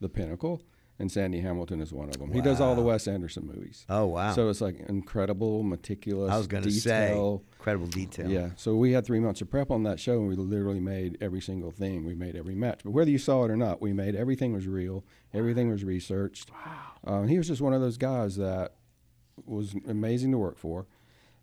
the 0.00 0.08
pinnacle, 0.08 0.62
and 1.00 1.10
Sandy 1.10 1.40
Hamilton 1.40 1.80
is 1.80 1.92
one 1.92 2.08
of 2.10 2.18
them. 2.18 2.32
He 2.32 2.40
does 2.40 2.60
all 2.60 2.76
the 2.76 2.82
Wow. 2.82 2.88
Wes 2.88 3.08
Anderson 3.08 3.46
movies. 3.46 3.84
Oh 3.88 4.06
wow. 4.06 4.32
So 4.32 4.48
it's 4.48 4.60
like 4.60 4.78
incredible, 4.88 5.62
meticulous. 5.64 6.30
I 6.30 6.36
was 6.38 6.46
going 6.46 6.62
to 6.62 6.70
say 6.70 7.12
incredible 7.58 7.88
detail. 7.88 8.30
Yeah. 8.30 8.50
So 8.56 8.76
we 8.76 8.92
had 8.92 9.04
three 9.04 9.18
months 9.18 9.40
of 9.40 9.50
prep 9.50 9.70
on 9.72 9.82
that 9.84 9.98
show, 9.98 10.18
and 10.20 10.28
we 10.28 10.36
literally 10.36 10.78
made 10.80 11.18
every 11.20 11.40
single 11.40 11.72
thing. 11.72 12.04
We 12.04 12.14
made 12.14 12.36
every 12.36 12.54
match, 12.54 12.82
but 12.84 12.92
whether 12.92 13.10
you 13.10 13.18
saw 13.18 13.44
it 13.44 13.50
or 13.50 13.56
not, 13.56 13.80
we 13.82 13.92
made 13.92 14.14
everything 14.14 14.52
was 14.52 14.66
real. 14.68 15.04
Everything 15.34 15.70
was 15.70 15.82
researched. 15.82 16.50
Wow. 16.50 17.14
Um, 17.20 17.28
he 17.28 17.38
was 17.38 17.48
just 17.48 17.60
one 17.60 17.72
of 17.72 17.80
those 17.80 17.96
guys 17.96 18.36
that 18.36 18.74
was 19.46 19.74
amazing 19.88 20.30
to 20.32 20.38
work 20.38 20.58
for. 20.58 20.86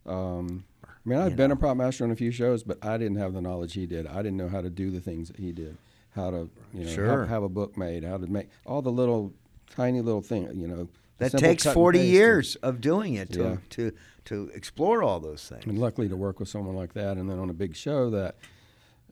Um, 0.05 0.65
I 0.85 0.89
mean, 1.03 1.23
You 1.31 1.35
been 1.35 1.49
know. 1.49 1.53
a 1.53 1.57
prop 1.57 1.77
master 1.77 2.03
on 2.03 2.11
a 2.11 2.15
few 2.15 2.31
shows, 2.31 2.63
but 2.63 2.77
I 2.85 2.97
didn't 2.97 3.17
have 3.17 3.33
the 3.33 3.41
knowledge 3.41 3.73
he 3.73 3.85
did. 3.85 4.07
I 4.07 4.17
didn't 4.17 4.37
know 4.37 4.49
how 4.49 4.61
to 4.61 4.69
do 4.69 4.91
the 4.91 4.99
things 4.99 5.27
that 5.29 5.37
he 5.37 5.51
did, 5.51 5.77
how 6.11 6.29
to 6.31 6.49
you 6.73 6.83
know 6.85 6.89
Sure. 6.91 7.19
have, 7.21 7.29
have 7.29 7.43
a 7.43 7.49
book 7.49 7.77
made, 7.77 8.03
how 8.03 8.17
to 8.17 8.27
make 8.27 8.49
all 8.65 8.81
the 8.81 8.91
little 8.91 9.33
tiny 9.69 10.01
little 10.01 10.21
thing, 10.21 10.49
You 10.55 10.67
know, 10.67 10.87
That 11.17 11.31
takes 11.37 11.65
40 11.65 11.99
paste. 11.99 12.09
years 12.11 12.55
of 12.57 12.79
doing 12.81 13.15
it 13.15 13.31
to, 13.33 13.39
Yeah. 13.41 13.57
to 13.71 13.91
to 14.25 14.51
explore 14.53 15.03
all 15.03 15.21
those 15.21 15.47
things. 15.47 15.65
And 15.65 15.79
luckily 15.79 16.09
to 16.09 16.17
work 16.17 16.39
with 16.41 16.49
someone 16.49 16.75
like 16.75 16.93
that, 16.95 17.15
and 17.17 17.29
then 17.29 17.39
on 17.39 17.49
a 17.49 17.53
big 17.53 17.75
show 17.77 18.09
that, 18.09 18.35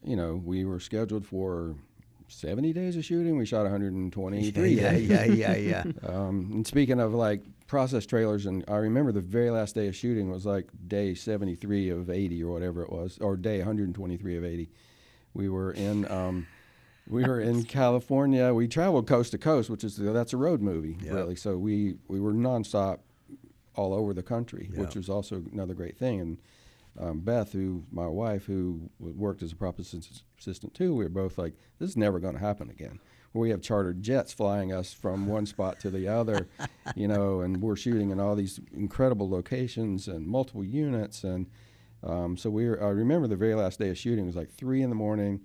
you 0.03 0.17
know, 0.17 0.35
we 0.35 0.65
were 0.65 0.81
scheduled 0.81 1.25
for 1.25 1.75
70 2.27 2.73
days 2.73 2.97
of 2.97 3.05
shooting. 3.05 3.37
We 3.37 3.45
shot 3.45 3.61
123 3.63 4.73
yeah, 4.81 4.91
yeah, 4.91 5.23
yeah, 5.23 5.55
yeah. 5.55 5.83
Um, 6.05 6.49
and 6.53 6.67
speaking 6.67 6.99
of 6.99 7.13
like 7.13 7.43
process 7.65 8.05
trailers, 8.05 8.45
and 8.45 8.65
I 8.67 8.75
remember 8.75 9.13
the 9.13 9.21
very 9.21 9.51
last 9.51 9.73
day 9.73 9.87
of 9.87 9.95
shooting 9.95 10.29
was 10.29 10.45
like 10.45 10.67
day 10.87 11.13
73 11.15 11.89
of 11.91 12.09
80 12.09 12.43
or 12.43 12.51
whatever 12.51 12.83
it 12.83 12.91
was, 12.91 13.17
or 13.19 13.37
day 13.37 13.59
123 13.59 14.35
of 14.35 14.43
80. 14.43 14.69
We 15.33 15.47
were 15.47 15.71
in. 15.71 16.11
Um, 16.11 16.45
we 17.07 17.23
were 17.23 17.39
in 17.39 17.63
California. 17.63 18.53
We 18.53 18.67
traveled 18.67 19.07
coast 19.07 19.31
to 19.31 19.37
coast, 19.37 19.69
which 19.69 19.83
is 19.83 19.97
that's 19.97 20.33
a 20.33 20.37
road 20.37 20.61
movie, 20.61 20.97
Yep. 21.01 21.13
really. 21.13 21.35
So 21.35 21.57
we 21.57 21.95
we 22.07 22.19
were 22.19 22.33
nonstop 22.33 22.99
all 23.75 23.93
over 23.93 24.13
the 24.13 24.23
country, 24.23 24.69
Yep. 24.71 24.79
which 24.79 24.95
was 24.95 25.09
also 25.09 25.43
another 25.51 25.73
great 25.73 25.97
thing. 25.97 26.19
And 26.21 26.37
um, 26.97 27.19
Beth, 27.19 27.51
who 27.51 27.83
my 27.91 28.07
wife, 28.07 28.45
who 28.45 28.89
worked 28.99 29.43
as 29.43 29.51
a 29.51 29.55
prop 29.55 29.79
assistant 29.79 30.73
too, 30.73 30.95
we 30.95 31.03
were 31.03 31.09
both 31.09 31.37
like, 31.37 31.53
"This 31.79 31.89
is 31.89 31.97
never 31.97 32.19
going 32.19 32.35
to 32.35 32.39
happen 32.39 32.69
again." 32.69 32.99
We 33.33 33.49
have 33.49 33.61
chartered 33.61 34.01
jets 34.01 34.31
flying 34.31 34.71
us 34.71 34.93
from 34.93 35.27
one 35.27 35.45
spot 35.45 35.77
to 35.81 35.89
the 35.89 36.07
other, 36.07 36.47
you 36.95 37.09
know, 37.09 37.41
and 37.41 37.61
we're 37.61 37.75
shooting 37.75 38.11
in 38.11 38.19
all 38.21 38.33
these 38.33 38.61
incredible 38.73 39.29
locations 39.29 40.07
and 40.07 40.25
multiple 40.25 40.63
units. 40.63 41.25
And 41.25 41.47
um, 42.01 42.37
so 42.37 42.49
we 42.49 42.65
were, 42.69 42.81
I 42.81 42.87
remember 42.91 43.27
the 43.27 43.35
very 43.35 43.53
last 43.55 43.77
day 43.77 43.89
of 43.89 43.97
shooting 43.97 44.25
was 44.25 44.37
like 44.37 44.51
three 44.51 44.81
in 44.81 44.87
the 44.89 44.95
morning. 44.95 45.41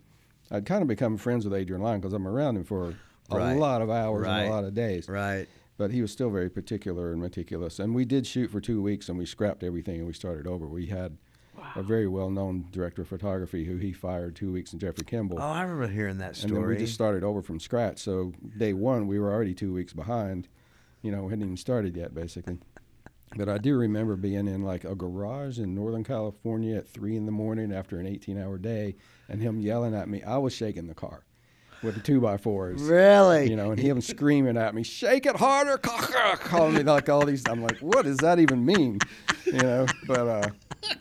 I'd 0.51 0.67
kind 0.67 0.83
of 0.83 0.89
become 0.89 1.17
friends 1.17 1.45
with 1.45 1.55
Adrian 1.55 1.83
Lyne 1.83 2.01
because 2.01 2.13
I'm 2.13 2.27
around 2.27 2.57
him 2.57 2.65
for 2.65 2.95
a 3.31 3.37
Right. 3.37 3.55
lot 3.57 3.83
of 3.83 3.91
hours 3.91 4.27
Right. 4.27 4.41
and 4.43 4.49
a 4.51 4.55
lot 4.55 4.65
of 4.65 4.75
days 4.75 5.09
right. 5.09 5.47
but 5.77 5.93
he 5.93 6.03
was 6.03 6.11
still 6.11 6.31
very 6.31 6.51
particular 6.51 7.13
and 7.13 7.21
meticulous. 7.21 7.79
And 7.79 7.95
we 7.95 8.05
did 8.05 8.27
shoot 8.27 8.51
for 8.51 8.61
two 8.61 8.83
weeks, 8.83 9.09
and 9.09 9.17
we 9.17 9.25
scrapped 9.27 9.63
everything 9.63 9.99
and 9.99 10.07
we 10.07 10.13
started 10.13 10.47
over. 10.47 10.67
We 10.67 10.87
had 10.87 11.17
a 11.77 11.83
very 11.83 12.09
well-known 12.09 12.67
director 12.73 13.03
of 13.03 13.09
photography 13.09 13.65
who 13.67 13.77
he 13.77 13.93
fired 13.93 14.35
two 14.35 14.51
weeks 14.51 14.73
in 14.73 14.79
Jeffrey 14.79 15.05
Kimball, 15.05 15.39
Oh, 15.39 15.43
I 15.43 15.63
remember 15.63 15.87
hearing 15.87 16.19
that 16.19 16.35
story. 16.37 16.49
and 16.57 16.63
then 16.65 16.69
we 16.69 16.77
just 16.79 16.95
started 16.95 17.23
over 17.23 17.43
from 17.43 17.61
scratch. 17.61 17.99
So 17.99 18.33
day 18.59 18.73
one, 18.73 19.07
we 19.07 19.19
were 19.19 19.31
already 19.33 19.55
two 19.55 19.73
weeks 19.73 19.93
behind. 19.93 20.49
You 21.03 21.13
know, 21.13 21.25
we 21.25 21.31
hadn't 21.31 21.45
even 21.45 21.57
started 21.57 21.97
yet, 21.97 22.15
basically. 22.15 22.59
But 23.37 23.49
I 23.49 23.59
do 23.59 23.77
remember 23.77 24.17
being 24.17 24.49
in 24.49 24.63
like 24.63 24.85
a 24.85 24.95
garage 24.95 25.59
in 25.59 25.75
Northern 25.75 26.03
California 26.03 26.77
at 26.77 26.89
three 26.89 27.17
in 27.17 27.27
the 27.27 27.33
morning 27.33 27.73
after 27.73 28.01
an 28.01 28.07
18-hour 28.07 28.59
day, 28.59 28.97
and 29.29 29.41
him 29.41 29.61
yelling 29.61 29.95
at 29.95 30.09
me. 30.09 30.23
I 30.23 30.39
was 30.39 30.53
shaking 30.53 30.89
the 30.89 30.95
car 30.95 31.25
with 31.83 31.95
the 31.95 32.01
two 32.01 32.21
by 32.21 32.37
fours 32.37 32.83
really? 32.83 33.49
you 33.49 33.57
know, 33.57 33.71
and 33.71 33.81
him 33.81 34.01
screaming 34.01 34.57
at 34.57 34.75
me, 34.75 34.83
"Shake 34.83 35.27
it 35.27 35.37
harder!" 35.37 35.79
calling 35.79 36.75
me 36.75 36.83
like 36.83 37.09
all 37.09 37.25
these. 37.25 37.45
I'm 37.49 37.63
like, 37.63 37.79
what 37.79 38.05
does 38.05 38.19
that 38.19 38.39
even 38.41 38.65
mean? 38.65 38.99
You 39.47 39.53
know, 39.55 39.87
but 40.07 40.29
uh, 40.29 40.49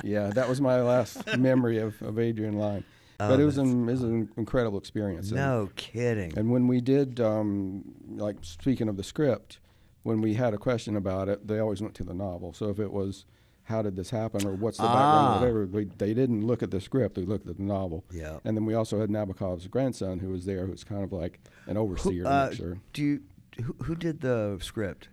yeah, 0.03 0.27
that 0.30 0.47
was 0.47 0.61
my 0.61 0.82
last 0.82 1.38
memory 1.38 1.80
of, 1.80 1.99
of 2.01 2.19
Adrian 2.19 2.53
Lyne. 2.57 2.84
Oh, 3.19 3.27
but 3.27 3.39
it 3.39 3.45
was 3.45 3.57
an, 3.57 3.89
it 3.89 3.91
was 3.91 4.03
an 4.03 4.30
incredible 4.38 4.77
experience. 4.77 5.30
And- 5.30 5.38
no 5.38 5.69
kidding. 5.75 6.38
And 6.38 6.51
when 6.51 6.67
we 6.67 6.80
did, 6.80 7.19
um, 7.19 7.84
like 8.07 8.38
speaking 8.41 8.88
of 8.88 8.95
the 8.97 9.03
script, 9.03 9.59
when 10.04 10.22
we 10.22 10.34
had 10.36 10.54
a 10.54 10.58
question 10.58 10.95
about 10.95 11.30
it, 11.30 11.47
they 11.47 11.60
always 11.60 11.82
went 11.82 11.95
to 11.95 12.04
the 12.04 12.14
novel. 12.14 12.54
So 12.54 12.70
if 12.70 12.80
it 12.80 12.91
was, 12.91 13.26
how 13.64 13.82
did 13.82 13.95
this 13.95 14.10
happen, 14.10 14.47
or 14.47 14.54
what's 14.54 14.78
the 14.78 14.84
Ah. 14.84 14.93
background, 14.93 15.36
or 15.56 15.64
whatever, 15.64 15.66
they, 15.86 16.06
they 16.08 16.14
didn't 16.14 16.45
look 16.47 16.64
at 16.64 16.72
the 16.72 16.82
script; 16.82 17.16
they 17.16 17.24
looked 17.24 17.47
at 17.47 17.58
the 17.58 17.64
novel. 17.64 18.04
Yeah. 18.12 18.39
And 18.45 18.56
then 18.58 18.66
we 18.66 18.74
also 18.74 19.00
had 19.00 19.10
Nabokov's 19.10 19.68
grandson, 19.68 20.20
who 20.20 20.30
was 20.30 20.45
there, 20.45 20.66
who's 20.66 20.84
kind 20.84 21.04
of 21.04 21.12
like 21.14 21.39
an 21.68 21.78
overseer. 21.78 22.24
Who, 22.24 22.28
uh, 22.30 22.52
sure. 22.54 22.78
do 22.93 23.04
you, 23.04 23.22
who, 23.64 23.76
who 23.84 23.95
did 23.95 24.22
the 24.22 24.58
script? 24.62 25.10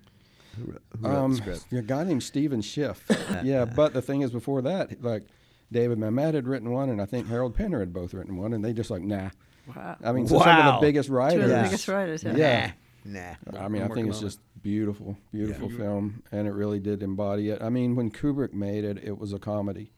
Who, 0.57 0.73
wrote- 0.73 0.83
who 1.01 1.09
wrote 1.09 1.17
Um, 1.17 1.31
the 1.33 1.37
script? 1.37 1.73
a 1.73 1.83
guy 1.83 2.05
named 2.05 2.23
Stephen 2.23 2.63
Schiff. 2.63 3.05
yeah, 3.45 3.65
but 3.67 3.93
the 3.93 4.01
thing 4.01 4.23
is, 4.23 4.31
before 4.31 4.63
that, 4.63 5.03
like 5.03 5.25
David 5.71 5.99
Mamet 5.99 6.33
had 6.35 6.47
written 6.47 6.71
one, 6.71 6.89
and 6.89 7.03
I 7.03 7.05
think 7.07 7.27
Harold 7.29 7.55
Pinter 7.55 7.81
had 7.81 7.93
both 7.93 8.15
written 8.15 8.37
one, 8.39 8.53
and 8.55 8.65
they 8.65 8.73
just 8.73 8.89
like, 8.91 9.03
nah. 9.03 9.31
wow. 9.75 9.97
I 10.03 10.13
mean, 10.13 10.27
so 10.29 10.39
some 10.39 10.59
of 10.67 10.81
the 10.81 10.87
biggest 10.87 11.09
Two 11.09 11.15
writers. 11.15 11.43
of 11.45 11.49
the 11.51 11.57
Yeah. 11.57 11.63
biggest 11.65 11.89
writers. 11.89 12.25
Yeah. 12.25 12.37
Yeah. 12.37 12.73
Nah. 13.05 13.59
I 13.61 13.69
mean, 13.69 13.83
I'm 13.83 13.93
I 13.93 13.95
think 13.95 14.09
it's 14.09 14.17
on 14.19 14.23
just 14.23 14.41
beautiful, 14.67 15.17
beautiful 15.31 15.69
film, 15.71 16.25
and 16.33 16.49
it 16.49 16.53
really 16.53 16.81
did 16.81 17.01
embody 17.01 17.51
it. 17.51 17.63
I 17.63 17.69
mean, 17.71 17.95
when 17.95 18.11
Kubrick 18.11 18.53
made 18.53 18.83
it, 18.83 18.99
it 19.01 19.17
was 19.17 19.33
a 19.33 19.39
comedy, 19.39 19.93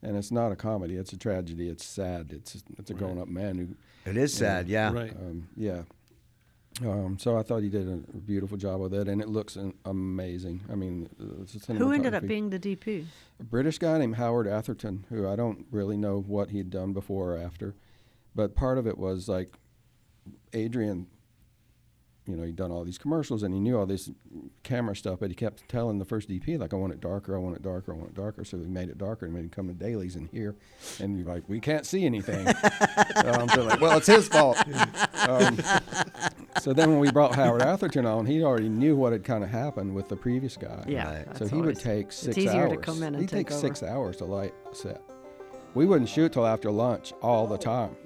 and 0.00 0.16
it's 0.16 0.30
not 0.30 0.52
a 0.52 0.56
comedy; 0.56 0.94
it's 0.94 1.12
a 1.12 1.18
tragedy. 1.18 1.68
It's 1.68 1.84
sad. 1.84 2.30
It's 2.32 2.62
it's 2.78 2.88
a 2.90 2.94
grown-up 2.94 3.26
man 3.26 3.58
who, 3.58 4.10
It 4.10 4.16
is 4.16 4.32
sad, 4.32 4.68
yeah. 4.68 4.92
Right. 4.92 5.10
um, 5.10 5.48
yeah. 5.56 5.82
Um, 6.82 7.18
so 7.18 7.36
I 7.36 7.42
thought 7.42 7.62
he 7.62 7.68
did 7.68 7.88
a 7.88 7.96
beautiful 8.16 8.56
job 8.56 8.80
with 8.80 8.94
it, 8.94 9.08
and 9.08 9.20
it 9.20 9.28
looks 9.28 9.56
an- 9.56 9.74
amazing. 9.84 10.60
I 10.70 10.76
mean, 10.76 11.08
it's 11.42 11.68
a 11.68 11.74
Who 11.74 11.90
ended 11.90 12.14
up 12.14 12.26
being 12.26 12.50
the 12.50 12.60
DP? 12.60 13.04
a 13.40 13.42
British 13.44 13.78
guy 13.78 13.98
named 13.98 14.16
Howard 14.16 14.46
Atherton, 14.46 15.04
who 15.10 15.28
I 15.28 15.34
don't 15.34 15.66
really 15.72 15.96
know 15.96 16.20
what 16.20 16.50
he'd 16.50 16.70
done 16.70 16.92
before 16.92 17.34
or 17.34 17.38
after, 17.38 17.74
but 18.36 18.54
part 18.54 18.78
of 18.78 18.86
it 18.86 18.96
was 18.96 19.28
like 19.28 19.56
Adrian 20.52 21.08
you 22.26 22.36
know, 22.36 22.44
he'd 22.44 22.54
done 22.56 22.70
all 22.70 22.84
these 22.84 22.98
commercials 22.98 23.42
and 23.42 23.52
he 23.52 23.58
knew 23.58 23.76
all 23.76 23.84
this 23.86 24.08
camera 24.62 24.94
stuff, 24.94 25.18
but 25.20 25.28
he 25.28 25.34
kept 25.34 25.68
telling 25.68 25.98
the 25.98 26.04
first 26.04 26.28
DP, 26.28 26.56
like, 26.58 26.72
I 26.72 26.76
want 26.76 26.92
it 26.92 27.00
darker, 27.00 27.34
I 27.34 27.38
want 27.40 27.56
it 27.56 27.62
darker, 27.62 27.92
I 27.92 27.96
want 27.96 28.10
it 28.10 28.14
darker. 28.14 28.44
So 28.44 28.58
he 28.58 28.66
made 28.66 28.88
it 28.90 28.96
darker 28.98 29.26
and 29.26 29.34
made 29.34 29.42
him 29.44 29.50
come 29.50 29.66
to 29.66 29.74
dailies 29.74 30.14
in 30.14 30.28
here. 30.32 30.54
And 31.00 31.18
you're 31.18 31.26
like, 31.26 31.42
we 31.48 31.58
can't 31.58 31.84
see 31.84 32.04
anything. 32.06 32.46
um, 32.46 33.48
so 33.54 33.64
like, 33.64 33.80
well, 33.80 33.98
it's 33.98 34.06
his 34.06 34.28
fault. 34.28 34.56
Um, 35.28 35.58
so 36.60 36.72
then 36.72 36.90
when 36.90 37.00
we 37.00 37.10
brought 37.10 37.34
Howard 37.34 37.62
Atherton 37.62 38.06
on, 38.06 38.24
he 38.26 38.42
already 38.44 38.68
knew 38.68 38.94
what 38.94 39.12
had 39.12 39.24
kind 39.24 39.42
of 39.42 39.50
happened 39.50 39.92
with 39.94 40.08
the 40.08 40.16
previous 40.16 40.56
guy. 40.56 40.84
Yeah. 40.86 41.12
Right. 41.12 41.26
that's 41.26 41.38
So 41.40 41.46
he 41.48 41.56
would 41.56 41.62
always- 41.62 41.78
take 41.82 42.12
six 42.12 42.38
easier 42.38 42.68
hours. 42.68 42.70
to 42.72 42.76
come 42.78 42.98
in 43.02 43.14
and 43.14 43.20
He'd 43.20 43.28
take 43.30 43.48
take 43.48 43.52
over. 43.52 43.60
six 43.60 43.82
hours 43.82 44.16
to 44.18 44.26
light 44.26 44.54
a 44.70 44.74
set. 44.76 45.02
We 45.74 45.86
wouldn't 45.86 46.08
shoot 46.08 46.32
till 46.34 46.46
after 46.46 46.70
lunch 46.70 47.12
all 47.22 47.46
the 47.46 47.58
time. 47.58 47.96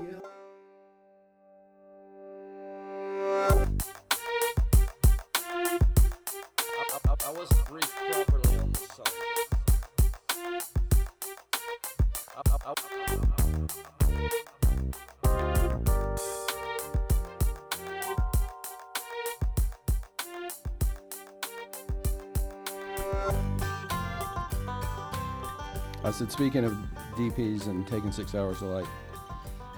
Speaking 26.37 26.65
of 26.67 26.77
DPs 27.15 27.67
and 27.67 27.89
taking 27.89 28.13
six 28.13 28.35
hours 28.35 28.59
to 28.59 28.67
light 28.67 28.87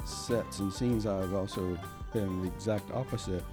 sets 0.05 0.59
and 0.59 0.73
scenes, 0.73 1.07
I've 1.07 1.33
also 1.33 1.79
been 2.13 2.43
the 2.43 2.49
exact 2.49 2.91
opposite, 2.91 3.45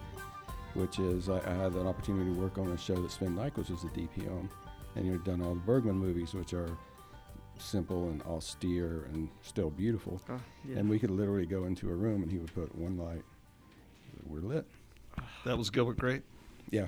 which 0.74 0.98
is 0.98 1.30
I, 1.30 1.38
I 1.46 1.54
had 1.54 1.74
an 1.74 1.86
opportunity 1.86 2.34
to 2.34 2.40
work 2.40 2.58
on 2.58 2.72
a 2.72 2.78
show 2.80 2.96
that 2.96 3.12
Sven 3.12 3.36
Nykvist 3.36 3.70
was 3.70 3.84
the 3.84 3.90
DP 3.90 4.28
on, 4.32 4.50
and 4.96 5.06
he'd 5.06 5.24
done 5.24 5.44
all 5.44 5.54
the 5.54 5.62
Bergman 5.62 5.98
movies, 5.98 6.34
which 6.34 6.56
are 6.56 6.76
simple 7.60 8.10
and 8.10 8.24
austere 8.24 9.08
and 9.14 9.30
still 9.44 9.70
beautiful. 9.70 10.20
Oh, 10.28 10.42
yeah. 10.68 10.78
And 10.78 10.90
we 10.90 10.98
could 10.98 11.12
literally 11.12 11.46
go 11.46 11.66
into 11.66 11.92
a 11.92 11.94
room 11.94 12.24
and 12.24 12.32
he 12.32 12.40
would 12.40 12.56
put 12.56 12.74
one 12.74 12.98
light. 12.98 13.22
We're 14.26 14.40
lit. 14.40 14.66
That 15.46 15.60
was 15.60 15.70
Gilbert 15.70 16.00
Grape. 16.00 16.24
Yeah. 16.72 16.88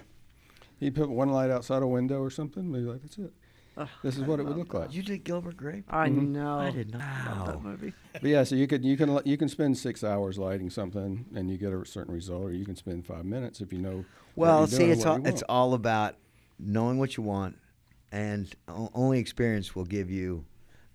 He'd 0.80 0.96
put 0.96 1.12
one 1.12 1.30
light 1.30 1.52
outside 1.52 1.84
a 1.84 1.88
window 1.88 2.24
or 2.24 2.32
something. 2.32 2.72
Maybe 2.72 2.86
like, 2.86 3.04
that's 3.04 3.20
it. 3.20 3.32
Ugh, 3.78 3.88
This 4.04 4.18
is 4.18 4.24
what 4.24 4.40
it 4.40 4.46
would 4.46 4.58
look 4.58 4.74
like. 4.74 4.94
You 4.94 5.04
did 5.04 5.24
Gilbert 5.24 5.56
Grape? 5.56 5.86
I 5.94 6.10
know. 6.10 6.60
I 6.60 6.72
did 6.72 6.92
not. 6.92 7.02
Love 7.38 7.46
that 7.48 7.56
Wow. 7.58 7.62
movie. 7.62 7.94
But 8.14 8.24
yeah, 8.24 8.44
so 8.44 8.56
you 8.56 8.66
could 8.68 8.84
you 8.84 8.98
can 8.98 9.14
li- 9.14 9.22
you 9.26 9.38
can 9.38 9.48
spend 9.50 9.78
six 9.78 10.04
hours 10.04 10.38
lighting 10.40 10.70
something 10.70 11.26
and 11.36 11.50
you 11.52 11.58
get 11.58 11.72
a 11.72 11.86
certain 11.86 12.14
result, 12.14 12.44
or 12.46 12.52
you 12.54 12.66
can 12.66 12.76
spend 12.76 13.06
five 13.06 13.24
minutes 13.26 13.62
if 13.62 13.72
you 13.72 13.80
know. 13.80 13.98
what 14.36 14.48
Well, 14.48 14.60
you're 14.62 14.68
see, 14.68 14.78
doing 14.80 14.92
it's 14.92 15.00
what 15.06 15.08
all 15.08 15.18
you 15.20 15.24
it's 15.26 15.42
want. 15.44 15.50
all 15.50 15.74
about 15.76 16.16
knowing 16.60 16.98
what 16.98 17.18
you 17.18 17.24
want, 17.24 17.58
and 18.12 18.54
o- 18.68 18.90
only 18.94 19.20
experience 19.20 19.76
will 19.76 19.86
give 19.86 20.10
you 20.10 20.46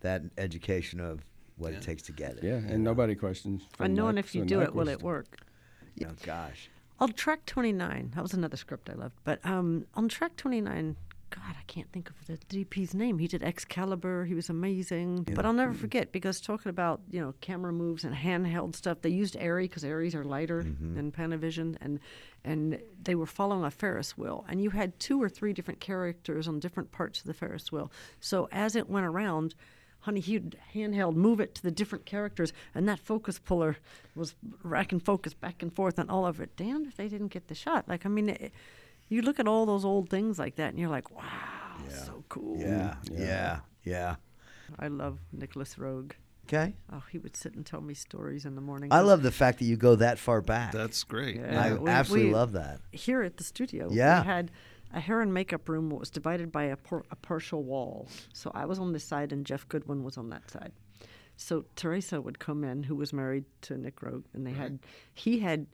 that 0.01 0.23
education 0.37 0.99
of 0.99 1.25
what 1.57 1.71
Yeah. 1.73 1.79
it 1.79 1.83
takes 1.85 2.03
to 2.05 2.13
get 2.13 2.39
it. 2.39 2.43
yeah, 2.45 2.55
and 2.57 2.83
nobody 2.83 3.15
questions. 3.15 3.63
And 3.63 3.77
from 3.77 3.95
knowing 3.95 4.19
if 4.19 4.35
you 4.35 4.45
do 4.45 4.61
it, 4.61 4.75
will 4.75 4.89
it 4.89 5.03
work? 5.03 5.37
You 5.95 6.07
know, 6.07 6.15
gosh. 6.25 6.69
On 6.99 7.13
track 7.13 7.47
29, 7.47 8.13
that 8.15 8.23
was 8.23 8.33
another 8.33 8.57
script 8.57 8.89
I 8.91 8.95
loved. 8.95 9.15
But 9.25 9.45
um, 9.45 9.87
on 9.95 10.09
track 10.09 10.37
29, 10.37 10.97
God, 11.35 11.57
I 11.59 11.63
can't 11.67 11.91
think 11.93 12.11
of 12.11 12.27
the 12.27 12.37
DP's 12.49 12.95
name. 12.95 13.19
He 13.19 13.27
did 13.27 13.43
Excalibur. 13.43 14.27
He 14.27 14.35
was 14.35 14.51
amazing. 14.51 15.27
But 15.35 15.47
I'll 15.47 15.55
never 15.55 15.73
mm-hmm. 15.73 15.81
forget 15.81 16.13
because 16.13 16.43
talking 16.43 16.69
about 16.69 17.01
you 17.11 17.21
know 17.21 17.33
camera 17.41 17.73
moves 17.73 18.05
and 18.05 18.15
handheld 18.15 18.77
stuff, 18.77 19.01
they 19.01 19.09
used 19.09 19.35
Arri 19.37 19.63
because 19.63 19.83
Arris 19.83 20.15
are 20.15 20.25
lighter 20.25 20.63
mm-hmm. 20.63 20.95
than 20.95 21.11
Panavision, 21.11 21.77
and 21.81 22.01
and 22.45 22.79
they 23.03 23.15
were 23.15 23.27
following 23.27 23.65
a 23.65 23.71
Ferris 23.71 24.19
wheel, 24.19 24.45
and 24.47 24.63
you 24.63 24.71
had 24.71 24.99
two 25.01 25.23
or 25.23 25.29
three 25.31 25.55
different 25.55 25.81
characters 25.81 26.47
on 26.47 26.61
different 26.61 26.93
parts 26.93 27.21
of 27.21 27.27
the 27.27 27.35
Ferris 27.35 27.73
wheel. 27.73 27.91
So 28.21 28.49
as 28.53 28.77
it 28.77 28.89
went 28.89 29.07
around. 29.07 29.55
Honey, 30.07 30.19
he'd 30.19 30.57
handheld 30.75 31.15
move 31.15 31.39
it 31.39 31.55
to 31.55 31.63
the 31.63 31.71
different 31.71 32.07
characters, 32.07 32.53
and 32.75 32.89
that 32.89 32.99
focus 32.99 33.39
puller 33.39 33.77
was 34.17 34.35
racking 34.65 34.99
focus 34.99 35.33
back 35.33 35.63
and 35.63 35.73
forth 35.73 35.97
on 35.97 36.11
all 36.11 36.27
of 36.27 36.41
it. 36.41 36.57
Damned 36.57 36.89
if 36.89 36.97
they 36.97 37.07
didn't 37.07 37.29
get 37.29 37.47
the 37.47 37.55
shot. 37.55 37.89
Like, 37.89 38.05
I 38.05 38.09
mean, 38.09 38.31
it, 38.31 38.53
you 39.13 39.23
look 39.23 39.39
at 39.41 39.47
all 39.49 39.67
those 39.67 39.85
old 39.85 40.09
things 40.11 40.39
like 40.39 40.57
that, 40.57 40.71
and 40.71 40.79
you're 40.79 40.89
like, 40.91 41.11
wow, 41.11 41.77
so 41.89 42.25
cool. 42.29 42.59
Yeah, 42.59 42.95
Yeah. 43.11 43.19
yeah, 43.21 43.61
yeah. 43.85 44.15
I 44.79 44.89
love 44.89 45.19
Nicolas 45.33 45.75
Roeg. 45.77 46.13
Okay. 46.47 46.75
Oh, 46.93 47.03
he 47.13 47.19
would 47.19 47.37
sit 47.37 47.55
and 47.55 47.65
tell 47.65 47.81
me 47.81 47.95
stories 47.95 48.45
in 48.45 48.55
the 48.57 48.61
morning. 48.61 48.93
I 48.93 49.01
love 49.01 49.23
the 49.23 49.31
fact 49.31 49.59
that 49.61 49.65
you 49.67 49.77
go 49.77 49.95
that 49.97 50.19
far 50.19 50.41
back. 50.41 50.73
That's 50.73 51.05
great. 51.05 51.37
Yeah. 51.37 51.63
I 51.63 51.75
we- 51.75 51.89
absolutely 51.91 52.29
we- 52.29 52.35
love 52.35 52.53
that. 52.53 52.81
here 52.91 53.23
at 53.23 53.37
the 53.37 53.45
studio. 53.45 53.89
Yeah. 53.93 54.23
we 54.23 54.27
had 54.27 54.51
a 54.93 55.01
hair 55.01 55.21
and 55.21 55.33
makeup 55.33 55.69
room 55.69 55.89
that 55.91 55.95
was 55.97 56.11
divided 56.11 56.51
by 56.51 56.65
a, 56.65 56.77
por- 56.77 57.05
a 57.11 57.17
partial 57.17 57.63
wall. 57.63 58.09
So 58.33 58.51
I 58.55 58.65
was 58.67 58.79
on 58.79 58.93
this 58.93 59.05
side, 59.05 59.33
and 59.33 59.47
Jeff 59.47 59.69
Goodwin 59.69 60.03
was 60.03 60.19
on 60.19 60.31
that 60.31 60.51
side. 60.51 60.73
So 61.37 61.65
Teresa 61.77 62.21
would 62.21 62.39
come 62.39 62.65
in, 62.65 62.83
who 62.85 62.95
was 62.97 63.13
married 63.13 63.45
to 63.63 63.77
Nick 63.79 64.01
Roeg, 64.01 64.25
and 64.35 64.47
they 64.47 64.53
had 64.53 64.81
he 65.15 65.39
had 65.39 65.67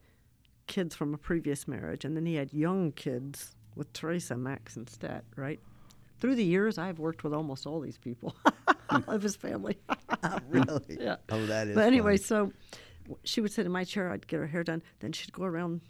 kids 0.68 0.94
from 0.94 1.12
a 1.14 1.18
previous 1.18 1.66
marriage, 1.66 2.04
and 2.04 2.16
then 2.16 2.24
he 2.26 2.36
had 2.36 2.52
young 2.52 2.92
kids 2.92 3.56
with 3.74 3.92
Teresa, 3.92 4.36
Max, 4.36 4.76
and 4.76 4.88
Stet, 4.88 5.24
Right. 5.36 5.60
Through 6.20 6.34
the 6.34 6.44
years, 6.44 6.78
I've 6.78 6.98
worked 6.98 7.22
with 7.22 7.32
almost 7.32 7.64
all 7.64 7.78
these 7.80 7.96
people 7.98 8.34
of 8.90 9.22
his 9.22 9.36
family. 9.36 9.78
Oh, 10.20 10.38
really? 10.48 10.98
Yeah. 11.00 11.16
Oh, 11.28 11.46
that 11.46 11.68
is. 11.68 11.76
But 11.76 11.84
anyway, 11.84 12.16
funny. 12.16 12.50
so 13.08 13.14
she 13.22 13.40
would 13.40 13.52
sit 13.52 13.66
in 13.66 13.70
my 13.70 13.84
chair. 13.84 14.10
I'd 14.10 14.26
get 14.26 14.38
her 14.40 14.48
hair 14.48 14.64
done. 14.64 14.82
Then 14.98 15.12
she'd 15.12 15.32
go 15.32 15.44
around 15.44 15.80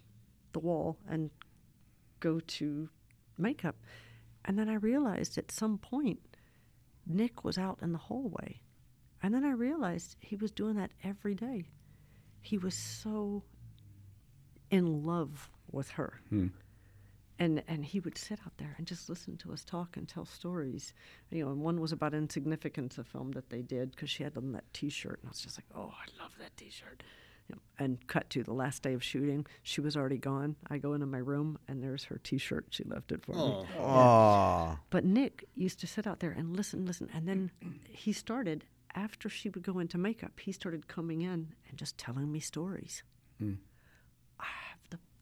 the 0.52 0.58
wall 0.58 0.98
and 1.08 1.30
go 2.20 2.40
to 2.40 2.90
makeup. 3.38 3.76
And 4.44 4.58
then 4.58 4.68
I 4.68 4.74
realized 4.74 5.38
at 5.38 5.50
some 5.50 5.78
point, 5.78 6.20
Nick 7.06 7.42
was 7.42 7.56
out 7.56 7.78
in 7.80 7.92
the 7.92 7.98
hallway. 7.98 8.60
And 9.22 9.32
then 9.32 9.46
I 9.46 9.52
realized 9.52 10.16
he 10.20 10.36
was 10.36 10.50
doing 10.50 10.74
that 10.76 10.90
every 11.02 11.34
day. 11.34 11.70
He 12.42 12.58
was 12.58 12.74
so 12.74 13.42
in 14.70 15.04
love 15.04 15.50
with 15.70 15.90
her. 15.90 16.20
Hmm. 16.30 16.48
And, 17.40 17.62
and 17.68 17.84
he 17.84 18.00
would 18.00 18.18
sit 18.18 18.40
out 18.44 18.56
there 18.58 18.74
and 18.78 18.86
just 18.86 19.08
listen 19.08 19.36
to 19.38 19.52
us 19.52 19.62
talk 19.64 19.96
and 19.96 20.08
tell 20.08 20.24
stories. 20.24 20.92
You 21.30 21.44
know, 21.44 21.52
and 21.52 21.60
one 21.60 21.80
was 21.80 21.92
about 21.92 22.12
Insignificance, 22.12 22.98
a 22.98 23.04
film 23.04 23.30
that 23.32 23.48
they 23.50 23.62
did, 23.62 23.92
because 23.92 24.10
she 24.10 24.24
had 24.24 24.36
on 24.36 24.50
that 24.52 24.64
T-shirt, 24.72 25.20
and 25.22 25.28
I 25.28 25.30
was 25.30 25.40
just 25.40 25.56
like, 25.56 25.66
"Oh, 25.72 25.92
I 25.94 26.22
love 26.22 26.32
that 26.40 26.56
T-shirt." 26.56 27.04
You 27.48 27.54
know, 27.54 27.60
and 27.78 28.04
cut 28.08 28.28
to 28.30 28.42
the 28.42 28.52
last 28.52 28.82
day 28.82 28.92
of 28.92 29.04
shooting, 29.04 29.46
she 29.62 29.80
was 29.80 29.96
already 29.96 30.18
gone. 30.18 30.56
I 30.68 30.78
go 30.78 30.94
into 30.94 31.06
my 31.06 31.18
room, 31.18 31.58
and 31.68 31.80
there's 31.80 32.02
her 32.04 32.18
T-shirt. 32.18 32.66
She 32.70 32.82
left 32.84 33.12
it 33.12 33.24
for 33.24 33.32
me. 33.32 33.38
Oh, 33.40 33.66
Oh, 33.78 34.78
But 34.90 35.04
Nick 35.04 35.44
used 35.54 35.78
to 35.80 35.86
sit 35.86 36.08
out 36.08 36.18
there 36.18 36.32
and 36.32 36.56
listen, 36.56 36.84
listen, 36.86 37.08
and 37.14 37.28
then 37.28 37.52
he 37.88 38.12
started 38.12 38.64
after 38.96 39.28
she 39.28 39.48
would 39.48 39.62
go 39.62 39.78
into 39.78 39.96
makeup. 39.96 40.40
He 40.40 40.50
started 40.50 40.88
coming 40.88 41.22
in 41.22 41.54
and 41.68 41.76
just 41.78 41.96
telling 41.96 42.32
me 42.32 42.40
stories. 42.40 43.04
I 43.40 43.44
have 43.44 43.56
the 43.56 43.67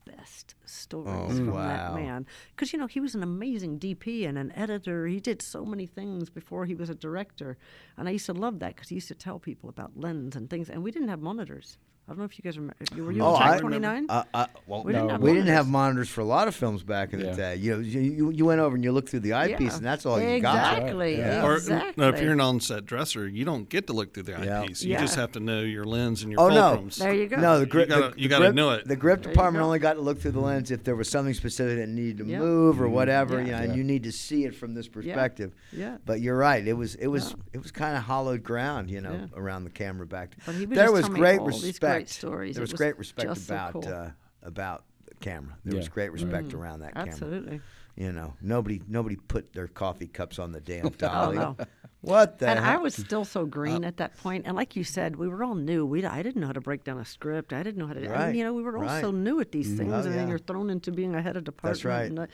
best 0.06 0.54
stories 0.64 1.08
Oh, 1.08 1.28
from 1.36 1.52
wow. 1.52 1.66
that 1.68 1.94
man 1.94 2.26
because 2.54 2.72
you 2.72 2.78
know 2.78 2.86
he 2.86 3.00
was 3.00 3.14
an 3.14 3.22
amazing 3.22 3.78
DP 3.78 4.26
and 4.28 4.38
an 4.38 4.52
editor. 4.52 5.06
He 5.06 5.20
did 5.20 5.42
so 5.42 5.64
many 5.64 5.86
things 5.86 6.30
before 6.30 6.64
he 6.64 6.74
was 6.74 6.88
a 6.90 6.94
director, 6.94 7.56
and 7.96 8.08
I 8.08 8.12
used 8.12 8.26
to 8.26 8.32
love 8.32 8.58
that 8.60 8.74
because 8.76 8.88
he 8.88 8.94
used 8.96 9.08
to 9.08 9.14
tell 9.14 9.38
people 9.38 9.68
about 9.68 9.96
lens 9.96 10.36
and 10.36 10.48
things. 10.48 10.70
And 10.70 10.82
we 10.82 10.90
didn't 10.90 11.08
have 11.08 11.20
monitors. 11.20 11.78
I 12.08 12.12
don't 12.12 12.18
know 12.18 12.24
if 12.24 12.38
you 12.38 12.42
guys 12.44 12.56
remember. 12.56 12.76
You 12.94 13.04
were 13.04 13.10
you 13.10 13.20
Oh, 13.20 13.34
on 13.34 13.42
I 13.42 13.46
track 13.48 13.60
29? 13.62 14.06
Uh, 14.08 14.22
uh, 14.32 14.46
well, 14.68 14.84
We 14.84 14.92
didn't 14.92 15.08
have 15.10 15.20
we 15.20 15.30
didn't 15.30 15.46
monitors. 15.46 15.56
have 15.56 15.68
monitors 15.68 16.08
for 16.08 16.20
a 16.20 16.24
lot 16.24 16.46
of 16.46 16.54
films 16.54 16.84
back 16.84 17.12
in 17.12 17.18
the 17.18 17.32
day. 17.32 17.56
You 17.56 17.72
know, 17.74 17.78
you, 17.80 18.00
you, 18.00 18.30
you 18.30 18.44
went 18.44 18.60
over 18.60 18.76
and 18.76 18.84
you 18.84 18.92
looked 18.92 19.08
through 19.08 19.20
the 19.20 19.32
eyepiece, 19.32 19.70
Yeah. 19.72 19.76
and 19.78 19.84
that's 19.84 20.06
all 20.06 20.20
you 20.20 20.38
got. 20.38 20.78
Exactly. 20.78 21.18
Yeah. 21.18 21.44
Or 21.44 21.56
Exactly. 21.56 21.94
no, 22.00 22.08
if 22.10 22.20
you're 22.22 22.32
an 22.32 22.40
on-set 22.40 22.86
dresser, 22.86 23.26
you 23.26 23.44
don't 23.44 23.68
get 23.68 23.88
to 23.88 23.92
look 23.92 24.14
through 24.14 24.22
the 24.22 24.32
Yeah. 24.40 24.60
eyepiece. 24.62 24.84
You 24.84 24.92
Yeah. 24.92 25.00
just 25.00 25.16
have 25.16 25.32
to 25.32 25.40
know 25.40 25.62
your 25.62 25.84
lens 25.84 26.22
and 26.22 26.30
your 26.30 26.40
Oh 26.40 26.48
no! 26.48 26.86
There 26.96 27.12
you 27.12 27.26
go. 27.26 27.38
No, 27.40 27.58
the 27.58 27.66
grip. 27.66 27.88
the, 27.88 28.14
you 28.16 28.28
gotta 28.28 28.44
grip- 28.46 28.54
know 28.54 28.70
it. 28.70 28.86
The 28.86 28.94
grip 28.94 29.22
There 29.24 29.32
department 29.32 29.62
go. 29.62 29.66
only 29.66 29.80
got 29.80 29.94
to 29.94 30.00
look 30.00 30.20
through 30.20 30.30
the 30.30 30.40
lens 30.40 30.70
if 30.70 30.84
there 30.84 30.94
was 30.94 31.10
something 31.10 31.34
specific 31.34 31.78
that 31.78 31.88
needed 31.88 32.18
to 32.18 32.24
Yeah. 32.24 32.38
move 32.38 32.80
or 32.80 32.88
whatever. 32.88 33.40
Yeah. 33.40 33.46
You 33.46 33.50
know, 33.50 33.58
and 33.58 33.76
you 33.76 33.82
need 33.82 34.04
to 34.04 34.12
see 34.12 34.44
it 34.44 34.54
from 34.54 34.74
this 34.74 34.86
perspective. 34.86 35.54
Yeah. 35.72 35.96
But 36.06 36.20
you're 36.20 36.36
right. 36.38 36.64
It 36.64 36.74
was 36.74 36.94
it 36.94 37.08
was 37.08 37.34
it 37.52 37.58
was 37.60 37.72
kind 37.72 37.96
of 37.96 38.04
hollowed 38.04 38.44
ground, 38.44 38.92
you 38.92 39.00
know, 39.00 39.28
around 39.34 39.64
the 39.64 39.70
camera 39.70 40.06
back. 40.06 40.36
But 40.46 40.54
he 40.54 40.66
would 40.66 40.78
there 40.78 40.92
was 40.92 41.08
great 41.08 41.40
respect. 41.42 41.95
These 41.98 42.08
great 42.08 42.08
stories. 42.08 42.54
There 42.56 42.62
was, 42.62 42.72
was 42.72 42.78
great 42.78 42.98
respect 42.98 43.28
just 43.28 43.46
so 43.46 43.54
about 43.54 43.72
cool. 43.72 43.88
uh, 43.88 44.10
about 44.42 44.84
the 45.06 45.14
camera. 45.16 45.56
There 45.64 45.76
was 45.76 45.88
great 45.88 46.12
respect 46.12 46.54
around 46.54 46.80
that 46.80 46.94
camera. 46.94 47.10
Absolutely. 47.12 47.60
You 47.96 48.12
know, 48.12 48.34
nobody 48.42 48.82
nobody 48.86 49.16
put 49.16 49.52
their 49.54 49.68
coffee 49.68 50.06
cups 50.06 50.38
on 50.38 50.52
the 50.52 50.60
damn 50.60 50.86
Oh, 50.86 50.90
dolly. 50.90 51.36
no. 51.38 51.56
What 52.02 52.38
the 52.38 52.48
And 52.48 52.60
I 52.60 52.76
was 52.76 52.94
still 52.94 53.24
so 53.24 53.46
green 53.46 53.84
Uh, 53.84 53.88
at 53.88 53.96
that 53.96 54.12
point. 54.12 54.22
point, 54.22 54.46
and 54.46 54.54
like 54.54 54.76
you 54.76 54.84
said, 54.84 55.16
we 55.16 55.26
were 55.26 55.42
all 55.42 55.56
new. 55.56 55.84
We 55.84 56.04
I 56.04 56.22
didn't 56.22 56.40
know 56.40 56.46
how 56.46 56.52
to 56.52 56.60
break 56.60 56.84
down 56.84 56.98
a 56.98 57.04
script. 57.04 57.52
I 57.52 57.64
didn't 57.64 57.78
know 57.78 57.88
how 57.88 57.94
to. 57.94 58.06
I 58.06 58.12
Right, 58.12 58.26
mean, 58.28 58.36
you 58.36 58.44
know, 58.44 58.52
we 58.54 58.62
were 58.62 58.78
all 58.78 59.00
so 59.00 59.10
new 59.10 59.40
at 59.40 59.50
these 59.50 59.76
things, 59.76 59.92
Oh, 59.92 60.00
and 60.00 60.14
then 60.14 60.28
you're 60.28 60.38
thrown 60.38 60.70
into 60.70 60.92
being 60.92 61.16
a 61.16 61.22
head 61.22 61.36
of 61.36 61.42
department. 61.42 61.74
That's 61.74 61.84
right. 61.84 62.04
And, 62.08 62.20
I- 62.20 62.28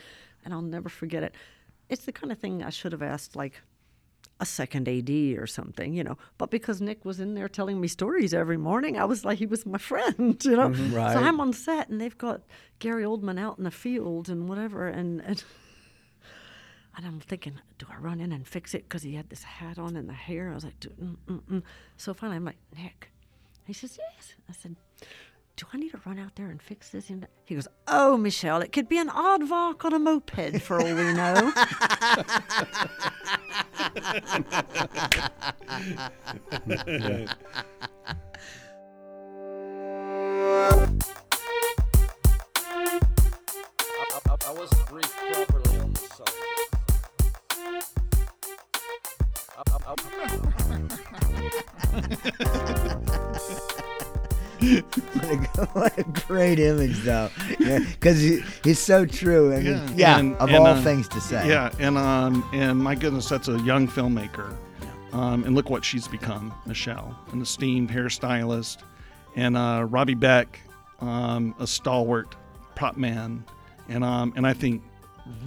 and 0.45 0.53
I'll 0.53 0.61
never 0.61 0.91
forget 0.91 1.23
it. 1.23 1.35
It's 1.89 2.05
the 2.05 2.13
kind 2.13 2.31
of 2.33 2.39
thing 2.39 2.63
I 2.63 2.69
should 2.69 2.93
have 2.93 3.01
asked 3.03 3.35
like 3.35 3.63
a 4.43 4.45
second 4.45 4.89
AD 4.89 5.09
or 5.39 5.47
something, 5.47 5.95
you 5.95 6.03
know. 6.03 6.19
But 6.37 6.51
because 6.51 6.81
Nick 6.81 7.05
was 7.05 7.21
in 7.21 7.35
there 7.35 7.49
telling 7.49 7.81
me 7.81 7.87
stories 7.87 8.35
every 8.35 8.57
morning, 8.57 8.99
I 8.99 9.05
was 9.05 9.25
like 9.25 9.39
he 9.39 9.47
was 9.47 9.65
my 9.65 9.79
friend, 9.91 10.45
you 10.45 10.57
know. 10.57 10.69
Right. 10.69 11.13
So 11.13 11.21
I'm 11.21 11.41
on 11.41 11.53
set 11.53 11.89
and 11.89 12.01
they've 12.01 12.19
got 12.19 12.43
Gary 12.81 13.05
Oldman 13.05 13.39
out 13.39 13.57
in 13.57 13.65
the 13.65 13.71
field 13.71 14.29
and 14.29 14.49
whatever, 14.49 14.89
and 14.89 15.21
and, 15.21 15.45
and 16.97 17.07
I'm 17.07 17.21
thinking, 17.21 17.61
do 17.79 17.87
I 17.89 17.97
run 17.99 18.21
in 18.21 18.33
and 18.33 18.47
fix 18.47 18.75
it 18.75 18.83
because 18.89 19.05
he 19.05 19.15
had 19.15 19.31
this 19.31 19.45
hat 19.45 19.79
on 19.79 19.97
and 19.97 20.09
the 20.09 20.13
hair? 20.13 20.51
I 20.51 20.55
was 20.55 20.65
like, 20.65 20.81
"Do- 20.81 20.91
mm, 21.01 21.17
mm, 21.29 21.41
mm." 21.49 21.63
so 21.97 22.13
finally 22.13 22.37
I'm 22.37 22.45
like, 22.45 22.59
Nick. 22.77 23.09
He 23.65 23.73
says, 23.73 23.97
yes. 23.97 24.35
I 24.51 24.53
said, 24.53 24.75
do 25.57 25.67
I 25.73 25.77
need 25.77 25.91
to 25.91 26.01
run 26.07 26.19
out 26.19 26.35
there 26.37 26.49
and 26.49 26.61
fix 26.63 26.91
this? 26.91 27.11
And 27.11 27.27
he 27.45 27.55
goes, 27.55 27.69
oh, 27.87 28.17
Michelle, 28.17 28.61
it 28.63 28.73
could 28.73 28.89
be 28.89 28.99
an 28.99 29.09
aardvark 29.09 29.85
on 29.85 29.93
a 29.93 29.99
moped 29.99 30.63
for 30.63 30.81
all 30.81 30.85
we 30.85 31.13
know. 31.13 31.53
I, 31.55 31.67
I, 44.27 44.37
I 44.47 44.53
wasn't 44.53 44.87
briefed 44.87 45.17
properly 45.33 45.79
on 45.79 45.93
the 45.93 46.01
subject. 46.01 46.59
What 55.73 55.99
a 55.99 56.05
great 56.27 56.59
image, 56.59 56.99
though. 57.01 57.31
Because 57.59 58.21
he, 58.21 58.43
he's 58.63 58.79
so 58.79 59.05
true. 59.07 59.53
I 59.53 59.57
mean, 59.57 59.67
yeah, 59.67 59.91
Yeah, 59.95 60.19
and- 60.19 60.35
of 60.37 60.49
and, 60.49 60.59
all 60.59 60.67
uh, 60.67 60.83
things 60.83 61.09
to 61.09 61.21
say. 61.21 61.49
Yeah, 61.49 61.71
and 61.79 61.99
um, 61.99 62.49
and 62.53 62.79
my 62.79 62.95
goodness, 62.95 63.29
that's 63.29 63.49
a 63.49 63.59
young 63.61 63.89
filmmaker, 63.89 64.57
um, 65.13 65.45
and 65.45 65.55
look 65.55 65.71
what 65.71 65.85
she's 65.85 66.07
become, 66.09 66.55
Michelle, 66.67 67.19
an 67.33 67.43
esteemed 67.43 67.91
hairstylist, 67.91 68.79
and 69.37 69.57
uh, 69.57 69.87
Robbie 69.89 70.15
Beck, 70.15 70.61
um, 71.01 71.55
a 71.59 71.67
stalwart 71.67 72.35
prop 72.75 72.97
man, 72.97 73.45
and 73.89 74.05
um, 74.05 74.33
and 74.37 74.47
I 74.47 74.53
think 74.53 74.83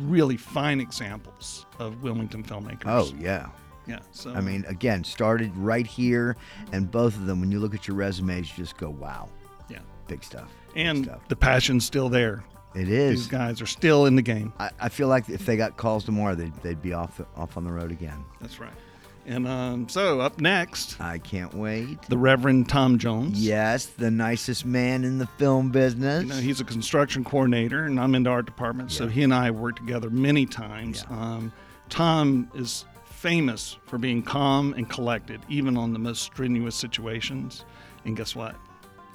really 0.02 0.38
fine 0.38 0.80
examples 0.82 1.66
of 1.80 2.02
Wilmington 2.04 2.44
filmmakers. 2.44 2.84
Oh, 2.86 3.12
yeah. 3.20 3.48
Yeah. 3.88 4.00
So 4.12 4.34
I 4.34 4.42
mean, 4.42 4.66
again, 4.68 5.04
started 5.04 5.56
right 5.56 5.86
here, 5.86 6.36
and 6.72 6.90
both 6.90 7.16
of 7.16 7.26
them, 7.26 7.40
when 7.40 7.52
you 7.52 7.60
look 7.60 7.74
at 7.74 7.88
your 7.88 7.98
resumes, 7.98 8.50
you 8.50 8.64
just 8.64 8.78
go, 8.78 8.90
wow, 8.90 9.30
yeah, 9.70 9.80
big 10.08 10.24
stuff. 10.24 10.52
big 10.74 10.86
and 10.86 11.06
stuff. 11.06 11.28
the 11.28 11.36
passion's 11.36 11.86
still 11.86 12.10
there. 12.10 12.44
It 12.76 12.90
is. 12.90 13.22
These 13.22 13.28
guys 13.28 13.62
are 13.62 13.66
still 13.66 14.06
in 14.06 14.18
the 14.18 14.22
game. 14.22 14.52
I, 14.60 14.70
I 14.80 14.90
feel 14.90 15.08
like 15.08 15.30
if 15.30 15.46
they 15.46 15.56
got 15.56 15.78
calls 15.78 16.04
tomorrow, 16.04 16.36
they'd, 16.36 16.54
they'd 16.62 16.82
be 16.82 16.92
off 16.92 17.18
the, 17.18 17.26
off 17.36 17.56
on 17.56 17.64
the 17.64 17.72
road 17.72 17.92
again. 17.92 18.26
That's 18.42 18.60
right. 18.60 18.74
And 19.26 19.48
um, 19.48 19.90
so 19.90 20.20
up 20.20 20.40
next, 20.40 21.02
I 21.02 21.18
can't 21.18 21.54
wait. 21.54 22.02
the 22.04 22.18
Reverend 22.18 22.70
Tom 22.70 23.00
Jones. 23.00 23.44
Yes, 23.44 23.88
the 23.88 24.12
nicest 24.12 24.66
man 24.66 25.04
in 25.04 25.18
the 25.18 25.26
film 25.26 25.72
business. 25.72 26.24
You 26.24 26.30
know, 26.30 26.36
he's 26.36 26.60
a 26.60 26.66
construction 26.66 27.24
coordinator, 27.24 27.86
and 27.86 28.00
I'm 28.00 28.14
in 28.14 28.24
the 28.24 28.30
art 28.30 28.46
department, 28.46 28.92
so 28.92 29.08
he 29.08 29.24
and 29.24 29.34
I 29.34 29.46
have 29.46 29.56
worked 29.56 29.78
together 29.78 30.12
many 30.12 30.46
times. 30.46 31.04
Yeah. 31.10 31.18
Um, 31.18 31.54
Tom 31.90 32.52
is 32.54 32.86
famous 33.26 33.80
for 33.88 33.98
being 33.98 34.22
calm 34.22 34.76
and 34.76 34.88
collected, 34.88 35.42
even 35.50 35.78
on 35.78 35.94
the 35.94 35.98
most 35.98 36.22
strenuous 36.22 36.76
situations. 36.76 37.66
And 38.06 38.16
guess 38.16 38.36
what? 38.36 38.56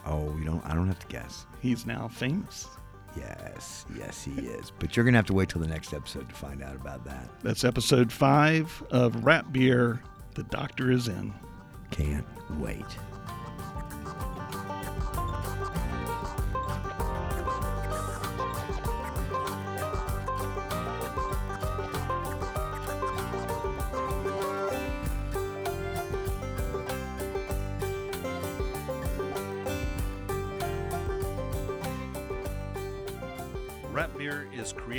oh, 0.04 0.36
you 0.36 0.44
don't. 0.44 0.64
I 0.66 0.74
don't 0.74 0.88
have 0.88 0.98
to 0.98 1.06
guess. 1.06 1.46
He's 1.60 1.86
now 1.86 2.08
famous. 2.08 2.66
Yes, 3.16 3.84
yes, 3.96 4.24
he 4.24 4.32
is. 4.32 4.72
But 4.80 4.96
you're 4.96 5.04
gonna 5.04 5.18
have 5.18 5.26
to 5.26 5.32
wait 5.32 5.48
till 5.48 5.60
the 5.60 5.68
next 5.68 5.92
episode 5.92 6.28
to 6.28 6.34
find 6.34 6.60
out 6.60 6.74
about 6.74 7.04
that. 7.04 7.28
That's 7.42 7.62
episode 7.62 8.10
five 8.10 8.82
of 8.90 9.24
Wrap 9.24 9.52
Beer. 9.52 10.02
The 10.34 10.42
Doctor 10.44 10.90
is 10.90 11.06
in. 11.06 11.32
Can't 11.92 12.26
wait. 12.58 12.86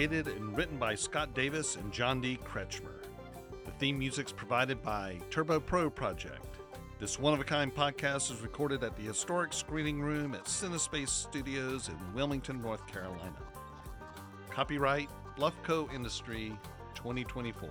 Created 0.07 0.35
and 0.35 0.57
written 0.57 0.79
by 0.79 0.95
Scott 0.95 1.31
Davis 1.35 1.75
and 1.75 1.91
John 1.91 2.21
D. 2.21 2.39
Kretschmer. 2.43 3.03
The 3.65 3.71
theme 3.77 3.99
music's 3.99 4.31
provided 4.31 4.81
by 4.81 5.19
Turbo 5.29 5.59
Pro 5.59 5.91
Project. 5.91 6.57
This 6.99 7.19
one 7.19 7.35
of 7.35 7.39
a 7.39 7.43
kind 7.43 7.71
podcast 7.71 8.31
is 8.31 8.41
recorded 8.41 8.83
at 8.83 8.95
the 8.95 9.03
historic 9.03 9.53
screening 9.53 10.01
room 10.01 10.33
at 10.33 10.45
Cinespace 10.45 11.09
Studios 11.09 11.89
in 11.89 12.13
Wilmington, 12.15 12.63
North 12.63 12.87
Carolina. 12.87 13.37
Copyright 14.49 15.07
Bluffco 15.37 15.93
Industry 15.93 16.57
2024. 16.95 17.69